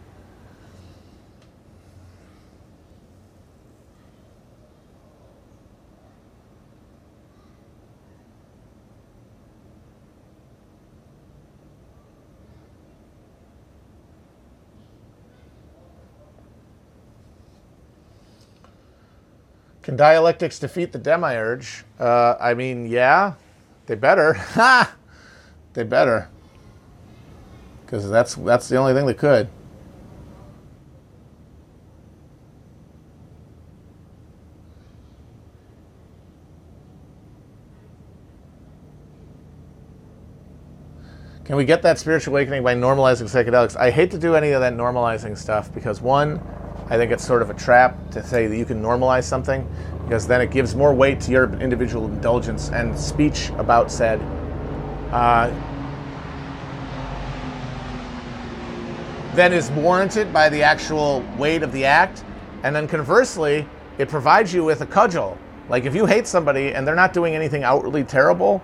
Can 19.86 19.95
dialectics 19.95 20.57
defeat 20.57 20.93
the 20.93 20.97
demiurge? 20.97 21.86
Uh, 21.99 22.33
I 22.39 22.55
mean, 22.55 22.88
yeah, 22.88 23.33
they 23.86 23.93
better. 23.93 24.33
Ha! 24.33 24.95
they 25.73 25.83
better. 25.83 26.27
Because 27.86 28.09
that's, 28.09 28.33
that's 28.33 28.67
the 28.67 28.77
only 28.77 28.95
thing 28.95 29.05
that 29.05 29.19
could. 29.19 29.47
Can 41.43 41.57
we 41.57 41.65
get 41.65 41.83
that 41.83 41.99
spiritual 41.99 42.33
awakening 42.33 42.63
by 42.63 42.73
normalizing 42.73 43.29
psychedelics? 43.29 43.75
I 43.75 43.91
hate 43.91 44.09
to 44.09 44.17
do 44.17 44.33
any 44.33 44.49
of 44.49 44.61
that 44.61 44.73
normalizing 44.73 45.38
stuff 45.38 45.71
because, 45.71 46.01
one, 46.01 46.41
I 46.88 46.97
think 46.97 47.11
it's 47.11 47.25
sort 47.25 47.41
of 47.41 47.49
a 47.49 47.53
trap 47.55 48.11
to 48.11 48.23
say 48.23 48.45
that 48.45 48.55
you 48.55 48.65
can 48.65 48.81
normalize 48.81 49.23
something 49.23 49.67
because 50.03 50.27
then 50.27 50.39
it 50.39 50.51
gives 50.51 50.75
more 50.75 50.93
weight 50.93 51.19
to 51.21 51.31
your 51.31 51.51
individual 51.59 52.05
indulgence 52.05 52.69
and 52.69 52.97
speech 52.97 53.49
about 53.57 53.91
said. 53.91 54.21
Uh, 55.11 55.49
then 59.33 59.51
is 59.51 59.71
warranted 59.71 60.31
by 60.31 60.47
the 60.47 60.61
actual 60.61 61.23
weight 61.38 61.63
of 61.63 61.71
the 61.71 61.83
act. 61.86 62.23
And 62.63 62.75
then 62.75 62.88
conversely, 62.88 63.67
it 63.97 64.07
provides 64.07 64.53
you 64.53 64.63
with 64.63 64.81
a 64.81 64.86
cudgel. 64.86 65.38
Like 65.69 65.86
if 65.86 65.95
you 65.95 66.05
hate 66.05 66.27
somebody 66.27 66.73
and 66.73 66.88
they're 66.88 66.95
not 66.95 67.13
doing 67.13 67.36
anything 67.36 67.63
outwardly 67.63 68.03
terrible, 68.03 68.63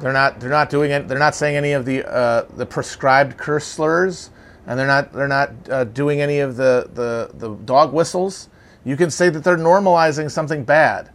they're 0.00 0.12
not 0.12 0.40
they're 0.40 0.50
not 0.50 0.68
doing 0.68 0.90
it. 0.90 1.06
They're 1.06 1.18
not 1.18 1.34
saying 1.34 1.56
any 1.56 1.72
of 1.72 1.84
the 1.84 2.04
uh, 2.10 2.46
the 2.56 2.66
prescribed 2.66 3.36
curse 3.36 3.66
slurs 3.66 4.30
and 4.66 4.78
they're 4.78 4.86
not 4.86 5.12
they're 5.12 5.28
not 5.28 5.50
uh, 5.70 5.84
doing 5.84 6.20
any 6.20 6.38
of 6.38 6.56
the, 6.56 6.88
the 6.94 7.30
the 7.34 7.54
dog 7.64 7.92
whistles, 7.92 8.48
you 8.84 8.96
can 8.96 9.10
say 9.10 9.28
that 9.28 9.44
they're 9.44 9.56
normalizing 9.56 10.30
something 10.30 10.64
bad. 10.64 11.10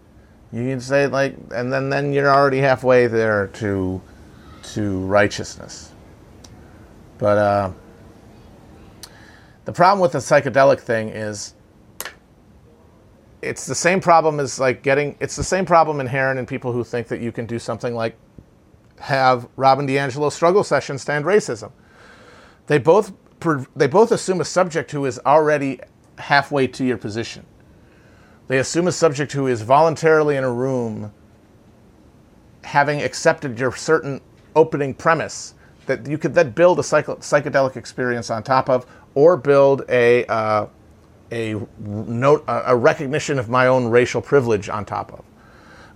You 0.52 0.70
can 0.70 0.80
say 0.80 1.08
like, 1.08 1.36
and 1.54 1.72
then 1.72 1.90
then 1.90 2.14
you're 2.14 2.30
already 2.30 2.60
halfway 2.60 3.08
there 3.08 3.48
to 3.48 4.02
to 4.74 5.00
righteousness. 5.02 5.92
But 7.18 7.38
uh, 7.38 7.72
the 9.66 9.74
problem 9.74 10.00
with 10.00 10.12
the 10.12 10.20
psychedelic 10.20 10.80
thing 10.80 11.10
is 11.10 11.54
it's 13.42 13.66
the 13.66 13.76
same 13.76 14.00
problem 14.02 14.40
as 14.40 14.60
like 14.60 14.84
getting 14.84 15.16
it's 15.20 15.36
the 15.36 15.44
same 15.44 15.66
problem 15.66 16.00
inherent 16.00 16.40
in 16.40 16.46
people 16.46 16.72
who 16.74 16.84
think 16.84 17.08
that 17.08 17.22
you 17.22 17.32
can 17.32 17.46
do 17.46 17.60
something 17.60 17.94
like 17.96 18.16
have 19.00 19.48
Robin 19.56 19.88
DiAngelo 19.88 20.32
struggle 20.32 20.64
session 20.64 20.98
stand 20.98 21.26
racism. 21.26 21.72
They 22.68 22.78
both 22.78 23.14
they 23.76 23.88
both 23.88 24.12
assume 24.12 24.42
a 24.42 24.46
subject 24.46 24.92
who 24.92 25.06
is 25.06 25.20
already 25.26 25.80
halfway 26.18 26.68
to 26.68 26.84
your 26.84 26.98
position. 26.98 27.46
They 28.48 28.60
assume 28.60 28.88
a 28.88 28.92
subject 28.92 29.34
who 29.34 29.48
is 29.48 29.62
voluntarily 29.62 30.38
in 30.38 30.44
a 30.44 30.52
room 30.52 31.12
having 32.64 33.02
accepted 33.02 33.60
your 33.60 33.76
certain 33.76 34.22
opening 34.56 34.94
premise 34.94 35.54
that 35.86 36.06
you 36.06 36.18
could 36.18 36.34
then 36.34 36.52
build 36.52 36.80
a 36.80 36.82
psychedelic 36.82 37.78
experience 37.78 38.30
on 38.30 38.44
top 38.44 38.70
of 38.70 38.86
or 39.16 39.38
build 39.38 39.84
a 39.90 40.26
uh, 40.26 40.68
a 41.32 41.56
note 41.80 42.44
a 42.48 42.76
recognition 42.76 43.38
of 43.38 43.50
my 43.50 43.68
own 43.68 43.88
racial 43.88 44.22
privilege 44.22 44.70
on 44.70 44.86
top 44.86 45.12
of 45.14 45.24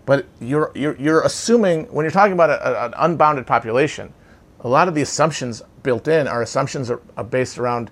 but 0.06 0.26
you're 0.39 0.72
you're, 0.76 0.96
you're 0.98 1.22
assuming 1.22 1.86
when 1.86 2.04
you're 2.04 2.12
talking 2.12 2.34
about 2.34 2.50
a, 2.50 2.86
an 2.86 2.94
unbounded 2.98 3.48
population 3.48 4.14
a 4.62 4.68
lot 4.68 4.88
of 4.88 4.96
the 4.96 5.02
assumptions 5.02 5.62
built 5.84 6.08
in, 6.08 6.28
our 6.28 6.42
assumptions 6.42 6.90
are, 6.90 7.02
are 7.18 7.24
based 7.24 7.58
around 7.58 7.92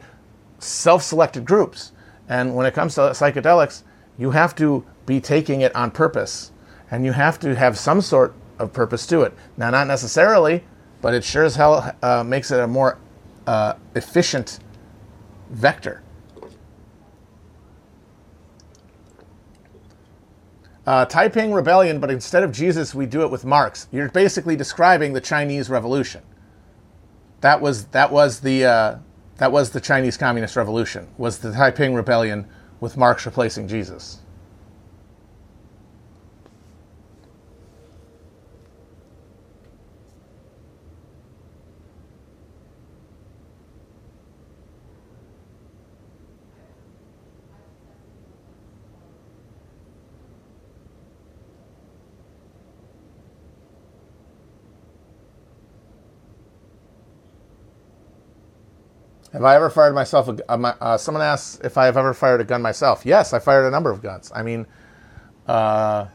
self 0.59 1.03
selected 1.03 1.45
groups. 1.45 1.91
And 2.27 2.55
when 2.55 2.65
it 2.65 2.73
comes 2.73 2.95
to 2.95 3.01
psychedelics, 3.01 3.83
you 4.17 4.31
have 4.31 4.55
to 4.55 4.85
be 5.05 5.19
taking 5.19 5.61
it 5.61 5.75
on 5.75 5.91
purpose 5.91 6.51
and 6.91 7.05
you 7.05 7.11
have 7.11 7.39
to 7.39 7.55
have 7.55 7.77
some 7.77 8.01
sort 8.01 8.33
of 8.59 8.73
purpose 8.73 9.07
to 9.07 9.21
it. 9.21 9.33
Now, 9.57 9.69
not 9.69 9.87
necessarily, 9.87 10.63
but 11.01 11.13
it 11.13 11.23
sure 11.23 11.43
as 11.43 11.55
hell 11.55 11.95
uh, 12.03 12.23
makes 12.23 12.51
it 12.51 12.59
a 12.59 12.67
more 12.67 12.97
uh, 13.47 13.73
efficient 13.95 14.59
vector. 15.49 16.03
Uh, 20.85 21.05
Taiping 21.05 21.53
Rebellion, 21.53 21.99
but 21.99 22.09
instead 22.09 22.41
of 22.43 22.51
Jesus, 22.51 22.95
we 22.95 23.05
do 23.05 23.21
it 23.21 23.29
with 23.29 23.45
Marx. 23.45 23.87
You're 23.91 24.09
basically 24.09 24.55
describing 24.55 25.13
the 25.13 25.21
Chinese 25.21 25.69
Revolution 25.69 26.23
that 27.41 27.61
was 27.61 27.85
that 27.85 28.11
was 28.11 28.41
the 28.41 28.65
uh, 28.65 28.97
that 29.37 29.51
was 29.51 29.71
the 29.71 29.81
Chinese 29.81 30.17
Communist 30.17 30.55
Revolution. 30.55 31.07
Was 31.17 31.39
the 31.39 31.51
Taiping 31.53 31.93
Rebellion 31.93 32.47
with 32.79 32.97
Marx 32.97 33.25
replacing 33.25 33.67
Jesus? 33.67 34.19
Have 59.33 59.43
I 59.43 59.55
ever 59.55 59.69
fired 59.69 59.93
myself? 59.93 60.27
A, 60.27 60.53
uh, 60.53 60.97
someone 60.97 61.23
asked 61.23 61.63
if 61.63 61.77
I 61.77 61.85
have 61.85 61.97
ever 61.97 62.13
fired 62.13 62.41
a 62.41 62.43
gun 62.43 62.61
myself. 62.61 63.05
Yes, 63.05 63.31
I 63.31 63.39
fired 63.39 63.67
a 63.67 63.71
number 63.71 63.91
of 63.91 64.01
guns. 64.01 64.31
I 64.33 64.41
mean, 64.41 64.65
uh, 65.47 66.07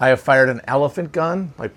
I 0.00 0.08
have 0.08 0.20
fired 0.20 0.48
an 0.48 0.60
elephant 0.66 1.12
gun. 1.12 1.52
Like, 1.56 1.72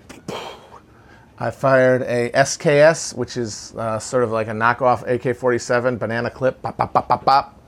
I 1.38 1.50
fired 1.52 2.02
a 2.02 2.30
SKS, 2.30 3.16
which 3.16 3.36
is 3.36 3.74
uh, 3.76 4.00
sort 4.00 4.24
of 4.24 4.32
like 4.32 4.48
a 4.48 4.52
knockoff 4.52 5.02
AK-47 5.02 5.98
banana 5.98 6.30
clip. 6.30 6.60
Pop, 6.62 6.76
pop, 6.76 6.92
pop, 6.92 7.08
pop, 7.08 7.24
pop. 7.24 7.60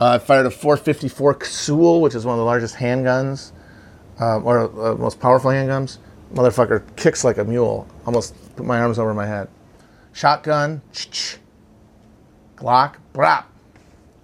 Uh, 0.00 0.14
I 0.14 0.18
fired 0.18 0.46
a 0.46 0.50
454 0.50 1.34
Casull, 1.34 2.00
which 2.00 2.14
is 2.14 2.24
one 2.24 2.34
of 2.34 2.38
the 2.38 2.44
largest 2.44 2.74
handguns, 2.74 3.52
um, 4.18 4.44
or 4.46 4.64
uh, 4.64 4.94
most 4.96 5.20
powerful 5.20 5.50
handguns. 5.50 5.98
Motherfucker 6.32 6.82
kicks 6.96 7.22
like 7.22 7.36
a 7.36 7.44
mule. 7.44 7.86
Almost 8.06 8.34
put 8.56 8.64
my 8.64 8.80
arms 8.80 8.98
over 8.98 9.12
my 9.12 9.26
head. 9.26 9.48
Shotgun. 10.12 10.80
Ch-ch 10.92 11.38
Glock, 12.64 12.94
brap. 13.12 13.44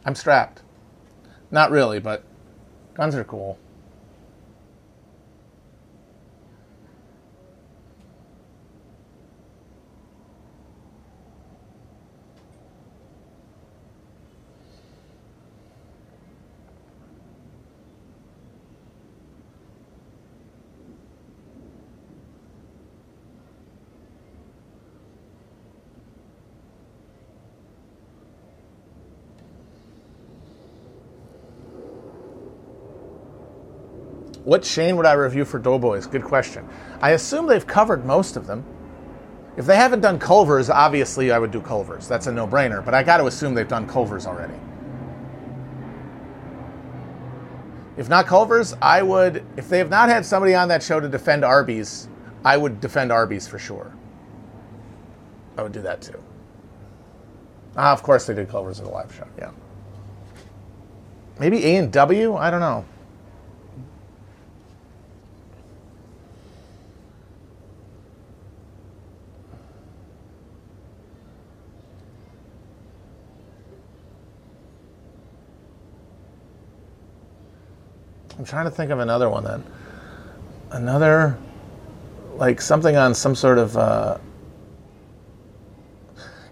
I'm 0.07 0.15
strapped. 0.15 0.63
Not 1.51 1.71
really, 1.71 2.01
but 2.01 2.25
guns 2.95 3.15
are 3.15 3.23
cool. 3.23 3.59
What 34.51 34.65
chain 34.65 34.97
would 34.97 35.07
I 35.07 35.13
review 35.13 35.45
for 35.45 35.61
Doughboys? 35.61 36.09
Good 36.09 36.25
question. 36.25 36.69
I 37.01 37.13
assume 37.13 37.47
they've 37.47 37.65
covered 37.65 38.05
most 38.05 38.37
of 38.37 38.49
them. 38.49 38.65
If 39.57 39.65
they 39.65 39.77
haven't 39.77 40.01
done 40.01 40.19
Culver's, 40.19 40.69
obviously 40.69 41.31
I 41.31 41.39
would 41.39 41.53
do 41.53 41.61
Culver's. 41.61 42.09
That's 42.09 42.27
a 42.27 42.33
no 42.33 42.49
brainer, 42.49 42.85
but 42.85 42.93
I 42.93 43.05
got 43.05 43.19
to 43.19 43.27
assume 43.27 43.55
they've 43.55 43.69
done 43.69 43.87
Culver's 43.87 44.27
already. 44.27 44.59
If 47.97 48.09
not 48.09 48.27
Culver's, 48.27 48.75
I 48.83 49.03
would. 49.03 49.47
If 49.57 49.69
they 49.69 49.79
have 49.79 49.89
not 49.89 50.09
had 50.09 50.27
somebody 50.27 50.57
on 50.57 50.67
that 50.67 50.83
show 50.83 50.99
to 50.99 51.09
defend 51.09 51.45
Arby's, 51.45 52.09
I 52.45 52.57
would 52.57 52.81
defend 52.81 53.13
Arby's 53.13 53.47
for 53.47 53.61
sure. 53.61 53.95
I 55.57 55.63
would 55.63 55.71
do 55.71 55.83
that 55.83 56.03
too. 56.03 56.21
Ah, 57.77 57.93
of 57.93 58.03
course 58.03 58.27
they 58.27 58.35
did 58.35 58.49
Culver's 58.49 58.81
at 58.81 58.87
a 58.87 58.91
live 58.91 59.15
show. 59.15 59.29
Yeah. 59.39 59.53
Maybe 61.39 61.65
A 61.67 61.77
and 61.77 61.93
W. 61.93 62.35
I 62.35 62.51
don't 62.51 62.59
know. 62.59 62.85
I'm 78.41 78.47
trying 78.47 78.65
to 78.65 78.71
think 78.71 78.91
of 78.91 79.01
another 79.01 79.29
one 79.29 79.45
then. 79.45 79.63
Another, 80.71 81.37
like 82.37 82.63
something 82.63 82.97
on 82.97 83.15
some 83.15 83.35
sort 83.35 83.59
of. 83.59 83.77
Uh, 83.77 84.17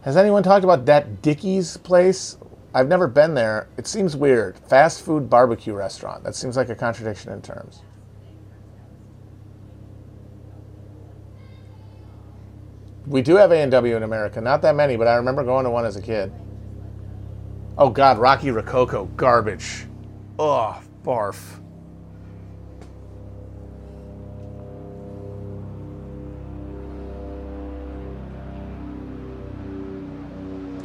has 0.03 0.14
anyone 0.18 0.43
talked 0.43 0.64
about 0.64 0.84
that 0.84 1.22
Dickey's 1.22 1.78
place? 1.78 2.36
I've 2.74 2.89
never 2.89 3.09
been 3.09 3.32
there. 3.32 3.68
It 3.78 3.86
seems 3.86 4.14
weird. 4.14 4.59
Fast 4.59 5.01
food 5.01 5.30
barbecue 5.30 5.72
restaurant. 5.72 6.24
That 6.24 6.34
seems 6.34 6.59
like 6.59 6.68
a 6.68 6.74
contradiction 6.74 7.32
in 7.32 7.41
terms. 7.41 7.80
We 13.07 13.22
do 13.22 13.36
have 13.36 13.51
A&W 13.51 13.97
in 13.97 14.03
America. 14.03 14.43
Not 14.43 14.61
that 14.61 14.74
many, 14.74 14.97
but 14.97 15.09
I 15.09 15.14
remember 15.14 15.43
going 15.43 15.64
to 15.64 15.70
one 15.70 15.86
as 15.86 15.97
a 15.97 16.03
kid. 16.03 16.30
Oh 17.78 17.89
God, 17.89 18.18
Rocky 18.18 18.51
Rococo, 18.51 19.07
garbage. 19.16 19.86
Ugh, 20.39 20.84
barf. 21.03 21.61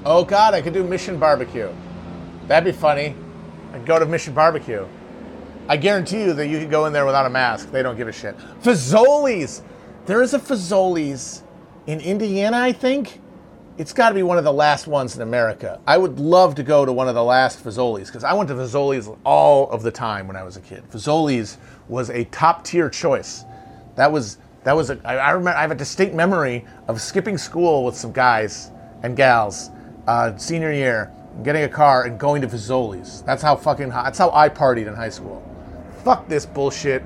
Oh 0.06 0.26
God, 0.26 0.54
I 0.54 0.62
could 0.62 0.74
do 0.74 0.84
Mission 0.84 1.18
Barbecue. 1.18 1.74
That'd 2.48 2.66
be 2.66 2.78
funny. 2.78 3.16
I'd 3.74 3.86
go 3.86 4.00
to 4.00 4.06
Mission 4.06 4.34
Barbecue. 4.34 4.86
I 5.70 5.78
guarantee 5.78 6.24
you 6.24 6.34
that 6.34 6.48
you 6.48 6.60
could 6.60 6.70
go 6.70 6.86
in 6.88 6.94
there 6.94 7.06
without 7.06 7.26
a 7.26 7.30
mask. 7.30 7.72
They 7.72 7.82
don't 7.82 7.96
give 7.96 8.10
a 8.10 8.12
shit. 8.12 8.38
Fazoli's. 8.62 9.64
There 10.06 10.22
is 10.22 10.34
a 10.34 10.40
Fazoli's 10.40 11.44
in 11.88 12.02
Indiana, 12.02 12.58
I 12.58 12.74
think. 12.74 13.22
It's 13.78 13.94
got 13.94 14.10
to 14.10 14.16
be 14.16 14.24
one 14.24 14.38
of 14.38 14.44
the 14.44 14.52
last 14.52 14.88
ones 14.88 15.16
in 15.16 15.22
America. 15.22 15.80
I 15.88 15.98
would 15.98 16.20
love 16.20 16.56
to 16.56 16.64
go 16.64 16.86
to 16.86 16.92
one 16.92 17.08
of 17.08 17.16
the 17.16 17.24
last 17.24 17.64
Fazoli's 17.64 18.10
because 18.10 18.26
I 18.26 18.34
went 18.34 18.50
to 18.50 18.56
Fazoli's 18.56 19.10
all 19.24 19.70
of 19.70 19.84
the 19.84 19.92
time 19.92 20.28
when 20.28 20.36
I 20.36 20.44
was 20.44 20.58
a 20.58 20.62
kid. 20.62 20.84
Fazoli's 20.92 21.58
was 21.88 22.10
a 22.10 22.26
top 22.26 22.66
tier 22.66 22.90
choice. 22.90 23.46
That 23.96 24.12
was 24.12 24.38
that 24.66 24.76
was 24.76 24.90
a, 24.90 25.00
I, 25.06 25.16
I 25.16 25.32
remember 25.32 25.58
I 25.58 25.62
have 25.62 25.72
a 25.72 25.76
distinct 25.76 26.14
memory 26.14 26.66
of 26.90 27.02
skipping 27.02 27.38
school 27.38 27.86
with 27.86 27.96
some 27.96 28.12
guys 28.12 28.70
and 29.02 29.16
gals 29.16 29.72
uh, 30.08 30.36
senior 30.38 30.72
year, 30.72 31.12
getting 31.44 31.64
a 31.64 31.70
car 31.70 32.04
and 32.04 32.20
going 32.20 32.42
to 32.42 32.48
Fazoli's. 32.48 33.22
That's 33.24 33.42
how 33.42 33.56
fucking 33.56 33.90
hot. 33.90 34.06
That's 34.06 34.18
how 34.18 34.32
I 34.32 34.50
partied 34.50 34.88
in 34.88 34.94
high 34.94 35.10
school. 35.10 35.42
Fuck 36.04 36.28
this 36.28 36.46
bullshit. 36.46 37.04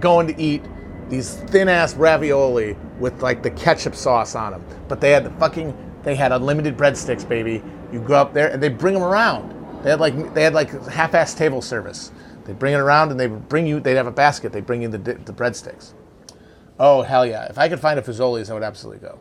Going 0.00 0.26
to 0.26 0.40
eat 0.40 0.62
these 1.08 1.36
thin 1.36 1.68
ass 1.68 1.94
ravioli 1.94 2.76
with 2.98 3.22
like 3.22 3.42
the 3.42 3.50
ketchup 3.50 3.94
sauce 3.94 4.34
on 4.34 4.52
them. 4.52 4.64
But 4.88 5.00
they 5.00 5.10
had 5.10 5.24
the 5.24 5.30
fucking 5.30 5.76
they 6.02 6.14
had 6.14 6.32
unlimited 6.32 6.76
breadsticks, 6.76 7.28
baby. 7.28 7.62
You 7.92 8.00
go 8.00 8.14
up 8.14 8.32
there 8.32 8.48
and 8.48 8.62
they 8.62 8.68
bring 8.68 8.94
them 8.94 9.02
around. 9.02 9.50
They 9.82 9.90
had 9.90 10.00
like 10.00 10.34
they 10.34 10.42
had 10.42 10.54
like 10.54 10.70
half-ass 10.86 11.34
table 11.34 11.60
service. 11.60 12.12
They 12.44 12.52
bring 12.52 12.74
it 12.74 12.78
around 12.78 13.10
and 13.10 13.20
they 13.20 13.26
bring 13.26 13.66
you. 13.66 13.78
They'd 13.78 13.96
have 13.96 14.06
a 14.06 14.12
basket. 14.12 14.52
They 14.52 14.60
bring 14.60 14.82
you 14.82 14.88
the 14.88 14.98
the 14.98 15.32
breadsticks. 15.32 15.92
Oh 16.78 17.02
hell 17.02 17.26
yeah! 17.26 17.44
If 17.44 17.58
I 17.58 17.68
could 17.68 17.80
find 17.80 17.98
a 17.98 18.02
Fazoli's, 18.02 18.50
I 18.50 18.54
would 18.54 18.62
absolutely 18.62 19.06
go. 19.06 19.18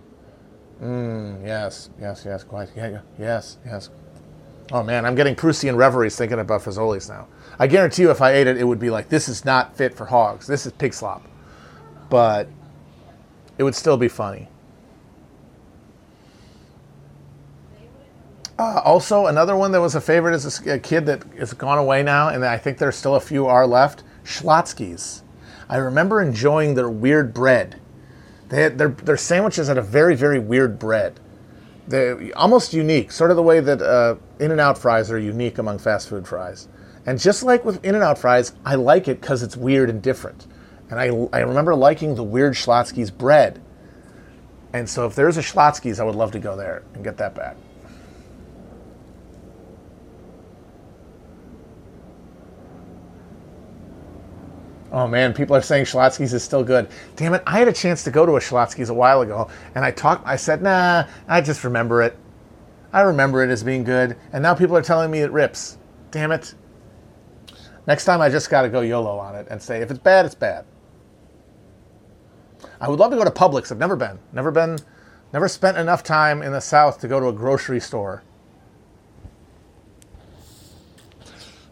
Mm, 0.82 1.46
yes, 1.46 1.90
yes, 2.00 2.24
yes, 2.26 2.44
quite. 2.44 2.70
Yeah, 2.76 2.88
yeah, 2.88 3.02
yes, 3.20 3.58
yes. 3.66 3.90
Oh 4.72 4.82
man, 4.84 5.06
I'm 5.06 5.16
getting 5.16 5.36
Proustian 5.36 5.76
reveries 5.76 6.16
thinking 6.16 6.40
about 6.40 6.62
Fazoli's 6.62 7.08
now. 7.10 7.28
I 7.60 7.68
guarantee 7.68 8.04
you, 8.04 8.12
if 8.12 8.22
I 8.22 8.32
ate 8.32 8.48
it, 8.48 8.58
it 8.58 8.64
would 8.64 8.80
be 8.80 8.90
like, 8.90 9.10
this 9.10 9.30
is 9.30 9.46
not 9.46 9.76
fit 9.76 9.94
for 9.94 10.06
hogs. 10.06 10.48
This 10.48 10.66
is 10.66 10.72
pig 10.72 10.94
slop. 10.94 11.28
But 12.10 12.48
it 13.58 13.64
would 13.64 13.76
still 13.76 13.98
be 13.98 14.08
funny. 14.08 14.48
Uh, 18.58 18.82
also, 18.86 19.26
another 19.28 19.56
one 19.56 19.72
that 19.72 19.82
was 19.82 19.96
a 19.96 20.02
favorite 20.02 20.34
is 20.34 20.66
a, 20.66 20.76
a 20.76 20.80
kid 20.80 21.06
that 21.06 21.24
is 21.36 21.54
gone 21.54 21.78
away 21.78 22.02
now, 22.02 22.30
and 22.30 22.46
I 22.46 22.58
think 22.58 22.78
there's 22.78 22.96
still 22.96 23.16
a 23.16 23.20
few 23.20 23.46
are 23.48 23.68
left. 23.68 24.04
Schlotzsky's. 24.24 25.24
I 25.68 25.78
remember 25.78 26.22
enjoying 26.22 26.76
their 26.76 26.90
weird 26.90 27.34
bread 27.34 27.81
they 28.52 28.64
had, 28.64 28.78
their, 28.78 28.90
their 28.90 29.18
sandwiches 29.18 29.70
had 29.70 29.78
a 29.78 29.82
very, 29.82 30.14
very 30.14 30.38
weird 30.38 30.78
bread. 30.78 31.22
They're 31.88 32.32
almost 32.36 32.74
unique, 32.74 33.14
sort 33.14 33.32
of 33.32 33.38
the 33.38 33.44
way 33.44 33.62
that 33.62 33.82
uh, 33.82 34.16
In 34.40 34.52
N 34.52 34.60
Out 34.60 34.78
fries 34.78 35.10
are 35.10 35.18
unique 35.18 35.58
among 35.58 35.80
fast 35.80 36.10
food 36.10 36.28
fries. 36.28 36.68
And 37.06 37.18
just 37.18 37.44
like 37.44 37.64
with 37.64 37.84
In 37.86 37.96
N 37.96 38.04
Out 38.04 38.18
fries, 38.18 38.52
I 38.66 38.76
like 38.76 39.08
it 39.08 39.22
because 39.22 39.42
it's 39.42 39.56
weird 39.56 39.90
and 39.90 40.02
different. 40.02 40.48
And 40.90 41.00
I, 41.00 41.06
I 41.32 41.40
remember 41.40 41.74
liking 41.76 42.16
the 42.16 42.24
weird 42.24 42.54
Schlotzsky's 42.54 43.10
bread. 43.10 43.62
And 44.74 44.90
so 44.90 45.06
if 45.06 45.16
there's 45.16 45.38
a 45.38 45.42
Schlotzsky's, 45.42 46.02
I 46.02 46.04
would 46.04 46.16
love 46.16 46.32
to 46.34 46.40
go 46.40 46.58
there 46.58 46.84
and 46.94 47.06
get 47.06 47.16
that 47.18 47.34
back. 47.34 47.56
Oh 54.92 55.08
man, 55.08 55.34
people 55.34 55.56
are 55.56 55.62
saying 55.62 55.86
Schlotzsky's 55.86 56.34
is 56.34 56.44
still 56.44 56.64
good. 56.64 56.90
Damn 57.16 57.34
it, 57.34 57.44
I 57.48 57.60
had 57.60 57.68
a 57.68 57.74
chance 57.74 58.04
to 58.04 58.12
go 58.12 58.26
to 58.26 58.36
a 58.36 58.40
Schlotzsky's 58.40 58.90
a 58.90 58.94
while 58.94 59.22
ago, 59.22 59.50
and 59.74 59.86
I 59.86 59.92
talked. 59.92 60.28
I 60.28 60.36
said, 60.36 60.62
"Nah, 60.62 61.06
I 61.28 61.42
just 61.42 61.64
remember 61.64 62.02
it. 62.02 62.18
I 62.92 63.02
remember 63.02 63.42
it 63.42 63.50
as 63.50 63.64
being 63.64 63.86
good." 63.86 64.18
And 64.34 64.44
now 64.44 64.54
people 64.54 64.76
are 64.76 64.82
telling 64.82 65.10
me 65.10 65.20
it 65.20 65.32
rips. 65.32 65.78
Damn 66.12 66.34
it. 66.34 66.54
Next 67.88 68.06
time, 68.06 68.22
I 68.22 68.30
just 68.30 68.50
got 68.50 68.62
to 68.62 68.70
go 68.70 68.82
YOLO 68.82 69.18
on 69.18 69.36
it 69.36 69.48
and 69.50 69.62
say, 69.62 69.82
if 69.82 69.90
it's 69.90 70.00
bad, 70.00 70.26
it's 70.26 70.36
bad. 70.36 70.66
I 72.80 72.90
would 72.90 73.00
love 73.00 73.12
to 73.12 73.18
go 73.18 73.24
to 73.24 73.32
Publix. 73.32 73.72
I've 73.72 73.78
never 73.80 73.96
been. 73.96 74.20
Never 74.34 74.52
been. 74.52 74.78
Never 75.34 75.48
spent 75.48 75.78
enough 75.78 76.04
time 76.04 76.42
in 76.42 76.52
the 76.52 76.60
South 76.60 77.00
to 77.00 77.08
go 77.08 77.20
to 77.20 77.28
a 77.28 77.34
grocery 77.34 77.80
store. 77.80 78.24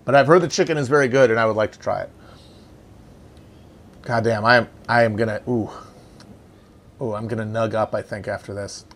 But 0.05 0.15
I've 0.15 0.27
heard 0.27 0.41
the 0.41 0.47
chicken 0.47 0.77
is 0.77 0.87
very 0.87 1.07
good, 1.07 1.29
and 1.29 1.39
I 1.39 1.45
would 1.45 1.55
like 1.55 1.71
to 1.73 1.79
try 1.79 2.01
it. 2.01 2.09
God 4.09 4.23
damn, 4.23 4.43
I 4.43 4.55
am 4.55 4.67
I 4.87 5.03
am 5.03 5.15
gonna 5.15 5.39
ooh. 5.47 5.69
Ooh, 6.99 7.13
I'm 7.13 7.27
gonna 7.27 7.45
nug 7.45 7.75
up, 7.75 7.93
I 7.93 8.01
think, 8.01 8.27
after 8.27 8.55
this. 8.55 8.87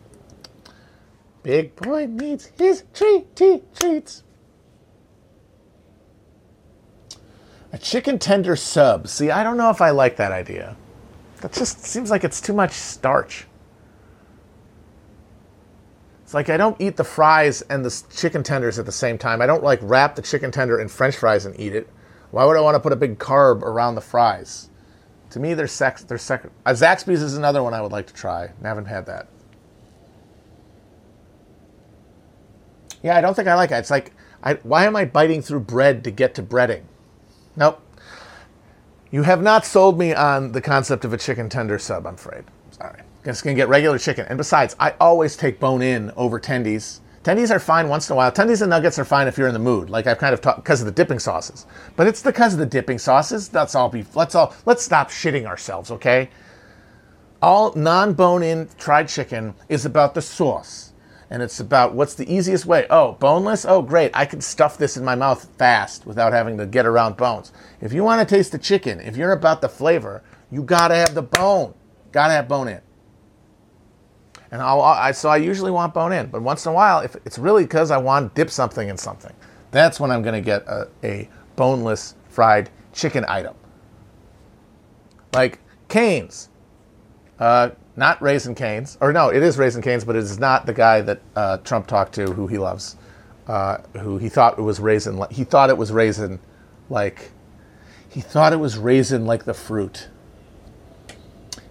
Big 1.43 1.75
boy 1.75 2.07
needs 2.07 2.49
his 2.57 2.85
treaty 2.95 3.61
treats. 3.75 4.23
A 7.71 7.77
chicken 7.77 8.17
tender 8.17 8.55
sub. 8.55 9.07
See, 9.07 9.29
I 9.29 9.43
don't 9.43 9.55
know 9.55 9.69
if 9.69 9.81
I 9.81 9.91
like 9.91 10.15
that 10.15 10.31
idea. 10.31 10.75
That 11.41 11.53
just 11.53 11.83
seems 11.85 12.09
like 12.09 12.23
it's 12.23 12.41
too 12.41 12.53
much 12.53 12.71
starch. 12.71 13.45
It's 16.23 16.33
like 16.33 16.49
I 16.49 16.57
don't 16.57 16.81
eat 16.81 16.97
the 16.97 17.03
fries 17.03 17.61
and 17.61 17.85
the 17.85 18.03
chicken 18.15 18.41
tenders 18.41 18.79
at 18.79 18.87
the 18.87 18.91
same 18.91 19.19
time. 19.19 19.43
I 19.43 19.45
don't 19.45 19.63
like 19.63 19.77
wrap 19.83 20.15
the 20.15 20.23
chicken 20.23 20.49
tender 20.49 20.81
in 20.81 20.87
french 20.87 21.17
fries 21.17 21.45
and 21.45 21.59
eat 21.59 21.75
it. 21.75 21.87
Why 22.31 22.45
would 22.45 22.57
I 22.57 22.61
want 22.61 22.73
to 22.73 22.79
put 22.79 22.93
a 22.93 22.95
big 22.95 23.19
carb 23.19 23.61
around 23.61 23.93
the 23.93 24.01
fries? 24.01 24.69
To 25.33 25.39
me, 25.39 25.55
they're 25.55 25.65
sex. 25.67 26.03
They're 26.03 26.19
second. 26.19 26.51
Uh, 26.63 26.73
Zaxby's 26.73 27.23
is 27.23 27.37
another 27.37 27.63
one 27.63 27.73
I 27.73 27.81
would 27.81 27.91
like 27.91 28.05
to 28.05 28.13
try. 28.13 28.51
I 28.63 28.67
haven't 28.67 28.85
had 28.85 29.07
that. 29.07 29.27
Yeah, 33.01 33.17
I 33.17 33.21
don't 33.21 33.33
think 33.33 33.47
I 33.47 33.55
like 33.55 33.71
it. 33.71 33.77
It's 33.77 33.89
like, 33.89 34.11
I, 34.43 34.53
why 34.61 34.85
am 34.85 34.95
I 34.95 35.05
biting 35.05 35.41
through 35.41 35.61
bread 35.61 36.03
to 36.03 36.11
get 36.11 36.35
to 36.35 36.43
breading? 36.43 36.83
Nope. 37.55 37.81
You 39.09 39.23
have 39.23 39.41
not 39.41 39.65
sold 39.65 39.97
me 39.97 40.13
on 40.13 40.51
the 40.51 40.61
concept 40.61 41.03
of 41.03 41.13
a 41.13 41.17
chicken 41.17 41.49
tender 41.49 41.79
sub. 41.79 42.05
I'm 42.05 42.13
afraid. 42.13 42.43
Sorry. 42.69 43.01
Just 43.25 43.43
gonna 43.43 43.55
get 43.55 43.69
regular 43.69 43.97
chicken. 43.97 44.27
And 44.29 44.37
besides, 44.37 44.75
I 44.79 44.91
always 44.99 45.35
take 45.35 45.59
bone 45.59 45.81
in 45.81 46.11
over 46.11 46.39
tendies 46.39 46.99
Tendies 47.23 47.55
are 47.55 47.59
fine 47.59 47.87
once 47.87 48.09
in 48.09 48.13
a 48.13 48.17
while. 48.17 48.33
Tendies 48.33 48.61
and 48.61 48.69
nuggets 48.69 48.99
are 48.99 49.05
fine 49.05 49.27
if 49.27 49.37
you're 49.37 49.47
in 49.47 49.53
the 49.53 49.59
mood, 49.59 49.89
like 49.89 50.07
I've 50.07 50.17
kind 50.17 50.33
of 50.33 50.41
talked 50.41 50.61
because 50.61 50.81
of 50.81 50.85
the 50.85 50.91
dipping 50.91 51.19
sauces. 51.19 51.65
But 51.95 52.05
it's 52.05 52.21
because 52.21 52.53
of 52.53 52.59
the 52.59 52.65
dipping 52.65 52.99
sauces. 52.99 53.47
That's 53.47 53.75
all. 53.75 53.87
Be 53.87 54.05
let's 54.13 54.35
all 54.35 54.53
let's 54.65 54.83
stop 54.83 55.09
shitting 55.09 55.45
ourselves, 55.45 55.89
okay? 55.89 56.29
All 57.41 57.73
non-bone-in 57.75 58.67
fried 58.67 59.07
chicken 59.07 59.53
is 59.69 59.85
about 59.85 60.15
the 60.15 60.21
sauce, 60.21 60.91
and 61.29 61.41
it's 61.41 61.61
about 61.61 61.93
what's 61.93 62.13
the 62.13 62.33
easiest 62.33 62.65
way. 62.65 62.87
Oh, 62.89 63.13
boneless. 63.13 63.63
Oh, 63.65 63.81
great! 63.81 64.11
I 64.13 64.25
can 64.25 64.41
stuff 64.41 64.77
this 64.77 64.97
in 64.97 65.05
my 65.05 65.15
mouth 65.15 65.47
fast 65.57 66.05
without 66.05 66.33
having 66.33 66.57
to 66.57 66.65
get 66.65 66.85
around 66.85 67.15
bones. 67.15 67.53
If 67.79 67.93
you 67.93 68.03
want 68.03 68.27
to 68.27 68.35
taste 68.35 68.51
the 68.51 68.57
chicken, 68.57 68.99
if 68.99 69.15
you're 69.15 69.31
about 69.31 69.61
the 69.61 69.69
flavor, 69.69 70.23
you 70.51 70.61
gotta 70.61 70.95
have 70.95 71.15
the 71.15 71.21
bone. 71.21 71.73
Gotta 72.11 72.33
have 72.33 72.49
bone 72.49 72.67
in 72.67 72.81
and 74.53 74.61
I'll, 74.61 74.81
I, 74.81 75.11
so 75.13 75.29
I 75.29 75.37
usually 75.37 75.71
want 75.71 75.95
bone 75.95 76.13
in. 76.13 76.27
But 76.27 76.43
once 76.43 76.67
in 76.67 76.71
a 76.71 76.75
while, 76.75 76.99
if 76.99 77.15
it's 77.25 77.39
really 77.39 77.63
because 77.63 77.89
I 77.89 77.97
want 77.97 78.29
to 78.29 78.39
dip 78.39 78.51
something 78.51 78.87
in 78.87 78.97
something, 78.97 79.33
that's 79.71 79.99
when 79.99 80.11
I'm 80.11 80.21
going 80.21 80.35
to 80.35 80.45
get 80.45 80.61
a, 80.67 80.87
a 81.03 81.27
boneless 81.55 82.13
fried 82.29 82.69
chicken 82.93 83.25
item. 83.27 83.55
Like 85.33 85.57
Cane's, 85.87 86.49
uh, 87.39 87.71
not 87.95 88.21
Raisin 88.21 88.53
Cane's, 88.53 88.95
or 89.01 89.11
no, 89.11 89.29
it 89.29 89.41
is 89.41 89.57
Raisin 89.57 89.81
Cane's, 89.81 90.05
but 90.05 90.15
it 90.15 90.19
is 90.19 90.37
not 90.37 90.67
the 90.67 90.73
guy 90.73 91.01
that 91.01 91.21
uh, 91.35 91.57
Trump 91.57 91.87
talked 91.87 92.13
to, 92.13 92.31
who 92.33 92.45
he 92.45 92.59
loves, 92.59 92.95
uh, 93.47 93.77
who 93.99 94.19
he 94.19 94.29
thought 94.29 94.59
it 94.59 94.61
was 94.61 94.79
raisin. 94.79 95.19
He 95.31 95.45
thought 95.45 95.71
it 95.71 95.79
was 95.79 95.91
raisin, 95.91 96.39
like 96.91 97.31
he 98.07 98.21
thought 98.21 98.53
it 98.53 98.57
was 98.57 98.77
raisin 98.77 99.25
like 99.25 99.45
the 99.45 99.55
fruit. 99.55 100.09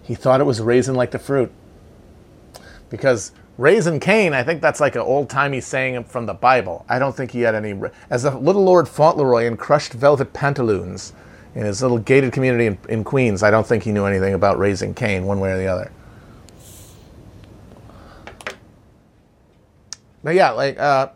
He 0.02 0.16
thought 0.16 0.40
it 0.40 0.44
was 0.44 0.60
raisin 0.60 0.96
like 0.96 1.12
the 1.12 1.20
fruit, 1.20 1.52
because 2.93 3.32
Raising 3.57 3.99
Cane, 3.99 4.34
I 4.34 4.45
think 4.45 4.61
that's 4.61 4.78
like 4.78 4.95
an 4.97 5.01
old 5.01 5.30
timey 5.30 5.62
saying 5.62 6.05
from 6.05 6.26
the 6.26 6.34
Bible. 6.34 6.84
I 6.90 6.99
don't 6.99 7.16
think 7.16 7.30
he 7.30 7.40
had 7.40 7.55
any. 7.55 7.74
As 8.11 8.22
the 8.22 8.36
little 8.36 8.62
Lord 8.62 8.86
Fauntleroy 8.86 9.47
in 9.47 9.57
crushed 9.57 9.95
velvet 9.95 10.34
pantaloons 10.34 11.14
in 11.55 11.64
his 11.64 11.80
little 11.80 11.99
gated 11.99 12.32
community 12.34 12.66
in, 12.66 12.78
in 12.90 13.03
Queens, 13.03 13.43
I 13.43 13.51
don't 13.51 13.66
think 13.66 13.82
he 13.82 13.93
knew 13.93 14.05
anything 14.05 14.34
about 14.34 14.59
raising 14.59 14.93
Cane 14.93 15.24
one 15.24 15.40
way 15.40 15.53
or 15.53 15.59
the 15.59 15.66
other. 15.66 15.90
But 20.22 20.34
yeah, 20.34 20.51
like 20.51 20.78
uh, 20.78 21.09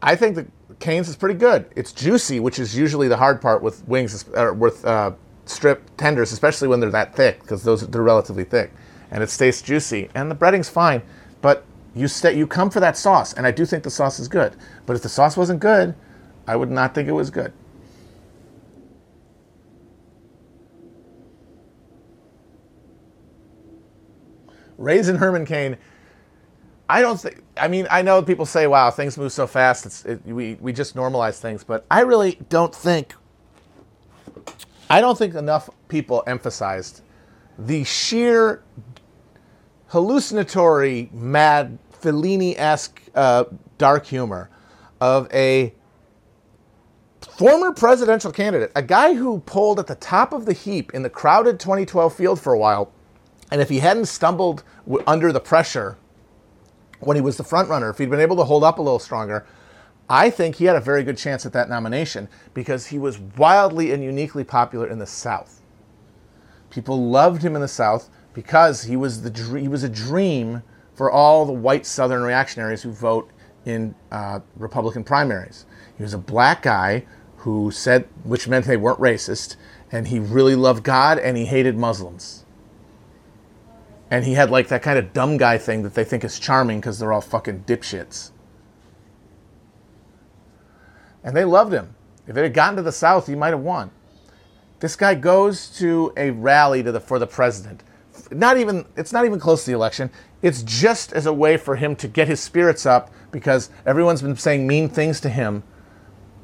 I 0.00 0.14
think 0.14 0.36
the 0.36 0.46
Cane's 0.78 1.08
is 1.08 1.16
pretty 1.16 1.38
good. 1.38 1.66
It's 1.74 1.92
juicy, 1.92 2.38
which 2.38 2.60
is 2.60 2.76
usually 2.76 3.08
the 3.08 3.16
hard 3.16 3.42
part 3.42 3.60
with 3.60 3.86
wings 3.88 4.24
or 4.34 4.52
with 4.52 4.84
uh, 4.84 5.12
strip 5.46 5.82
tenders, 5.96 6.30
especially 6.30 6.68
when 6.68 6.78
they're 6.78 6.90
that 6.90 7.16
thick, 7.16 7.40
because 7.40 7.64
those 7.64 7.86
they're 7.88 8.02
relatively 8.02 8.44
thick, 8.44 8.72
and 9.10 9.22
it 9.22 9.30
stays 9.30 9.62
juicy. 9.62 10.08
And 10.14 10.30
the 10.30 10.34
breading's 10.34 10.68
fine, 10.68 11.02
but 11.40 11.64
you 11.94 12.08
stay, 12.08 12.36
you 12.36 12.46
come 12.46 12.70
for 12.70 12.80
that 12.80 12.96
sauce, 12.96 13.32
and 13.32 13.46
I 13.46 13.50
do 13.50 13.64
think 13.66 13.82
the 13.82 13.90
sauce 13.90 14.18
is 14.18 14.28
good. 14.28 14.56
But 14.86 14.96
if 14.96 15.02
the 15.02 15.08
sauce 15.08 15.36
wasn't 15.36 15.60
good, 15.60 15.94
I 16.46 16.56
would 16.56 16.70
not 16.70 16.94
think 16.94 17.08
it 17.08 17.12
was 17.12 17.30
good. 17.30 17.52
Raisin 24.78 25.16
Herman 25.16 25.44
Cain 25.44 25.76
I 26.90 27.02
don't 27.02 27.20
think. 27.20 27.40
I 27.56 27.68
mean, 27.68 27.86
I 27.88 28.02
know 28.02 28.20
people 28.20 28.44
say, 28.44 28.66
"Wow, 28.66 28.90
things 28.90 29.16
move 29.16 29.30
so 29.30 29.46
fast. 29.46 29.86
It's 29.86 30.04
it, 30.04 30.26
we 30.26 30.58
we 30.60 30.72
just 30.72 30.96
normalize 30.96 31.38
things," 31.38 31.62
but 31.62 31.86
I 31.88 32.00
really 32.00 32.36
don't 32.48 32.74
think. 32.74 33.14
I 34.90 35.00
don't 35.00 35.16
think 35.16 35.36
enough 35.36 35.70
people 35.86 36.24
emphasized 36.26 37.02
the 37.56 37.84
sheer 37.84 38.64
hallucinatory, 39.90 41.10
mad, 41.12 41.78
Fellini-esque 42.00 43.02
uh, 43.14 43.44
dark 43.76 44.06
humor 44.06 44.48
of 45.00 45.32
a 45.32 45.74
former 47.20 47.72
presidential 47.72 48.32
candidate, 48.32 48.70
a 48.74 48.82
guy 48.82 49.14
who 49.14 49.40
pulled 49.40 49.78
at 49.78 49.86
the 49.86 49.94
top 49.96 50.32
of 50.32 50.46
the 50.46 50.52
heap 50.52 50.94
in 50.94 51.02
the 51.02 51.10
crowded 51.10 51.58
2012 51.58 52.14
field 52.14 52.40
for 52.40 52.52
a 52.52 52.58
while, 52.58 52.92
and 53.50 53.60
if 53.60 53.68
he 53.68 53.80
hadn't 53.80 54.06
stumbled 54.06 54.62
w- 54.86 55.02
under 55.06 55.32
the 55.32 55.40
pressure 55.40 55.96
when 57.00 57.16
he 57.16 57.20
was 57.20 57.36
the 57.36 57.44
front 57.44 57.68
runner, 57.68 57.90
if 57.90 57.98
he'd 57.98 58.10
been 58.10 58.20
able 58.20 58.36
to 58.36 58.44
hold 58.44 58.62
up 58.62 58.78
a 58.78 58.82
little 58.82 58.98
stronger, 58.98 59.44
I 60.08 60.30
think 60.30 60.56
he 60.56 60.66
had 60.66 60.76
a 60.76 60.80
very 60.80 61.02
good 61.02 61.18
chance 61.18 61.44
at 61.44 61.52
that 61.52 61.68
nomination 61.68 62.28
because 62.54 62.86
he 62.86 62.98
was 62.98 63.18
wildly 63.18 63.92
and 63.92 64.04
uniquely 64.04 64.44
popular 64.44 64.86
in 64.86 64.98
the 64.98 65.06
South. 65.06 65.60
People 66.68 67.10
loved 67.10 67.42
him 67.42 67.54
in 67.54 67.60
the 67.60 67.68
South 67.68 68.08
because 68.34 68.84
he 68.84 68.96
was 68.96 69.22
the 69.22 69.58
he 69.58 69.68
was 69.68 69.82
a 69.82 69.88
dream 69.88 70.62
for 70.94 71.10
all 71.10 71.46
the 71.46 71.52
white 71.52 71.86
Southern 71.86 72.22
reactionaries 72.22 72.82
who 72.82 72.90
vote 72.90 73.30
in 73.64 73.94
uh, 74.10 74.40
Republican 74.56 75.04
primaries. 75.04 75.66
He 75.96 76.02
was 76.02 76.14
a 76.14 76.18
black 76.18 76.62
guy 76.62 77.06
who 77.38 77.70
said, 77.70 78.06
which 78.22 78.48
meant 78.48 78.66
they 78.66 78.76
weren't 78.76 78.98
racist, 78.98 79.56
and 79.90 80.08
he 80.08 80.18
really 80.18 80.54
loved 80.54 80.82
God 80.82 81.18
and 81.18 81.36
he 81.36 81.46
hated 81.46 81.76
Muslims 81.76 82.44
and 84.10 84.24
he 84.24 84.34
had 84.34 84.50
like 84.50 84.68
that 84.68 84.82
kind 84.82 84.98
of 84.98 85.12
dumb 85.12 85.36
guy 85.36 85.56
thing 85.56 85.82
that 85.82 85.94
they 85.94 86.04
think 86.04 86.24
is 86.24 86.38
charming 86.38 86.80
because 86.80 86.98
they're 86.98 87.12
all 87.12 87.20
fucking 87.20 87.64
dipshits. 87.64 88.32
And 91.22 91.36
they 91.36 91.44
loved 91.44 91.72
him. 91.72 91.94
If 92.26 92.36
it 92.36 92.42
had 92.42 92.54
gotten 92.54 92.76
to 92.76 92.82
the 92.82 92.92
South, 92.92 93.28
he 93.28 93.34
might 93.34 93.50
have 93.50 93.60
won. 93.60 93.90
This 94.80 94.96
guy 94.96 95.14
goes 95.14 95.68
to 95.78 96.12
a 96.16 96.30
rally 96.30 96.82
to 96.82 96.90
the, 96.90 97.00
for 97.00 97.18
the 97.18 97.26
president. 97.26 97.82
Not 98.30 98.58
even 98.58 98.86
it's 98.96 99.12
not 99.12 99.24
even 99.24 99.40
close 99.40 99.64
to 99.64 99.70
the 99.70 99.76
election. 99.76 100.10
It's 100.42 100.62
just 100.62 101.12
as 101.12 101.26
a 101.26 101.32
way 101.32 101.56
for 101.56 101.76
him 101.76 101.96
to 101.96 102.08
get 102.08 102.28
his 102.28 102.40
spirits 102.40 102.86
up 102.86 103.10
because 103.30 103.70
everyone's 103.84 104.22
been 104.22 104.36
saying 104.36 104.66
mean 104.66 104.88
things 104.88 105.20
to 105.20 105.28
him 105.28 105.62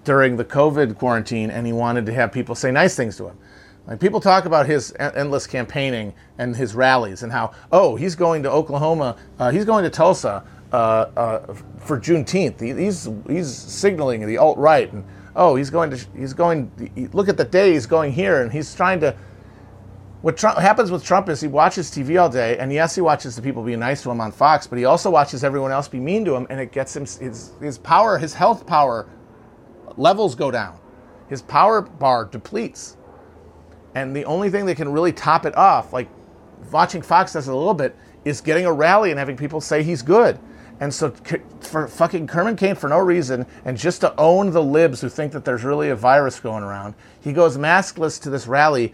during 0.05 0.37
the 0.37 0.45
COVID 0.45 0.99
quarantine, 0.99 1.51
and 1.51 1.67
he 1.67 1.73
wanted 1.73 2.07
to 2.07 2.13
have 2.13 2.33
people 2.33 2.55
say 2.55 2.71
nice 2.71 2.95
things 2.95 3.17
to 3.17 3.29
him. 3.29 3.39
Like 3.87 4.01
people 4.01 4.21
talk 4.21 4.47
about 4.47 4.67
his 4.67 4.95
endless 4.99 5.47
campaigning 5.47 6.13
and 6.39 6.57
his 6.57 6.75
rallies 6.75 7.23
and 7.23 7.31
how 7.31 7.53
oh 7.71 7.95
he's 7.95 8.17
going 8.17 8.43
to 8.43 8.51
Oklahoma, 8.51 9.17
uh, 9.39 9.51
he's 9.51 9.65
going 9.65 9.85
to 9.85 9.91
Tulsa 9.91 10.43
uh, 10.73 10.77
uh, 11.17 11.55
for 11.79 12.01
Juneteenth. 12.01 12.61
He, 12.61 12.73
he's 12.73 13.09
he's 13.29 13.53
signaling 13.53 14.27
the 14.27 14.39
alt 14.39 14.59
right 14.59 14.93
and 14.93 15.05
oh 15.37 15.55
he's 15.55 15.71
going 15.71 15.91
to 15.91 16.07
he's 16.17 16.33
going 16.33 17.11
look 17.13 17.29
at 17.29 17.37
the 17.37 17.45
day 17.45 17.73
he's 17.73 17.87
going 17.87 18.13
here 18.13 18.43
and 18.43 18.53
he's 18.53 18.75
trying 18.75 19.01
to. 19.01 19.15
What 20.23 20.37
Trump, 20.37 20.59
happens 20.59 20.91
with 20.91 21.05
Trump 21.05 21.29
is 21.29 21.41
he 21.41 21.49
watches 21.49 21.91
TV 21.91 22.21
all 22.21 22.29
day, 22.29 22.59
and 22.59 22.73
yes, 22.73 22.95
he 22.95 23.01
watches 23.01 23.37
the 23.37 23.43
people 23.43 23.63
being 23.63 23.79
nice 23.79 24.03
to 24.03 24.11
him 24.11 24.21
on 24.21 24.33
Fox, 24.33 24.67
but 24.67 24.79
he 24.79 24.85
also 24.85 25.11
watches 25.11 25.45
everyone 25.45 25.73
else 25.73 25.89
be 25.89 26.01
mean 26.01 26.25
to 26.25 26.35
him, 26.35 26.47
and 26.51 26.59
it 26.59 26.73
gets 26.73 26.97
him 26.97 27.03
his, 27.03 27.53
his 27.61 27.79
power, 27.79 28.19
his 28.19 28.35
health 28.35 28.67
power 28.67 29.09
levels 29.97 30.35
go 30.35 30.51
down. 30.51 30.79
His 31.29 31.43
power 31.43 31.83
bar 31.83 32.25
depletes 32.25 32.97
and 33.97 34.15
the 34.15 34.27
only 34.27 34.51
thing 34.51 34.67
that 34.67 34.75
can 34.75 34.93
really 34.93 35.11
top 35.11 35.47
it 35.47 35.57
off, 35.57 35.95
like 35.95 36.07
watching 36.71 37.01
Fox 37.01 37.33
does 37.33 37.49
it 37.49 37.51
a 37.51 37.57
little 37.57 37.73
bit, 37.73 37.97
is 38.27 38.43
getting 38.43 38.67
a 38.67 38.73
rally 38.73 39.11
and 39.11 39.19
having 39.19 39.39
people 39.39 39.59
say 39.59 39.83
he's 39.83 40.03
good. 40.03 40.39
And 40.81 40.93
so 40.93 41.15
for 41.61 41.89
fucking 41.89 42.29
Herman 42.29 42.57
Cain 42.57 42.75
for 42.75 42.91
no 42.91 42.99
reason, 42.99 43.47
and 43.65 43.79
just 43.79 44.03
to 44.03 44.15
own 44.21 44.51
the 44.51 44.63
libs 44.63 45.01
who 45.01 45.09
think 45.09 45.33
that 45.33 45.47
there's 45.47 45.65
really 45.65 45.89
a 45.89 45.97
virus 45.97 46.39
going 46.39 46.63
around, 46.63 46.95
he 47.23 47.33
goes 47.33 47.57
maskless 47.57 48.21
to 48.21 48.29
this 48.29 48.47
rally 48.47 48.93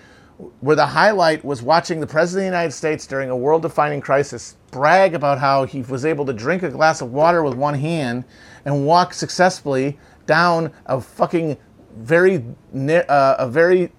where 0.61 0.76
the 0.76 0.86
highlight 0.86 1.45
was 1.45 1.62
watching 1.62 2.01
the 2.01 2.07
President 2.07 2.47
of 2.47 2.51
the 2.51 2.57
United 2.57 2.72
States 2.72 3.07
during 3.07 3.30
a 3.30 3.36
world 3.36 3.62
defining 3.62 4.01
crisis 4.01 4.57
brag 4.70 5.14
about 5.14 5.38
how 5.38 5.64
he 5.64 5.82
was 5.82 6.05
able 6.05 6.26
to 6.26 6.32
drink 6.32 6.62
a 6.62 6.68
glass 6.68 7.01
of 7.01 7.12
water 7.12 7.43
with 7.43 7.55
one 7.55 7.74
hand 7.74 8.24
and 8.64 8.86
walk 8.86 9.14
successfully 9.14 9.99
down 10.26 10.72
a 10.86 11.01
fucking 11.01 11.57
very, 11.97 12.45
uh, 12.74 13.36
a 13.38 13.49
very 13.49 13.93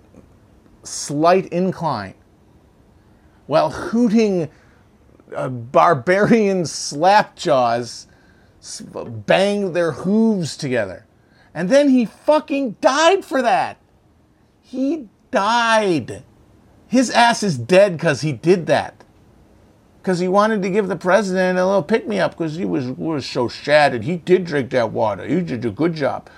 slight 0.83 1.45
incline 1.47 2.15
while 3.45 3.69
hooting 3.69 4.49
uh, 5.35 5.49
barbarian 5.49 6.65
slapjaws 6.65 8.07
bang 9.25 9.73
their 9.73 9.91
hooves 9.91 10.55
together. 10.57 11.05
And 11.53 11.69
then 11.69 11.89
he 11.89 12.05
fucking 12.05 12.77
died 12.81 13.23
for 13.23 13.41
that. 13.41 13.77
He 14.61 15.07
died. 15.29 16.23
His 16.93 17.09
ass 17.09 17.41
is 17.41 17.57
dead 17.57 17.93
because 17.93 18.21
he 18.21 18.31
did 18.31 18.67
that. 18.67 19.03
Because 19.99 20.19
he 20.19 20.27
wanted 20.27 20.61
to 20.61 20.69
give 20.69 20.87
the 20.87 20.95
president 20.95 21.57
a 21.57 21.65
little 21.65 21.81
pick 21.81 22.07
me 22.07 22.19
up 22.19 22.37
because 22.37 22.55
he 22.55 22.65
was, 22.65 22.85
was 22.85 23.25
so 23.25 23.47
shattered. 23.47 24.03
He 24.03 24.17
did 24.17 24.45
drink 24.45 24.69
that 24.69 24.91
water. 24.91 25.25
He 25.25 25.41
did 25.41 25.65
a 25.65 25.71
good 25.71 25.95
job. 25.95 26.29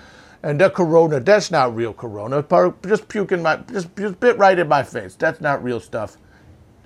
And 0.41 0.61
the 0.61 0.69
corona, 0.69 1.19
that's 1.19 1.51
not 1.51 1.75
real 1.75 1.91
corona. 1.91 2.41
Just 2.87 3.09
puking 3.09 3.41
my, 3.41 3.57
just, 3.69 3.93
just 3.97 4.17
bit 4.21 4.37
right 4.37 4.57
in 4.57 4.69
my 4.69 4.81
face. 4.81 5.15
That's 5.15 5.41
not 5.41 5.61
real 5.61 5.81
stuff. 5.81 6.15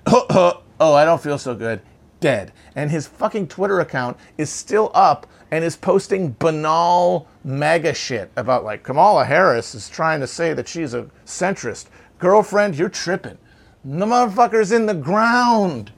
oh, 0.06 0.62
Oh, 0.80 0.94
I 0.94 1.04
don't 1.04 1.22
feel 1.22 1.38
so 1.38 1.54
good. 1.54 1.80
Dead. 2.18 2.50
And 2.74 2.90
his 2.90 3.06
fucking 3.06 3.46
Twitter 3.46 3.78
account 3.78 4.16
is 4.36 4.50
still 4.50 4.90
up 4.94 5.28
and 5.52 5.62
is 5.62 5.76
posting 5.76 6.34
banal 6.40 7.28
MAGA 7.44 7.94
shit 7.94 8.32
about 8.34 8.64
like 8.64 8.82
Kamala 8.82 9.26
Harris 9.26 9.76
is 9.76 9.88
trying 9.88 10.18
to 10.18 10.26
say 10.26 10.54
that 10.54 10.66
she's 10.66 10.92
a 10.92 11.08
centrist. 11.24 11.86
Girlfriend, 12.18 12.74
you're 12.74 12.88
tripping. 12.88 13.38
The 13.84 14.04
motherfucker's 14.04 14.72
in 14.72 14.86
the 14.86 14.94
ground. 14.94 15.92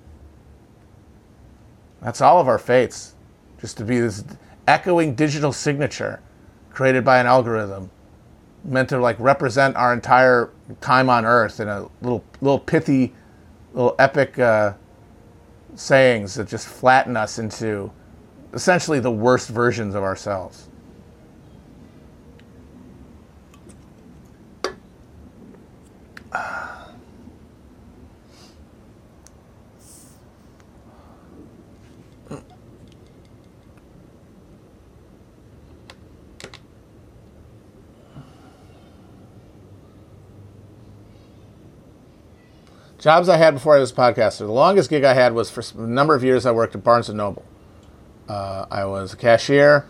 That's 2.00 2.20
all 2.20 2.40
of 2.40 2.46
our 2.48 2.58
fates. 2.58 3.14
Just 3.60 3.76
to 3.78 3.84
be 3.84 3.98
this 3.98 4.24
echoing 4.68 5.14
digital 5.14 5.52
signature 5.52 6.20
created 6.70 7.04
by 7.04 7.18
an 7.18 7.26
algorithm 7.26 7.90
meant 8.64 8.88
to 8.88 8.98
like 8.98 9.18
represent 9.18 9.74
our 9.76 9.92
entire 9.92 10.50
time 10.80 11.10
on 11.10 11.24
earth 11.24 11.58
in 11.58 11.68
a 11.68 11.88
little 12.00 12.24
little 12.40 12.58
pithy 12.58 13.12
little 13.74 13.96
epic 13.98 14.38
uh, 14.38 14.72
sayings 15.74 16.34
that 16.36 16.46
just 16.46 16.68
flatten 16.68 17.16
us 17.16 17.38
into 17.38 17.90
essentially 18.52 19.00
the 19.00 19.10
worst 19.10 19.48
versions 19.48 19.94
of 19.94 20.02
ourselves 20.02 20.68
Jobs 43.02 43.28
I 43.28 43.36
had 43.36 43.54
before 43.54 43.76
I 43.76 43.80
was 43.80 43.90
a 43.90 43.94
podcaster. 43.96 44.38
The 44.38 44.52
longest 44.52 44.88
gig 44.88 45.02
I 45.02 45.12
had 45.12 45.34
was 45.34 45.50
for 45.50 45.64
a 45.76 45.86
number 45.88 46.14
of 46.14 46.22
years. 46.22 46.46
I 46.46 46.52
worked 46.52 46.76
at 46.76 46.84
Barnes 46.84 47.08
and 47.08 47.18
Noble. 47.18 47.44
Uh, 48.28 48.64
I 48.70 48.84
was 48.84 49.12
a 49.12 49.16
cashier. 49.16 49.86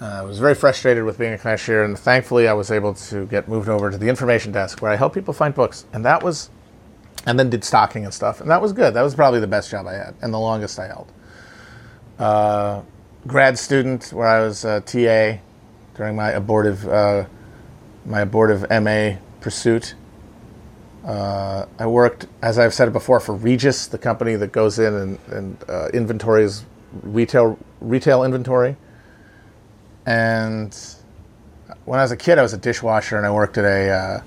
Uh, 0.00 0.06
I 0.06 0.22
was 0.22 0.38
very 0.38 0.54
frustrated 0.54 1.04
with 1.04 1.18
being 1.18 1.34
a 1.34 1.38
cashier, 1.38 1.84
and 1.84 1.98
thankfully, 1.98 2.48
I 2.48 2.54
was 2.54 2.70
able 2.70 2.94
to 2.94 3.26
get 3.26 3.48
moved 3.48 3.68
over 3.68 3.90
to 3.90 3.98
the 3.98 4.08
information 4.08 4.50
desk 4.50 4.80
where 4.80 4.90
I 4.90 4.96
help 4.96 5.12
people 5.12 5.34
find 5.34 5.54
books, 5.54 5.84
and 5.92 6.06
that 6.06 6.22
was, 6.22 6.48
and 7.26 7.38
then 7.38 7.50
did 7.50 7.64
stocking 7.64 8.02
and 8.02 8.14
stuff, 8.14 8.40
and 8.40 8.50
that 8.50 8.62
was 8.62 8.72
good. 8.72 8.94
That 8.94 9.02
was 9.02 9.14
probably 9.14 9.40
the 9.40 9.46
best 9.46 9.70
job 9.70 9.86
I 9.86 9.92
had, 9.92 10.14
and 10.22 10.32
the 10.32 10.40
longest 10.40 10.78
I 10.78 10.86
held. 10.86 11.12
Uh, 12.18 12.80
grad 13.26 13.58
student, 13.58 14.10
where 14.10 14.26
I 14.26 14.40
was 14.40 14.64
a 14.64 14.80
TA 14.80 15.42
during 15.96 16.16
my 16.16 16.30
abortive, 16.30 16.88
uh, 16.88 17.26
my 18.06 18.22
abortive 18.22 18.64
MA 18.70 19.16
pursuit. 19.42 19.96
Uh, 21.04 21.66
I 21.78 21.86
worked, 21.86 22.26
as 22.42 22.58
I've 22.58 22.72
said 22.72 22.92
before, 22.92 23.20
for 23.20 23.34
Regis, 23.34 23.86
the 23.86 23.98
company 23.98 24.36
that 24.36 24.52
goes 24.52 24.78
in 24.78 24.94
and, 24.94 25.18
and 25.30 25.64
uh, 25.68 25.88
inventories 25.88 26.64
retail 27.02 27.58
retail 27.80 28.24
inventory. 28.24 28.76
And 30.06 30.76
when 31.84 31.98
I 31.98 32.02
was 32.02 32.12
a 32.12 32.16
kid, 32.16 32.38
I 32.38 32.42
was 32.42 32.52
a 32.52 32.58
dishwasher, 32.58 33.16
and 33.16 33.26
I 33.26 33.30
worked 33.30 33.58
at 33.58 33.64
a 33.64 33.90
uh, 33.90 34.20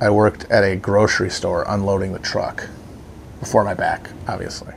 I 0.00 0.10
worked 0.10 0.44
at 0.50 0.62
a 0.62 0.76
grocery 0.76 1.30
store 1.30 1.64
unloading 1.66 2.12
the 2.12 2.18
truck 2.18 2.68
before 3.40 3.64
my 3.64 3.74
back, 3.74 4.10
obviously. 4.26 4.74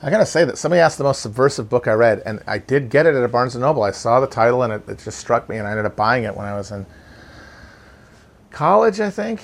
I 0.00 0.10
gotta 0.10 0.26
say 0.26 0.44
that 0.44 0.58
somebody 0.58 0.80
asked 0.80 0.98
the 0.98 1.04
most 1.04 1.20
subversive 1.22 1.68
book 1.68 1.88
I 1.88 1.92
read, 1.92 2.22
and 2.24 2.40
I 2.46 2.58
did 2.58 2.88
get 2.88 3.04
it 3.06 3.16
at 3.16 3.24
a 3.24 3.28
Barnes 3.28 3.56
and 3.56 3.62
Noble. 3.62 3.82
I 3.82 3.90
saw 3.90 4.20
the 4.20 4.28
title, 4.28 4.62
and 4.62 4.72
it, 4.72 4.88
it 4.88 4.98
just 5.00 5.18
struck 5.18 5.48
me, 5.48 5.56
and 5.56 5.66
I 5.66 5.72
ended 5.72 5.86
up 5.86 5.96
buying 5.96 6.22
it 6.22 6.36
when 6.36 6.46
I 6.46 6.56
was 6.56 6.70
in 6.70 6.86
college, 8.52 9.00
I 9.00 9.10
think. 9.10 9.42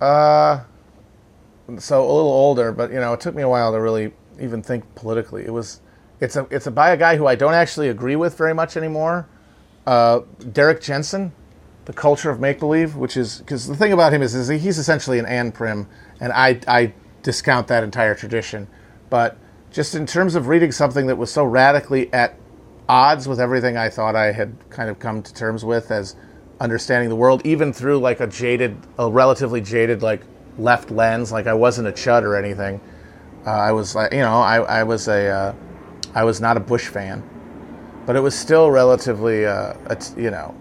Uh, 0.00 0.64
so 1.78 2.00
a 2.00 2.12
little 2.12 2.32
older, 2.32 2.72
but 2.72 2.90
you 2.90 2.98
know, 2.98 3.12
it 3.12 3.20
took 3.20 3.36
me 3.36 3.42
a 3.42 3.48
while 3.48 3.72
to 3.72 3.80
really 3.80 4.12
even 4.40 4.62
think 4.62 4.82
politically. 4.96 5.44
It 5.44 5.52
was, 5.52 5.80
it's 6.20 6.34
a, 6.34 6.44
it's 6.50 6.66
a 6.66 6.72
by 6.72 6.90
a 6.90 6.96
guy 6.96 7.16
who 7.16 7.28
I 7.28 7.36
don't 7.36 7.54
actually 7.54 7.88
agree 7.88 8.16
with 8.16 8.36
very 8.36 8.54
much 8.54 8.76
anymore. 8.76 9.28
Uh, 9.86 10.20
Derrick 10.52 10.80
Jensen, 10.80 11.32
The 11.84 11.92
Culture 11.92 12.30
of 12.30 12.40
Make 12.40 12.58
Believe, 12.58 12.96
which 12.96 13.16
is 13.16 13.38
because 13.38 13.68
the 13.68 13.76
thing 13.76 13.92
about 13.92 14.12
him 14.12 14.22
is, 14.22 14.34
is 14.34 14.48
he's 14.48 14.78
essentially 14.78 15.20
an 15.20 15.26
anprim, 15.26 15.86
and 16.18 16.32
I, 16.32 16.58
I 16.66 16.94
discount 17.22 17.68
that 17.68 17.84
entire 17.84 18.16
tradition, 18.16 18.66
but 19.08 19.36
just 19.72 19.94
in 19.94 20.06
terms 20.06 20.34
of 20.34 20.48
reading 20.48 20.70
something 20.70 21.06
that 21.06 21.16
was 21.16 21.32
so 21.32 21.44
radically 21.44 22.12
at 22.12 22.36
odds 22.88 23.26
with 23.26 23.40
everything 23.40 23.76
I 23.76 23.88
thought 23.88 24.14
I 24.14 24.30
had 24.30 24.54
kind 24.68 24.90
of 24.90 24.98
come 24.98 25.22
to 25.22 25.32
terms 25.34 25.64
with 25.64 25.90
as 25.90 26.14
understanding 26.60 27.08
the 27.08 27.16
world, 27.16 27.40
even 27.44 27.72
through 27.72 27.98
like 27.98 28.20
a 28.20 28.26
jaded, 28.26 28.76
a 28.98 29.10
relatively 29.10 29.62
jaded 29.62 30.02
like 30.02 30.22
left 30.58 30.90
lens. 30.90 31.32
Like 31.32 31.46
I 31.46 31.54
wasn't 31.54 31.88
a 31.88 31.92
chud 31.92 32.22
or 32.22 32.36
anything. 32.36 32.80
Uh, 33.46 33.50
I 33.50 33.72
was 33.72 33.94
like, 33.94 34.12
you 34.12 34.20
know, 34.20 34.34
I, 34.34 34.58
I 34.58 34.82
was 34.84 35.08
a, 35.08 35.28
uh, 35.28 35.54
I 36.14 36.22
was 36.22 36.40
not 36.40 36.56
a 36.58 36.60
Bush 36.60 36.88
fan, 36.88 37.28
but 38.04 38.14
it 38.14 38.20
was 38.20 38.38
still 38.38 38.70
relatively, 38.70 39.46
uh, 39.46 39.74
a, 39.86 39.98
you 40.16 40.30
know, 40.30 40.54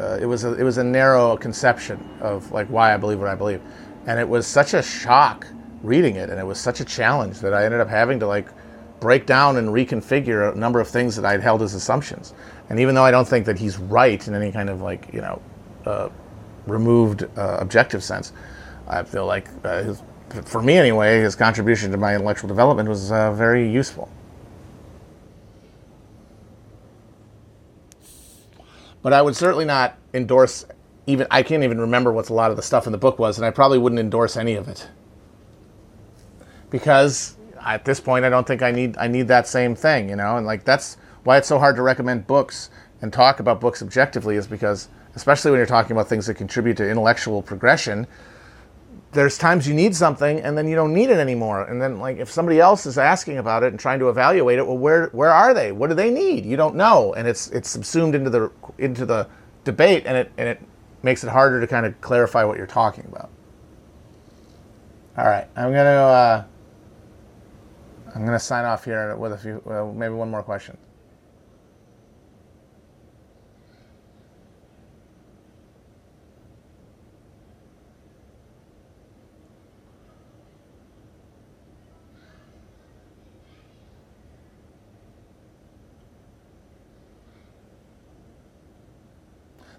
uh, 0.00 0.18
it 0.20 0.26
was 0.26 0.44
a, 0.44 0.54
it 0.54 0.64
was 0.64 0.78
a 0.78 0.84
narrow 0.84 1.36
conception 1.36 2.18
of 2.20 2.50
like 2.50 2.66
why 2.66 2.92
I 2.92 2.96
believe 2.96 3.20
what 3.20 3.28
I 3.28 3.34
believe, 3.36 3.62
and 4.06 4.18
it 4.18 4.28
was 4.28 4.46
such 4.46 4.74
a 4.74 4.82
shock 4.82 5.46
reading 5.82 6.16
it, 6.16 6.30
and 6.30 6.38
it 6.38 6.44
was 6.44 6.60
such 6.60 6.80
a 6.80 6.84
challenge 6.84 7.40
that 7.40 7.54
I 7.54 7.64
ended 7.64 7.80
up 7.80 7.88
having 7.88 8.20
to 8.20 8.26
like 8.26 8.48
break 9.00 9.26
down 9.26 9.56
and 9.56 9.68
reconfigure 9.68 10.52
a 10.52 10.58
number 10.58 10.80
of 10.80 10.88
things 10.88 11.16
that 11.16 11.24
I'd 11.24 11.40
held 11.40 11.62
as 11.62 11.74
assumptions. 11.74 12.34
And 12.68 12.78
even 12.78 12.94
though 12.94 13.04
I 13.04 13.10
don't 13.10 13.26
think 13.26 13.46
that 13.46 13.58
he's 13.58 13.78
right 13.78 14.26
in 14.28 14.34
any 14.34 14.52
kind 14.52 14.68
of 14.68 14.82
like 14.82 15.12
you 15.12 15.20
know 15.20 15.42
uh, 15.86 16.08
removed 16.66 17.24
uh, 17.36 17.56
objective 17.60 18.04
sense, 18.04 18.32
I 18.86 19.02
feel 19.02 19.26
like 19.26 19.48
uh, 19.64 19.82
his, 19.82 20.02
for 20.44 20.62
me 20.62 20.76
anyway, 20.76 21.20
his 21.20 21.34
contribution 21.34 21.90
to 21.92 21.96
my 21.96 22.14
intellectual 22.14 22.48
development 22.48 22.88
was 22.88 23.10
uh, 23.10 23.32
very 23.32 23.68
useful. 23.68 24.10
But 29.02 29.14
I 29.14 29.22
would 29.22 29.34
certainly 29.34 29.64
not 29.64 29.96
endorse 30.12 30.66
even 31.06 31.26
I 31.30 31.42
can't 31.42 31.64
even 31.64 31.80
remember 31.80 32.12
what 32.12 32.28
a 32.28 32.34
lot 32.34 32.50
of 32.50 32.58
the 32.58 32.62
stuff 32.62 32.84
in 32.84 32.92
the 32.92 32.98
book 32.98 33.18
was, 33.18 33.38
and 33.38 33.46
I 33.46 33.50
probably 33.50 33.78
wouldn't 33.78 33.98
endorse 33.98 34.36
any 34.36 34.54
of 34.54 34.68
it 34.68 34.86
because 36.70 37.36
at 37.60 37.84
this 37.84 38.00
point 38.00 38.24
I 38.24 38.28
don't 38.28 38.46
think 38.46 38.62
I 38.62 38.70
need 38.70 38.96
I 38.96 39.06
need 39.06 39.28
that 39.28 39.46
same 39.46 39.74
thing, 39.74 40.08
you 40.08 40.16
know, 40.16 40.36
and 40.36 40.46
like 40.46 40.64
that's 40.64 40.96
why 41.24 41.36
it's 41.36 41.48
so 41.48 41.58
hard 41.58 41.76
to 41.76 41.82
recommend 41.82 42.26
books 42.26 42.70
and 43.02 43.12
talk 43.12 43.40
about 43.40 43.60
books 43.60 43.82
objectively 43.82 44.36
is 44.36 44.46
because 44.46 44.88
especially 45.14 45.50
when 45.50 45.58
you're 45.58 45.66
talking 45.66 45.92
about 45.92 46.08
things 46.08 46.26
that 46.26 46.34
contribute 46.34 46.76
to 46.76 46.88
intellectual 46.88 47.42
progression 47.42 48.06
there's 49.12 49.36
times 49.36 49.66
you 49.66 49.74
need 49.74 49.94
something 49.94 50.40
and 50.40 50.56
then 50.56 50.68
you 50.68 50.76
don't 50.76 50.94
need 50.94 51.10
it 51.10 51.18
anymore. 51.18 51.64
And 51.64 51.82
then 51.82 51.98
like 51.98 52.18
if 52.18 52.30
somebody 52.30 52.60
else 52.60 52.86
is 52.86 52.96
asking 52.96 53.38
about 53.38 53.62
it 53.62 53.68
and 53.68 53.80
trying 53.80 53.98
to 53.98 54.08
evaluate 54.08 54.58
it 54.58 54.66
well 54.66 54.78
where 54.78 55.08
where 55.08 55.30
are 55.30 55.52
they? 55.52 55.72
What 55.72 55.88
do 55.88 55.94
they 55.94 56.10
need? 56.10 56.44
You 56.44 56.56
don't 56.56 56.76
know. 56.76 57.12
And 57.14 57.26
it's 57.26 57.48
it's 57.48 57.68
subsumed 57.68 58.14
into 58.14 58.30
the 58.30 58.52
into 58.78 59.04
the 59.04 59.28
debate 59.64 60.04
and 60.06 60.16
it 60.16 60.32
and 60.38 60.48
it 60.48 60.60
makes 61.02 61.24
it 61.24 61.30
harder 61.30 61.60
to 61.60 61.66
kind 61.66 61.86
of 61.86 62.00
clarify 62.00 62.44
what 62.44 62.56
you're 62.56 62.66
talking 62.66 63.04
about. 63.06 63.30
All 65.16 65.26
right. 65.26 65.46
I'm 65.56 65.72
going 65.72 65.84
to 65.84 65.90
uh, 65.90 66.44
I'm 68.14 68.22
going 68.26 68.36
to 68.36 68.44
sign 68.44 68.64
off 68.64 68.84
here 68.84 69.14
with 69.16 69.32
a 69.32 69.38
few, 69.38 69.62
well, 69.64 69.92
maybe 69.92 70.14
one 70.14 70.30
more 70.30 70.42
question. 70.42 70.76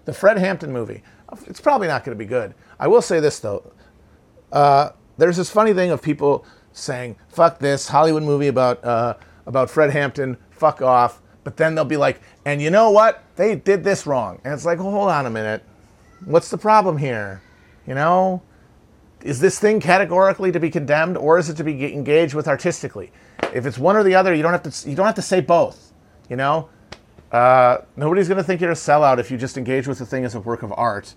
The 0.04 0.12
Fred 0.12 0.38
Hampton 0.38 0.72
movie. 0.72 1.02
It's 1.46 1.60
probably 1.60 1.86
not 1.86 2.04
going 2.04 2.16
to 2.16 2.18
be 2.18 2.28
good. 2.28 2.54
I 2.80 2.88
will 2.88 3.02
say 3.02 3.20
this 3.20 3.38
though. 3.38 3.72
Uh, 4.50 4.90
there's 5.16 5.36
this 5.36 5.50
funny 5.50 5.72
thing 5.72 5.90
of 5.90 6.02
people 6.02 6.44
saying 6.72 7.16
"fuck 7.28 7.58
this 7.58 7.88
Hollywood 7.88 8.22
movie 8.22 8.48
about 8.48 8.84
uh, 8.84 9.14
about 9.46 9.70
Fred 9.70 9.90
Hampton, 9.90 10.36
fuck 10.50 10.82
off." 10.82 11.20
But 11.44 11.56
then 11.56 11.74
they'll 11.74 11.84
be 11.84 11.96
like, 11.96 12.20
"And 12.44 12.62
you 12.62 12.70
know 12.70 12.90
what? 12.90 13.22
They 13.36 13.54
did 13.54 13.84
this 13.84 14.06
wrong." 14.06 14.40
And 14.44 14.54
it's 14.54 14.64
like, 14.64 14.78
well, 14.78 14.90
"Hold 14.90 15.10
on 15.10 15.26
a 15.26 15.30
minute. 15.30 15.64
What's 16.24 16.50
the 16.50 16.58
problem 16.58 16.98
here? 16.98 17.42
You 17.86 17.94
know, 17.94 18.42
is 19.22 19.40
this 19.40 19.58
thing 19.58 19.80
categorically 19.80 20.52
to 20.52 20.60
be 20.60 20.70
condemned, 20.70 21.16
or 21.16 21.38
is 21.38 21.48
it 21.48 21.56
to 21.56 21.64
be 21.64 21.92
engaged 21.92 22.34
with 22.34 22.46
artistically? 22.46 23.12
If 23.52 23.66
it's 23.66 23.78
one 23.78 23.96
or 23.96 24.04
the 24.04 24.14
other, 24.14 24.32
you 24.34 24.42
don't 24.42 24.52
have 24.52 24.62
to. 24.62 24.88
You 24.88 24.96
don't 24.96 25.06
have 25.06 25.16
to 25.16 25.22
say 25.22 25.40
both. 25.40 25.92
You 26.28 26.36
know." 26.36 26.68
Uh, 27.32 27.78
nobody's 27.96 28.28
going 28.28 28.36
to 28.36 28.44
think 28.44 28.60
you're 28.60 28.72
a 28.72 28.74
sellout 28.74 29.18
if 29.18 29.30
you 29.30 29.38
just 29.38 29.56
engage 29.56 29.88
with 29.88 29.98
the 29.98 30.04
thing 30.04 30.22
as 30.22 30.34
a 30.34 30.40
work 30.40 30.62
of 30.62 30.70
art. 30.76 31.14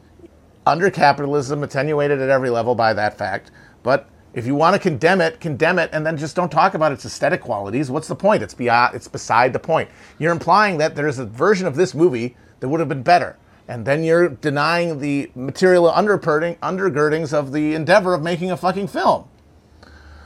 Under 0.66 0.90
capitalism, 0.90 1.62
attenuated 1.62 2.22
at 2.22 2.30
every 2.30 2.50
level 2.50 2.74
by 2.74 2.94
that 2.94 3.18
fact, 3.18 3.52
but 3.84 4.08
if 4.36 4.46
you 4.46 4.54
want 4.54 4.76
to 4.76 4.80
condemn 4.80 5.22
it, 5.22 5.40
condemn 5.40 5.80
it, 5.80 5.90
and 5.94 6.06
then 6.06 6.18
just 6.18 6.36
don't 6.36 6.52
talk 6.52 6.74
about 6.74 6.92
its 6.92 7.06
aesthetic 7.06 7.42
qualities. 7.42 7.90
What's 7.90 8.10
the 8.10 8.16
point? 8.16 8.44
It's 8.44 8.54
beyond, 8.54 8.94
it's 8.94 9.08
beside 9.08 9.54
the 9.54 9.60
point. 9.60 9.90
You're 10.20 10.34
implying 10.34 10.78
that 10.80 10.94
there's 10.94 11.20
a 11.20 11.26
version 11.26 11.66
of 11.66 11.78
this 11.78 11.96
movie 11.96 12.36
that 12.60 12.68
would 12.68 12.82
have 12.82 12.90
been 12.90 13.02
better, 13.02 13.38
and 13.70 13.86
then 13.86 14.04
you're 14.04 14.28
denying 14.28 15.00
the 15.00 15.32
material 15.36 15.90
undergirdings 15.90 17.34
of 17.34 17.54
the 17.54 17.74
endeavor 17.74 18.14
of 18.14 18.22
making 18.22 18.52
a 18.52 18.58
fucking 18.58 18.88
film. 18.88 19.30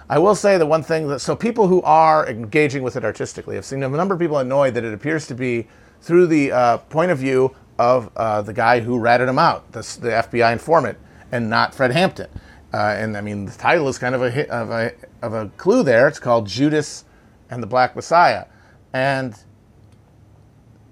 I 0.10 0.18
will 0.18 0.34
say 0.34 0.58
the 0.58 0.66
one 0.66 0.82
thing 0.82 1.08
that 1.10 1.20
so 1.20 1.36
people 1.36 1.68
who 1.68 1.84
are 1.84 2.28
engaging 2.28 2.82
with 2.82 2.96
it 2.96 3.06
artistically 3.06 3.56
have 3.58 3.66
seen 3.66 3.84
a 3.84 3.90
number 3.90 4.16
of 4.16 4.20
people 4.20 4.40
annoyed 4.40 4.74
that 4.74 4.84
it 4.84 4.92
appears 4.92 5.28
to 5.28 5.36
be 5.36 5.68
through 6.02 6.26
the 6.26 6.52
uh, 6.52 6.78
point 6.78 7.12
of 7.12 7.20
view 7.20 7.56
of 7.78 8.10
uh, 8.16 8.42
the 8.42 8.54
guy 8.54 8.80
who 8.80 8.98
ratted 8.98 9.30
him 9.30 9.38
out, 9.38 9.72
the, 9.72 9.82
the 10.02 10.10
FBI 10.10 10.52
informant, 10.52 10.98
and 11.32 11.48
not 11.48 11.76
Fred 11.76 11.92
Hampton. 11.92 12.28
Uh, 12.74 12.96
and 12.98 13.18
I 13.18 13.22
mean, 13.22 13.46
the 13.46 13.52
title 13.52 13.88
is 13.88 13.98
kind 13.98 14.14
of 14.14 14.22
a, 14.22 14.30
hit, 14.30 14.50
of 14.50 14.70
a 14.70 14.94
of 15.22 15.34
a 15.34 15.50
clue 15.58 15.84
there. 15.84 16.08
It's 16.08 16.20
called 16.20 16.48
Judas 16.48 17.04
and 17.50 17.64
the 17.64 17.68
Black 17.68 17.96
Messiah, 17.96 18.46
and 18.94 19.36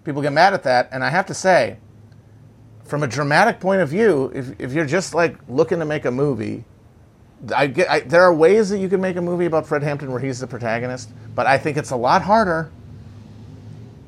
people 0.03 0.21
get 0.21 0.33
mad 0.33 0.53
at 0.53 0.63
that. 0.63 0.89
And 0.91 1.03
I 1.03 1.09
have 1.09 1.27
to 1.27 1.35
say, 1.35 1.77
from 2.83 3.03
a 3.03 3.07
dramatic 3.07 3.59
point 3.59 3.81
of 3.81 3.89
view, 3.89 4.31
if 4.33 4.59
if 4.59 4.73
you're 4.73 4.87
just 4.87 5.13
like 5.13 5.37
looking 5.47 5.77
to 5.77 5.85
make 5.85 6.05
a 6.05 6.11
movie, 6.11 6.65
I 7.55 7.67
get 7.67 7.91
I, 7.91 7.99
there 7.99 8.23
are 8.23 8.33
ways 8.33 8.69
that 8.69 8.79
you 8.79 8.89
can 8.89 8.99
make 8.99 9.15
a 9.15 9.21
movie 9.21 9.45
about 9.45 9.67
Fred 9.67 9.83
Hampton 9.83 10.09
where 10.09 10.19
he's 10.19 10.39
the 10.39 10.47
protagonist, 10.47 11.11
but 11.35 11.45
I 11.45 11.59
think 11.59 11.77
it's 11.77 11.91
a 11.91 11.95
lot 11.95 12.23
harder 12.23 12.71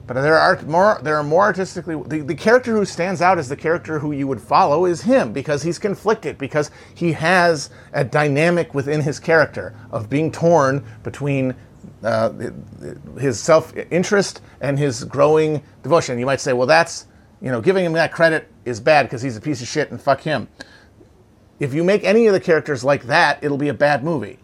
but 0.10 0.24
there 0.24 0.40
are 0.40 0.60
more. 0.64 1.00
There 1.04 1.16
are 1.18 1.24
more 1.24 1.44
artistically. 1.44 1.96
The, 2.08 2.22
the 2.22 2.34
character 2.34 2.76
who 2.76 2.84
stands 2.84 3.22
out 3.22 3.38
as 3.38 3.48
the 3.48 3.56
character 3.56 4.00
who 4.00 4.12
you 4.12 4.26
would 4.26 4.42
follow 4.42 4.86
is 4.86 5.04
him 5.04 5.32
because 5.32 5.62
he's 5.62 5.78
conflicted 5.78 6.40
because 6.40 6.72
he 6.96 7.12
has 7.12 7.70
a 7.94 8.04
dynamic 8.04 8.74
within 8.74 9.02
his 9.02 9.20
character 9.20 9.76
of 9.92 10.10
being 10.10 10.32
torn 10.32 10.84
between 11.04 11.54
uh, 12.02 12.32
his 13.20 13.40
self 13.40 13.72
interest 13.92 14.42
and 14.62 14.80
his 14.80 15.04
growing 15.04 15.62
devotion. 15.84 16.18
You 16.18 16.26
might 16.26 16.42
say, 16.42 16.54
well, 16.54 16.66
that's 16.66 17.06
you 17.40 17.52
know, 17.52 17.62
giving 17.62 17.86
him 17.86 17.94
that 17.94 18.12
credit 18.12 18.52
is 18.66 18.80
bad 18.80 19.04
because 19.04 19.22
he's 19.22 19.38
a 19.38 19.42
piece 19.42 19.62
of 19.62 19.68
shit 19.68 19.92
and 19.92 20.02
fuck 20.02 20.22
him. 20.22 20.48
If 21.60 21.76
you 21.76 21.84
make 21.84 22.04
any 22.04 22.26
of 22.26 22.34
the 22.34 22.40
characters 22.40 22.84
like 22.84 23.04
that, 23.04 23.44
it'll 23.44 23.58
be 23.60 23.70
a 23.70 23.76
bad 23.76 24.04
movie. 24.04 24.40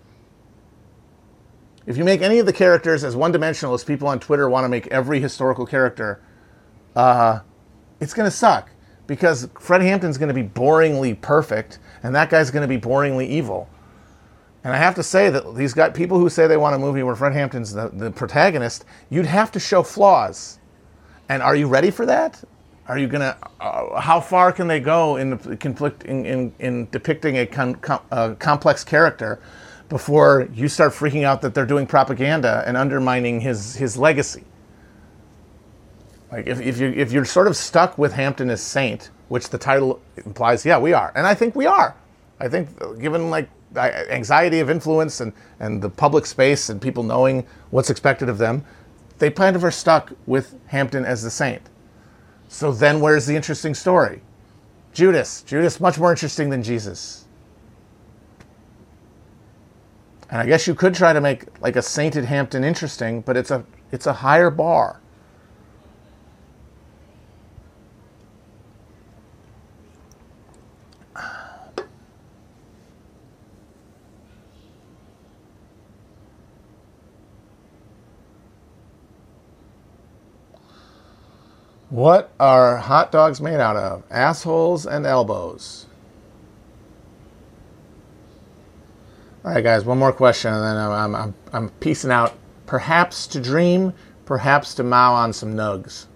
If 1.85 1.97
you 1.97 2.03
make 2.03 2.21
any 2.21 2.39
of 2.39 2.45
the 2.45 2.53
characters 2.53 3.03
as 3.03 3.15
one 3.15 3.31
dimensional 3.31 3.73
as 3.73 3.83
people 3.83 4.07
on 4.07 4.19
Twitter 4.19 4.49
want 4.49 4.65
to 4.65 4.69
make 4.69 4.87
every 4.87 5.19
historical 5.19 5.65
character, 5.65 6.19
uh, 6.95 7.39
it's 7.99 8.13
going 8.13 8.29
to 8.29 8.35
suck 8.35 8.69
because 9.07 9.47
Fred 9.59 9.81
Hampton's 9.81 10.17
going 10.17 10.33
to 10.33 10.33
be 10.33 10.47
boringly 10.47 11.19
perfect 11.19 11.79
and 12.01 12.15
that 12.15 12.29
guy's 12.29 12.49
going 12.49 12.67
to 12.67 12.67
be 12.67 12.79
boringly 12.79 13.27
evil. 13.27 13.69
And 14.63 14.73
I 14.73 14.77
have 14.77 14.95
to 14.95 15.03
say 15.03 15.29
that 15.29 15.55
these 15.55 15.75
got 15.75 15.93
people 15.93 16.17
who 16.17 16.27
say 16.27 16.47
they 16.47 16.57
want 16.57 16.75
a 16.75 16.79
movie 16.79 17.03
where 17.03 17.15
Fred 17.15 17.33
Hampton's 17.33 17.71
the, 17.71 17.89
the 17.93 18.09
protagonist, 18.09 18.85
you'd 19.11 19.27
have 19.27 19.51
to 19.51 19.59
show 19.59 19.83
flaws. 19.83 20.59
And 21.29 21.43
are 21.43 21.55
you 21.55 21.67
ready 21.67 21.91
for 21.91 22.07
that? 22.07 22.43
Are 22.87 22.97
you 22.97 23.07
gonna? 23.07 23.37
Uh, 23.59 23.99
how 23.99 24.19
far 24.19 24.51
can 24.51 24.67
they 24.67 24.79
go 24.79 25.17
in 25.17 25.37
conflict 25.57 26.03
in, 26.03 26.25
in, 26.25 26.53
in 26.59 26.87
depicting 26.91 27.37
a, 27.37 27.45
com, 27.45 27.75
com, 27.75 27.99
a 28.11 28.35
complex 28.35 28.83
character 28.83 29.39
before 29.89 30.49
you 30.53 30.67
start 30.67 30.93
freaking 30.93 31.23
out 31.23 31.41
that 31.41 31.53
they're 31.53 31.65
doing 31.65 31.85
propaganda 31.85 32.63
and 32.65 32.77
undermining 32.77 33.41
his 33.41 33.75
his 33.75 33.97
legacy? 33.97 34.43
Like 36.31 36.47
if, 36.47 36.59
if 36.59 36.79
you 36.79 36.89
if 36.89 37.11
you're 37.11 37.25
sort 37.25 37.47
of 37.47 37.55
stuck 37.55 37.97
with 37.97 38.13
Hampton 38.13 38.49
as 38.49 38.61
Saint, 38.61 39.09
which 39.29 39.49
the 39.49 39.57
title 39.57 40.01
implies, 40.17 40.65
yeah, 40.65 40.77
we 40.77 40.93
are, 40.93 41.11
and 41.15 41.25
I 41.25 41.33
think 41.33 41.55
we 41.55 41.65
are. 41.65 41.95
I 42.39 42.49
think 42.49 42.69
given 42.99 43.29
like 43.29 43.49
anxiety 43.77 44.59
of 44.59 44.69
influence 44.69 45.21
and 45.21 45.33
and 45.59 45.81
the 45.81 45.89
public 45.89 46.25
space 46.25 46.69
and 46.69 46.81
people 46.81 47.03
knowing 47.03 47.45
what's 47.69 47.89
expected 47.89 48.29
of 48.29 48.37
them, 48.37 48.65
they 49.19 49.31
kind 49.31 49.55
of 49.55 49.63
are 49.63 49.71
stuck 49.71 50.11
with 50.25 50.55
Hampton 50.67 51.05
as 51.05 51.23
the 51.23 51.29
Saint. 51.29 51.61
So 52.47 52.71
then 52.71 53.01
where's 53.01 53.25
the 53.25 53.35
interesting 53.35 53.73
story? 53.73 54.21
Judas. 54.93 55.41
Judas, 55.41 55.79
much 55.79 55.99
more 55.99 56.11
interesting 56.11 56.49
than 56.49 56.63
Jesus. 56.63 57.24
And 60.35 60.41
I 60.41 60.47
guess 60.47 60.67
you 60.67 60.75
could 60.75 60.93
try 60.93 61.13
to 61.13 61.21
make 61.21 61.45
like 61.61 61.77
a 61.77 61.81
sainted 61.81 62.25
Hampton 62.25 62.65
interesting, 62.65 63.21
but 63.21 63.37
it's 63.37 63.51
a 63.51 63.63
it's 63.93 64.05
a 64.05 64.11
higher 64.11 64.49
bar. 64.49 64.99
What 81.89 82.33
are 82.41 82.75
hot 82.75 83.09
dogs 83.09 83.39
made 83.39 83.61
out 83.61 83.77
of? 83.77 84.03
Assholes 84.11 84.85
and 84.85 85.05
elbows. 85.05 85.85
All 89.45 89.51
right, 89.51 89.63
guys, 89.63 89.85
one 89.85 89.99
more 89.99 90.11
question, 90.11 90.51
and 90.51 90.63
then 90.63 90.75
I'm, 90.75 91.13
I'm, 91.13 91.35
I'm 91.53 91.69
piecing 91.69 92.09
out. 92.09 92.33
Perhaps 92.65 93.27
to 93.27 93.39
dream, 93.39 93.93
perhaps 94.25 94.73
to 94.73 94.83
mow 94.83 95.13
on 95.13 95.33
some 95.33 95.53
nugs. 95.53 96.07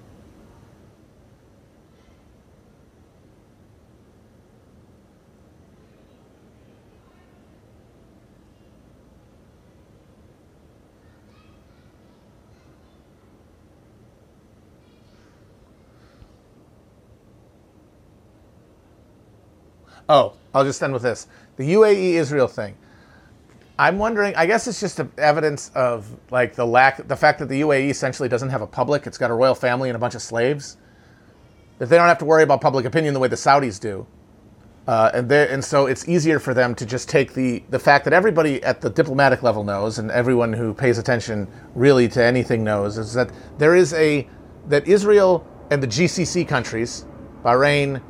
Oh, 20.09 20.33
I'll 20.51 20.63
just 20.63 20.81
end 20.81 20.93
with 20.93 21.03
this: 21.03 21.27
the 21.57 21.73
UAE 21.75 22.13
Israel 22.13 22.47
thing. 22.47 22.75
I'm 23.79 23.97
wondering. 23.97 24.35
I 24.35 24.45
guess 24.45 24.67
it's 24.67 24.81
just 24.81 24.99
evidence 25.17 25.71
of 25.73 26.05
like 26.31 26.53
the 26.53 26.65
lack, 26.67 27.07
the 27.07 27.15
fact 27.15 27.39
that 27.39 27.47
the 27.47 27.61
UAE 27.61 27.89
essentially 27.89 28.27
doesn't 28.27 28.49
have 28.49 28.61
a 28.61 28.67
public. 28.67 29.07
It's 29.07 29.17
got 29.17 29.31
a 29.31 29.33
royal 29.33 29.55
family 29.55 29.87
and 29.87 29.95
a 29.95 29.99
bunch 29.99 30.15
of 30.15 30.21
slaves. 30.21 30.75
That 31.77 31.87
they 31.87 31.95
don't 31.95 32.09
have 32.09 32.17
to 32.17 32.25
worry 32.25 32.43
about 32.43 32.59
public 32.59 32.83
opinion 32.83 33.13
the 33.13 33.21
way 33.21 33.29
the 33.29 33.37
Saudis 33.37 33.79
do, 33.79 34.05
uh, 34.85 35.11
and 35.13 35.31
and 35.31 35.63
so 35.63 35.85
it's 35.85 36.09
easier 36.09 36.39
for 36.39 36.53
them 36.53 36.75
to 36.75 36.85
just 36.85 37.07
take 37.07 37.33
the 37.33 37.63
the 37.69 37.79
fact 37.79 38.03
that 38.03 38.11
everybody 38.11 38.61
at 38.63 38.81
the 38.81 38.89
diplomatic 38.89 39.43
level 39.43 39.63
knows, 39.63 39.97
and 39.97 40.11
everyone 40.11 40.51
who 40.51 40.73
pays 40.73 40.97
attention 40.97 41.47
really 41.73 42.09
to 42.09 42.21
anything 42.21 42.65
knows, 42.65 42.97
is 42.97 43.13
that 43.13 43.31
there 43.59 43.75
is 43.75 43.93
a 43.93 44.27
that 44.67 44.89
Israel 44.89 45.47
and 45.71 45.81
the 45.81 45.87
GCC 45.87 46.45
countries, 46.45 47.05
Bahrain, 47.45 48.01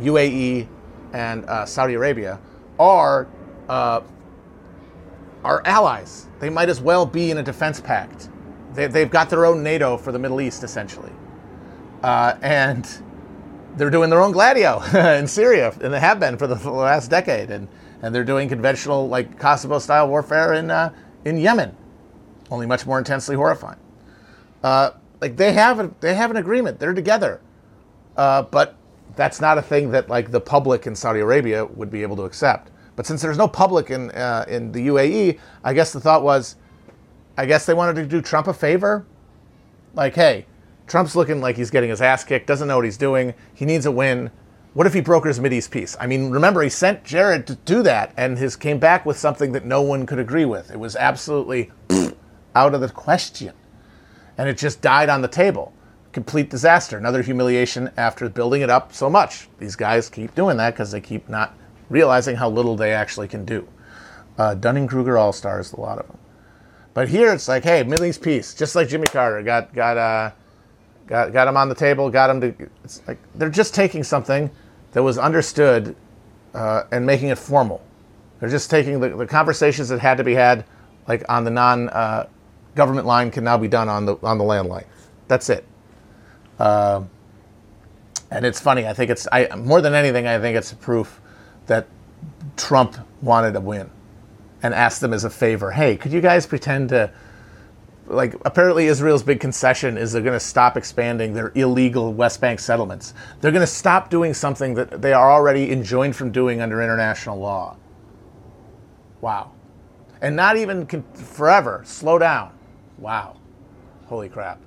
UAE, 0.00 0.68
and 1.12 1.44
uh, 1.46 1.66
Saudi 1.66 1.94
Arabia 1.94 2.38
are 2.78 3.26
uh, 3.68 4.02
are 5.44 5.62
allies. 5.64 6.26
They 6.38 6.50
might 6.50 6.68
as 6.68 6.80
well 6.80 7.06
be 7.06 7.30
in 7.30 7.38
a 7.38 7.42
defense 7.42 7.80
pact. 7.80 8.28
They, 8.74 9.00
have 9.00 9.10
got 9.10 9.30
their 9.30 9.46
own 9.46 9.62
NATO 9.62 9.96
for 9.96 10.12
the 10.12 10.18
Middle 10.18 10.40
East, 10.40 10.62
essentially, 10.62 11.12
uh, 12.02 12.36
and 12.40 12.88
they're 13.76 13.90
doing 13.90 14.10
their 14.10 14.20
own 14.20 14.32
Gladio 14.32 14.80
in 15.18 15.26
Syria, 15.26 15.74
and 15.80 15.92
they 15.92 16.00
have 16.00 16.20
been 16.20 16.36
for 16.36 16.46
the, 16.46 16.56
for 16.56 16.64
the, 16.70 16.70
last 16.70 17.08
decade, 17.08 17.50
and 17.50 17.68
and 18.02 18.14
they're 18.14 18.24
doing 18.24 18.48
conventional 18.48 19.08
like 19.08 19.38
Kosovo-style 19.38 20.08
warfare 20.08 20.54
in 20.54 20.70
uh, 20.70 20.92
in 21.24 21.36
Yemen, 21.36 21.76
only 22.50 22.66
much 22.66 22.86
more 22.86 22.98
intensely 22.98 23.36
horrifying. 23.36 23.78
Uh, 24.62 24.92
like 25.20 25.36
they 25.36 25.52
have 25.52 25.80
a, 25.80 25.90
they 26.00 26.14
have 26.14 26.30
an 26.30 26.36
agreement. 26.36 26.78
They're 26.78 26.94
together, 26.94 27.40
uh, 28.16 28.42
but 28.42 28.76
that's 29.16 29.40
not 29.40 29.58
a 29.58 29.62
thing 29.62 29.90
that 29.90 30.08
like 30.08 30.30
the 30.30 30.40
public 30.40 30.86
in 30.86 30.94
Saudi 30.94 31.20
Arabia 31.20 31.64
would 31.66 31.90
be 31.90 32.02
able 32.02 32.16
to 32.16 32.22
accept. 32.22 32.70
But 32.96 33.06
since 33.06 33.22
there's 33.22 33.38
no 33.38 33.48
public 33.48 33.90
in 33.90 34.10
uh, 34.10 34.44
in 34.48 34.72
the 34.72 34.88
UAE, 34.88 35.38
I 35.64 35.72
guess 35.72 35.92
the 35.92 36.00
thought 36.00 36.22
was, 36.22 36.56
I 37.36 37.46
guess 37.46 37.66
they 37.66 37.74
wanted 37.74 37.96
to 37.96 38.06
do 38.06 38.20
Trump 38.20 38.46
a 38.46 38.54
favor, 38.54 39.06
like, 39.94 40.14
hey, 40.14 40.46
Trump's 40.86 41.16
looking 41.16 41.40
like 41.40 41.56
he's 41.56 41.70
getting 41.70 41.90
his 41.90 42.02
ass 42.02 42.24
kicked, 42.24 42.46
doesn't 42.46 42.68
know 42.68 42.76
what 42.76 42.84
he's 42.84 42.96
doing, 42.96 43.34
he 43.54 43.64
needs 43.64 43.86
a 43.86 43.90
win. 43.90 44.30
What 44.72 44.86
if 44.86 44.94
he 44.94 45.00
brokers 45.00 45.40
Mideast 45.40 45.70
peace? 45.70 45.96
I 45.98 46.06
mean, 46.06 46.30
remember 46.30 46.62
he 46.62 46.68
sent 46.68 47.02
Jared 47.02 47.46
to 47.48 47.56
do 47.56 47.82
that, 47.82 48.12
and 48.16 48.38
his 48.38 48.54
came 48.54 48.78
back 48.78 49.04
with 49.04 49.18
something 49.18 49.50
that 49.52 49.64
no 49.64 49.82
one 49.82 50.06
could 50.06 50.20
agree 50.20 50.44
with. 50.44 50.70
It 50.70 50.78
was 50.78 50.94
absolutely 50.94 51.72
out 52.54 52.74
of 52.74 52.80
the 52.80 52.88
question, 52.88 53.52
and 54.38 54.48
it 54.48 54.58
just 54.58 54.80
died 54.80 55.08
on 55.08 55.22
the 55.22 55.28
table 55.28 55.72
complete 56.12 56.50
disaster, 56.50 56.98
another 56.98 57.22
humiliation 57.22 57.90
after 57.96 58.28
building 58.28 58.62
it 58.62 58.70
up 58.70 58.92
so 58.92 59.08
much. 59.08 59.48
These 59.58 59.76
guys 59.76 60.08
keep 60.08 60.34
doing 60.34 60.56
that 60.56 60.74
because 60.74 60.90
they 60.90 61.00
keep 61.00 61.28
not 61.28 61.54
realizing 61.90 62.36
how 62.36 62.48
little 62.48 62.76
they 62.76 62.92
actually 62.94 63.28
can 63.28 63.44
do. 63.44 63.68
Uh, 64.38 64.54
Dunning 64.54 64.86
Kruger 64.86 65.18
All 65.18 65.34
Stars, 65.34 65.72
a 65.72 65.80
lot 65.80 65.98
of 65.98 66.06
them. 66.06 66.16
But 66.94 67.08
here 67.08 67.32
it's 67.32 67.48
like, 67.48 67.62
hey, 67.62 67.82
Middle 67.82 68.06
East 68.06 68.22
peace, 68.22 68.54
just 68.54 68.74
like 68.74 68.88
Jimmy 68.88 69.06
Carter 69.06 69.42
got 69.42 69.74
got 69.74 69.98
uh, 69.98 70.30
got 71.06 71.32
got 71.32 71.46
him 71.46 71.56
on 71.56 71.68
the 71.68 71.74
table, 71.74 72.10
got 72.10 72.30
him 72.30 72.40
to. 72.40 72.70
It's 72.84 73.06
like 73.06 73.18
they're 73.34 73.50
just 73.50 73.74
taking 73.74 74.02
something 74.02 74.50
that 74.92 75.02
was 75.02 75.18
understood 75.18 75.94
uh, 76.54 76.84
and 76.90 77.04
making 77.04 77.28
it 77.28 77.38
formal. 77.38 77.82
They're 78.38 78.48
just 78.48 78.70
taking 78.70 78.98
the, 79.00 79.10
the 79.10 79.26
conversations 79.26 79.88
that 79.90 80.00
had 80.00 80.16
to 80.18 80.24
be 80.24 80.34
had, 80.34 80.64
like 81.06 81.22
on 81.28 81.44
the 81.44 81.50
non 81.50 81.90
uh, 81.90 82.26
government 82.74 83.06
line, 83.06 83.30
can 83.30 83.44
now 83.44 83.58
be 83.58 83.68
done 83.68 83.88
on 83.88 84.06
the 84.06 84.16
on 84.22 84.38
the 84.38 84.44
landline. 84.44 84.86
That's 85.28 85.48
it. 85.48 85.64
Uh, 86.58 87.04
and 88.30 88.44
it's 88.44 88.60
funny. 88.60 88.86
I 88.86 88.94
think 88.94 89.10
it's 89.10 89.28
I, 89.30 89.48
more 89.56 89.80
than 89.80 89.94
anything. 89.94 90.26
I 90.26 90.38
think 90.40 90.56
it's 90.56 90.72
proof 90.72 91.20
that 91.70 91.86
Trump 92.56 92.96
wanted 93.22 93.52
to 93.52 93.60
win, 93.60 93.88
and 94.60 94.74
asked 94.74 95.00
them 95.00 95.14
as 95.14 95.22
a 95.22 95.30
favor. 95.30 95.70
Hey, 95.70 95.96
could 95.96 96.12
you 96.12 96.20
guys 96.20 96.44
pretend 96.46 96.88
to? 96.90 97.10
Like 98.06 98.34
apparently 98.44 98.86
Israel's 98.86 99.22
big 99.22 99.38
concession 99.38 99.96
is 99.96 100.10
they're 100.10 100.20
going 100.20 100.34
to 100.34 100.44
stop 100.44 100.76
expanding 100.76 101.32
their 101.32 101.52
illegal 101.54 102.12
West 102.12 102.40
Bank 102.40 102.58
settlements. 102.58 103.14
They're 103.40 103.52
going 103.52 103.62
to 103.62 103.68
stop 103.68 104.10
doing 104.10 104.34
something 104.34 104.74
that 104.74 105.00
they 105.00 105.12
are 105.12 105.30
already 105.30 105.70
enjoined 105.70 106.16
from 106.16 106.32
doing 106.32 106.60
under 106.60 106.82
international 106.82 107.38
law. 107.38 107.76
Wow. 109.20 109.52
And 110.20 110.34
not 110.34 110.56
even 110.56 110.86
con- 110.86 111.04
forever. 111.14 111.82
Slow 111.84 112.18
down. 112.18 112.52
Wow. 112.98 113.36
Holy 114.06 114.28
crap. 114.28 114.60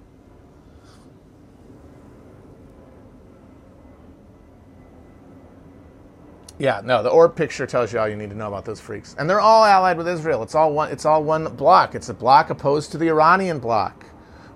Yeah, 6.63 6.79
no, 6.81 7.03
the 7.03 7.09
orb 7.09 7.35
picture 7.35 7.67
tells 7.67 7.91
you 7.91 7.99
all 7.99 8.07
you 8.07 8.15
need 8.15 8.29
to 8.29 8.37
know 8.37 8.47
about 8.47 8.63
those 8.63 8.79
freaks. 8.79 9.17
And 9.19 9.29
they're 9.29 9.41
all 9.41 9.65
allied 9.65 9.97
with 9.97 10.07
Israel. 10.07 10.43
It's 10.43 10.55
all 10.55 10.71
one 10.71 10.93
it's 10.93 11.05
all 11.05 11.21
one 11.21 11.53
block. 11.57 11.93
It's 11.93 12.07
a 12.07 12.13
block 12.13 12.49
opposed 12.49 12.93
to 12.93 12.97
the 12.97 13.09
Iranian 13.09 13.59
block, 13.59 14.05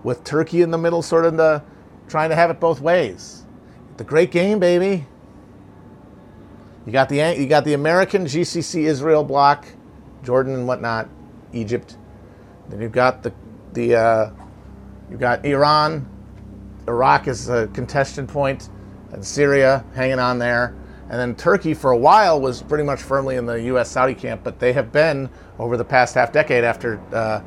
with 0.04 0.24
Turkey 0.24 0.62
in 0.62 0.72
the 0.72 0.78
middle 0.78 1.02
sort 1.02 1.26
of 1.26 1.36
the 1.36 1.62
trying 2.08 2.30
to 2.30 2.36
have 2.38 2.50
it 2.50 2.62
both 2.62 2.80
ways. 2.80 3.44
The 3.98 4.06
great 4.06 4.32
game, 4.32 4.58
baby. 4.58 5.06
You 6.86 6.94
got 6.94 7.10
the 7.10 7.18
you 7.38 7.46
got 7.46 7.66
the 7.66 7.74
American 7.74 8.24
GCC 8.24 8.86
Israel 8.86 9.26
block, 9.26 9.68
Jordan 10.24 10.54
and 10.54 10.66
whatnot, 10.66 11.10
Egypt. 11.52 11.98
Then 12.70 12.80
you've 12.80 12.94
got 12.94 13.22
the 13.22 13.34
the 13.74 13.96
uh, 13.96 14.32
you've 15.12 15.20
got 15.20 15.44
Iran, 15.46 16.08
Iraq 16.88 17.28
is 17.28 17.50
a 17.50 17.68
contested 17.68 18.30
point, 18.30 18.70
and 19.12 19.26
Syria 19.26 19.84
hanging 19.94 20.20
on 20.20 20.40
there. 20.40 20.74
And 21.10 21.20
then 21.20 21.36
Turkey, 21.36 21.74
for 21.74 21.92
a 21.92 21.98
while, 21.98 22.42
was 22.42 22.62
pretty 22.62 22.84
much 22.84 23.02
firmly 23.02 23.38
in 23.38 23.46
the 23.46 23.62
U.S. 23.64 23.90
Saudi 23.90 24.14
camp, 24.14 24.42
but 24.44 24.60
they 24.60 24.74
have 24.74 24.92
been 24.92 25.30
over 25.58 25.78
the 25.78 25.86
past 25.86 26.16
half 26.16 26.34
decade 26.34 26.66
after 26.66 27.00
uh, 27.14 27.42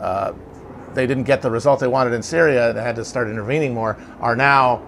uh, 0.00 0.32
they 0.94 1.06
didn't 1.06 1.24
get 1.24 1.42
the 1.42 1.50
result 1.50 1.78
they 1.78 1.86
wanted 1.86 2.14
in 2.14 2.22
Syria, 2.22 2.72
they 2.72 2.82
had 2.82 2.96
to 2.96 3.04
start 3.04 3.28
intervening 3.28 3.74
more, 3.74 3.98
are 4.20 4.34
now 4.34 4.82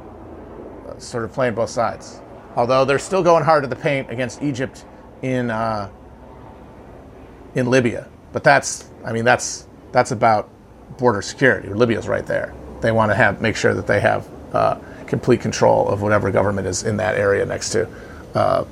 uh, 0.89 0.99
sort 0.99 1.23
of 1.23 1.33
playing 1.33 1.55
both 1.55 1.69
sides. 1.69 2.21
Although 2.57 2.87
they're 2.87 2.99
still 2.99 3.23
going 3.23 3.45
hard 3.45 3.63
at 3.63 3.71
the 3.71 3.77
paint 3.77 4.11
against 4.11 4.43
Egypt 4.43 4.85
in 5.23 5.51
uh, 5.51 5.91
in 7.55 7.71
Libya, 7.71 8.09
but 8.33 8.43
that's 8.43 8.89
I 9.05 9.13
mean 9.13 9.25
that's 9.25 9.69
that's 9.93 10.11
about 10.11 10.49
border 10.97 11.23
security. 11.23 11.69
Libya's 11.69 12.09
right 12.09 12.27
there. 12.27 12.55
They 12.81 12.91
want 12.91 13.11
to 13.11 13.15
have 13.15 13.43
make 13.43 13.55
sure 13.55 13.75
that 13.75 13.87
they 13.87 14.01
have 14.01 14.29
uh, 14.55 14.79
complete 15.09 15.41
control 15.41 15.89
of 15.89 16.03
whatever 16.03 16.31
government 16.31 16.67
is 16.67 16.83
in 16.85 16.97
that 16.99 17.17
area 17.17 17.45
next 17.45 17.71
to 17.71 17.89
uh, 18.35 18.65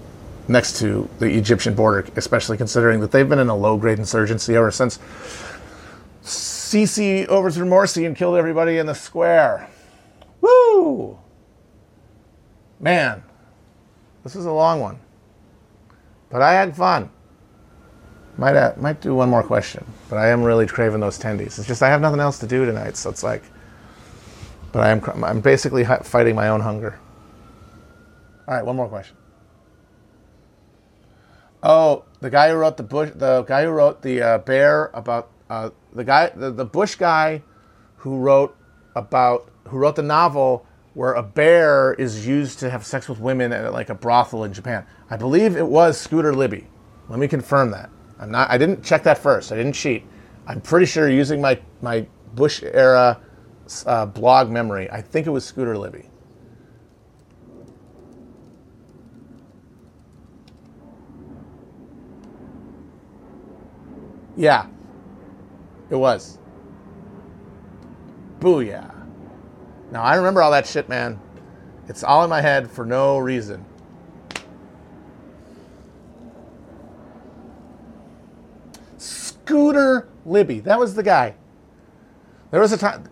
next 0.49 0.79
to 0.79 1.09
the 1.19 1.27
Egyptian 1.27 1.75
border, 1.75 2.07
especially 2.17 2.57
considering 2.57 3.01
that 3.01 3.11
they've 3.11 3.29
been 3.29 3.39
in 3.39 3.49
a 3.49 3.57
low 3.57 3.77
grade 3.77 3.99
insurgency 3.99 4.55
ever 4.55 4.71
since 4.71 4.99
Sisi 6.23 7.27
overthrew 7.29 7.65
Morsi 7.65 8.07
and 8.07 8.17
killed 8.17 8.37
everybody 8.37 8.79
in 8.79 8.87
the 8.87 8.95
square. 8.95 9.69
Woo! 10.41 11.19
Man, 12.79 13.23
this 14.23 14.37
is 14.37 14.45
a 14.45 14.53
long 14.53 14.81
one, 14.81 14.99
but 16.31 16.43
I 16.43 16.53
had 16.53 16.77
fun. 16.77 17.11
Might 18.39 18.55
uh, 18.55 18.75
might 18.77 19.01
do 19.01 19.15
one 19.15 19.31
more 19.31 19.43
question, 19.43 19.85
but 20.11 20.17
I 20.17 20.29
am 20.29 20.43
really 20.43 20.67
craving 20.67 21.01
those 21.01 21.19
tendies. 21.19 21.59
It's 21.59 21.67
just 21.67 21.83
I 21.83 21.89
have 21.89 22.03
nothing 22.03 22.21
else 22.21 22.39
to 22.41 22.47
do 22.47 22.67
tonight, 22.67 22.97
so 22.97 23.09
it's 23.09 23.23
like 23.23 23.43
but 24.73 24.83
I 24.83 24.91
am 24.91 25.25
I'm 25.25 25.41
basically 25.41 25.85
fighting 25.85 26.35
my 26.35 26.49
own 26.49 26.61
hunger. 26.61 26.99
All 28.49 28.55
right, 28.55 28.65
one 28.65 28.77
more 28.77 28.89
question. 28.89 29.17
Oh, 31.63 32.05
the 32.21 32.31
guy 32.31 32.51
who 32.51 32.57
wrote 32.57 32.77
the 32.77 32.83
Bush, 32.83 33.11
the 33.15 33.43
guy 33.43 33.65
who 33.65 33.71
wrote 33.71 34.03
the 34.03 34.23
uh, 34.23 34.39
bear 34.39 34.91
about 34.95 35.31
uh, 35.51 35.71
the 35.93 36.05
guy, 36.05 36.31
the, 36.31 36.51
the 36.51 36.65
Bush 36.65 36.95
guy 36.95 37.43
who 37.97 38.19
wrote 38.19 38.57
about 38.95 39.51
who 39.69 39.79
wrote 39.79 39.97
the 39.97 40.03
novel 40.03 40.65
where 40.95 41.13
a 41.13 41.23
bear 41.23 41.93
is 41.95 42.27
used 42.27 42.59
to 42.59 42.71
have 42.71 42.87
sex 42.87 43.09
with 43.09 43.19
women 43.19 43.53
at 43.53 43.73
like 43.73 43.91
a 43.91 43.95
brothel 43.95 44.45
in 44.45 44.53
Japan. 44.53 44.87
I 45.11 45.17
believe 45.17 45.57
it 45.57 45.67
was 45.67 45.99
Scooter 45.99 46.35
Libby. 46.35 46.69
Let 47.09 47.19
me 47.19 47.29
confirm 47.29 47.71
that. 47.73 47.91
I'm 48.19 48.31
not. 48.31 48.51
I 48.51 48.59
didn't 48.59 48.83
check 48.83 49.03
that 49.03 49.19
first. 49.19 49.53
I 49.53 49.57
didn't 49.57 49.75
cheat. 49.75 50.05
I'm 50.47 50.61
pretty 50.61 50.87
sure 50.87 51.09
using 51.09 51.41
my 51.41 51.61
my 51.83 52.07
Bush 52.35 52.63
era 52.63 53.21
uh, 53.87 54.07
blog 54.07 54.51
memory. 54.51 54.91
I 54.91 55.01
think 55.03 55.27
it 55.27 55.31
was 55.31 55.45
Scooter 55.45 55.77
Libby. 55.77 56.09
Yeah, 64.37 64.67
it 65.89 65.97
was. 65.97 66.39
Booyah. 68.39 68.95
Now, 69.91 70.03
I 70.03 70.17
remember 70.17 70.43
all 70.43 70.51
that 70.51 70.67
shit, 70.67 70.89
man. 70.89 71.19
It's 71.89 72.05
all 72.05 72.25
in 72.25 72.31
my 72.31 72.41
head 72.41 72.71
for 72.71 72.85
no 72.85 73.19
reason. 73.19 73.65
Scooter 78.99 80.09
Libby. 80.27 80.61
That 80.61 80.79
was 80.79 80.95
the 80.95 81.03
guy. 81.03 81.35
There 82.51 82.61
was 82.61 82.73
a 82.73 82.79
time 82.79 83.05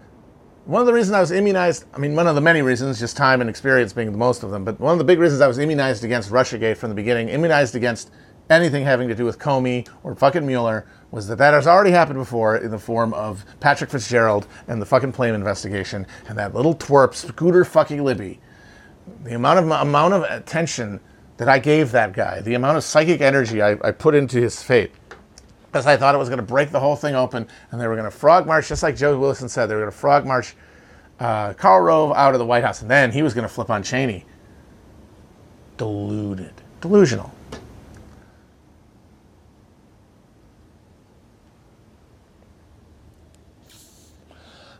one 0.66 0.80
of 0.80 0.86
the 0.86 0.92
reasons 0.92 1.14
I 1.14 1.20
was 1.20 1.30
immunized, 1.30 1.84
I 1.92 1.98
mean, 1.98 2.14
one 2.14 2.26
of 2.26 2.34
the 2.34 2.40
many 2.40 2.62
reasons, 2.62 2.98
just 2.98 3.16
time 3.16 3.40
and 3.40 3.50
experience 3.50 3.92
being 3.92 4.12
the 4.12 4.18
most 4.18 4.42
of 4.42 4.50
them, 4.50 4.64
but 4.64 4.80
one 4.80 4.92
of 4.92 4.98
the 4.98 5.04
big 5.04 5.18
reasons 5.18 5.40
I 5.42 5.46
was 5.46 5.58
immunized 5.58 6.04
against 6.04 6.30
Russiagate 6.30 6.78
from 6.78 6.88
the 6.88 6.94
beginning, 6.94 7.28
immunized 7.28 7.74
against 7.74 8.10
anything 8.48 8.84
having 8.84 9.08
to 9.08 9.14
do 9.14 9.24
with 9.24 9.38
Comey 9.38 9.86
or 10.02 10.14
fucking 10.14 10.46
Mueller, 10.46 10.86
was 11.10 11.28
that 11.28 11.36
that 11.36 11.52
has 11.52 11.66
already 11.66 11.90
happened 11.90 12.18
before 12.18 12.56
in 12.56 12.70
the 12.70 12.78
form 12.78 13.12
of 13.12 13.44
Patrick 13.60 13.90
Fitzgerald 13.90 14.46
and 14.66 14.80
the 14.80 14.86
fucking 14.86 15.12
Plame 15.12 15.34
investigation 15.34 16.06
and 16.28 16.38
that 16.38 16.54
little 16.54 16.74
twerp, 16.74 17.14
Scooter 17.14 17.64
fucking 17.64 18.02
Libby. 18.02 18.40
The 19.22 19.34
amount 19.34 19.58
of 19.58 19.70
amount 19.70 20.14
of 20.14 20.22
attention 20.22 20.98
that 21.36 21.48
I 21.48 21.58
gave 21.58 21.92
that 21.92 22.14
guy, 22.14 22.40
the 22.40 22.54
amount 22.54 22.78
of 22.78 22.84
psychic 22.84 23.20
energy 23.20 23.60
I, 23.60 23.72
I 23.82 23.90
put 23.90 24.14
into 24.14 24.40
his 24.40 24.62
fate, 24.62 24.92
because 25.74 25.86
I 25.86 25.96
thought 25.96 26.14
it 26.14 26.18
was 26.18 26.28
going 26.28 26.38
to 26.38 26.44
break 26.44 26.70
the 26.70 26.78
whole 26.78 26.94
thing 26.94 27.16
open, 27.16 27.48
and 27.72 27.80
they 27.80 27.88
were 27.88 27.96
going 27.96 28.04
to 28.04 28.16
frog 28.16 28.46
march, 28.46 28.68
just 28.68 28.84
like 28.84 28.94
Joe 28.94 29.18
Wilson 29.18 29.48
said, 29.48 29.66
they 29.66 29.74
were 29.74 29.80
going 29.80 29.90
to 29.90 29.98
frog 29.98 30.24
march 30.24 30.54
uh, 31.18 31.52
Karl 31.54 31.80
Rove 31.80 32.12
out 32.12 32.32
of 32.32 32.38
the 32.38 32.46
White 32.46 32.62
House, 32.62 32.80
and 32.80 32.88
then 32.88 33.10
he 33.10 33.24
was 33.24 33.34
going 33.34 33.42
to 33.42 33.52
flip 33.52 33.70
on 33.70 33.82
Cheney. 33.82 34.24
Deluded, 35.76 36.52
delusional. 36.80 37.34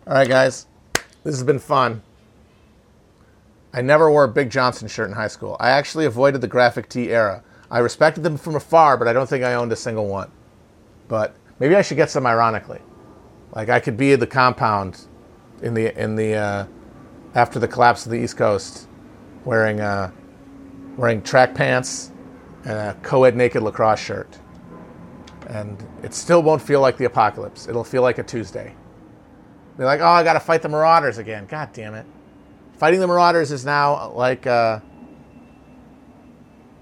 All 0.07 0.15
right, 0.15 0.29
guys, 0.29 0.69
this 1.25 1.35
has 1.35 1.43
been 1.43 1.59
fun. 1.59 2.03
I 3.73 3.83
never 3.83 4.09
wore 4.09 4.23
a 4.23 4.29
Big 4.29 4.49
Johnson 4.49 4.87
shirt 4.87 5.09
in 5.09 5.16
high 5.16 5.27
school. 5.27 5.57
I 5.59 5.71
actually 5.71 6.05
avoided 6.05 6.41
the 6.41 6.47
graphic 6.47 6.89
tee 6.89 7.11
era. 7.11 7.43
I 7.69 7.81
respected 7.81 8.23
them 8.23 8.37
from 8.37 8.55
afar, 8.55 8.97
but 8.97 9.09
I 9.09 9.12
don't 9.12 9.29
think 9.29 9.43
I 9.43 9.55
owned 9.55 9.73
a 9.73 9.77
single 9.77 10.07
one 10.07 10.31
but 11.09 11.36
maybe 11.59 11.74
I 11.76 11.82
should 11.82 11.97
get 11.97 12.10
some 12.10 12.26
ironically. 12.26 12.81
Like 13.55 13.68
I 13.68 13.81
could 13.81 13.97
be 13.97 14.12
at 14.12 14.20
the 14.20 14.26
compound 14.26 15.06
in 15.62 15.74
the 15.74 15.97
in 16.01 16.16
the 16.16 16.35
uh, 16.35 16.66
after 17.35 17.59
the 17.59 17.68
collapse 17.68 18.05
of 18.05 18.12
the 18.12 18.18
East 18.18 18.36
Coast, 18.36 18.89
wearing 19.44 19.81
uh, 19.81 20.10
wearing 20.97 21.22
track 21.22 21.55
pants 21.55 22.10
and 22.64 22.72
a 22.72 22.97
co-ed 23.02 23.36
naked 23.36 23.62
lacrosse 23.62 24.01
shirt, 24.01 24.39
and 25.48 25.82
it 26.02 26.14
still 26.14 26.43
won't 26.43 26.62
feel 26.62 26.81
like 26.81 26.97
the 26.97 27.05
apocalypse. 27.05 27.68
It'll 27.68 27.85
feel 27.85 28.02
like 28.02 28.18
a 28.18 28.22
Tuesday. 28.22 28.74
Be 29.76 29.85
like, 29.85 30.01
oh, 30.01 30.06
I 30.06 30.22
got 30.22 30.35
to 30.35 30.40
fight 30.40 30.62
the 30.62 30.68
Marauders 30.68 31.18
again. 31.18 31.47
God 31.47 31.72
damn 31.72 31.94
it! 31.94 32.06
Fighting 32.78 33.01
the 33.01 33.06
Marauders 33.06 33.52
is 33.52 33.64
now 33.64 34.10
like. 34.12 34.47
Uh, 34.47 34.81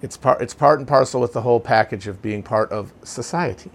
it's 0.02 0.16
part, 0.16 0.42
it's 0.42 0.52
part 0.52 0.80
and 0.80 0.88
parcel 0.88 1.20
with 1.20 1.32
the 1.32 1.42
whole 1.42 1.60
package 1.60 2.08
of 2.08 2.20
being 2.20 2.42
part 2.42 2.72
of 2.72 2.92
society. 3.04 3.70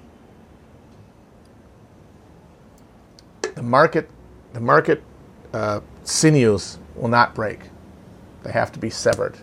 The 3.57 3.63
market, 3.63 4.07
the 4.53 4.59
market 4.59 5.03
uh, 5.51 5.81
sinews 6.03 6.77
will 6.95 7.09
not 7.09 7.33
break. 7.33 7.59
They 8.43 8.51
have 8.51 8.71
to 8.73 8.79
be 8.79 8.91
severed. 8.91 9.35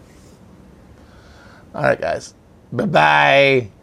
All 1.74 1.82
right, 1.82 2.00
guys. 2.00 2.32
Bye 2.72 2.86
bye. 2.86 3.73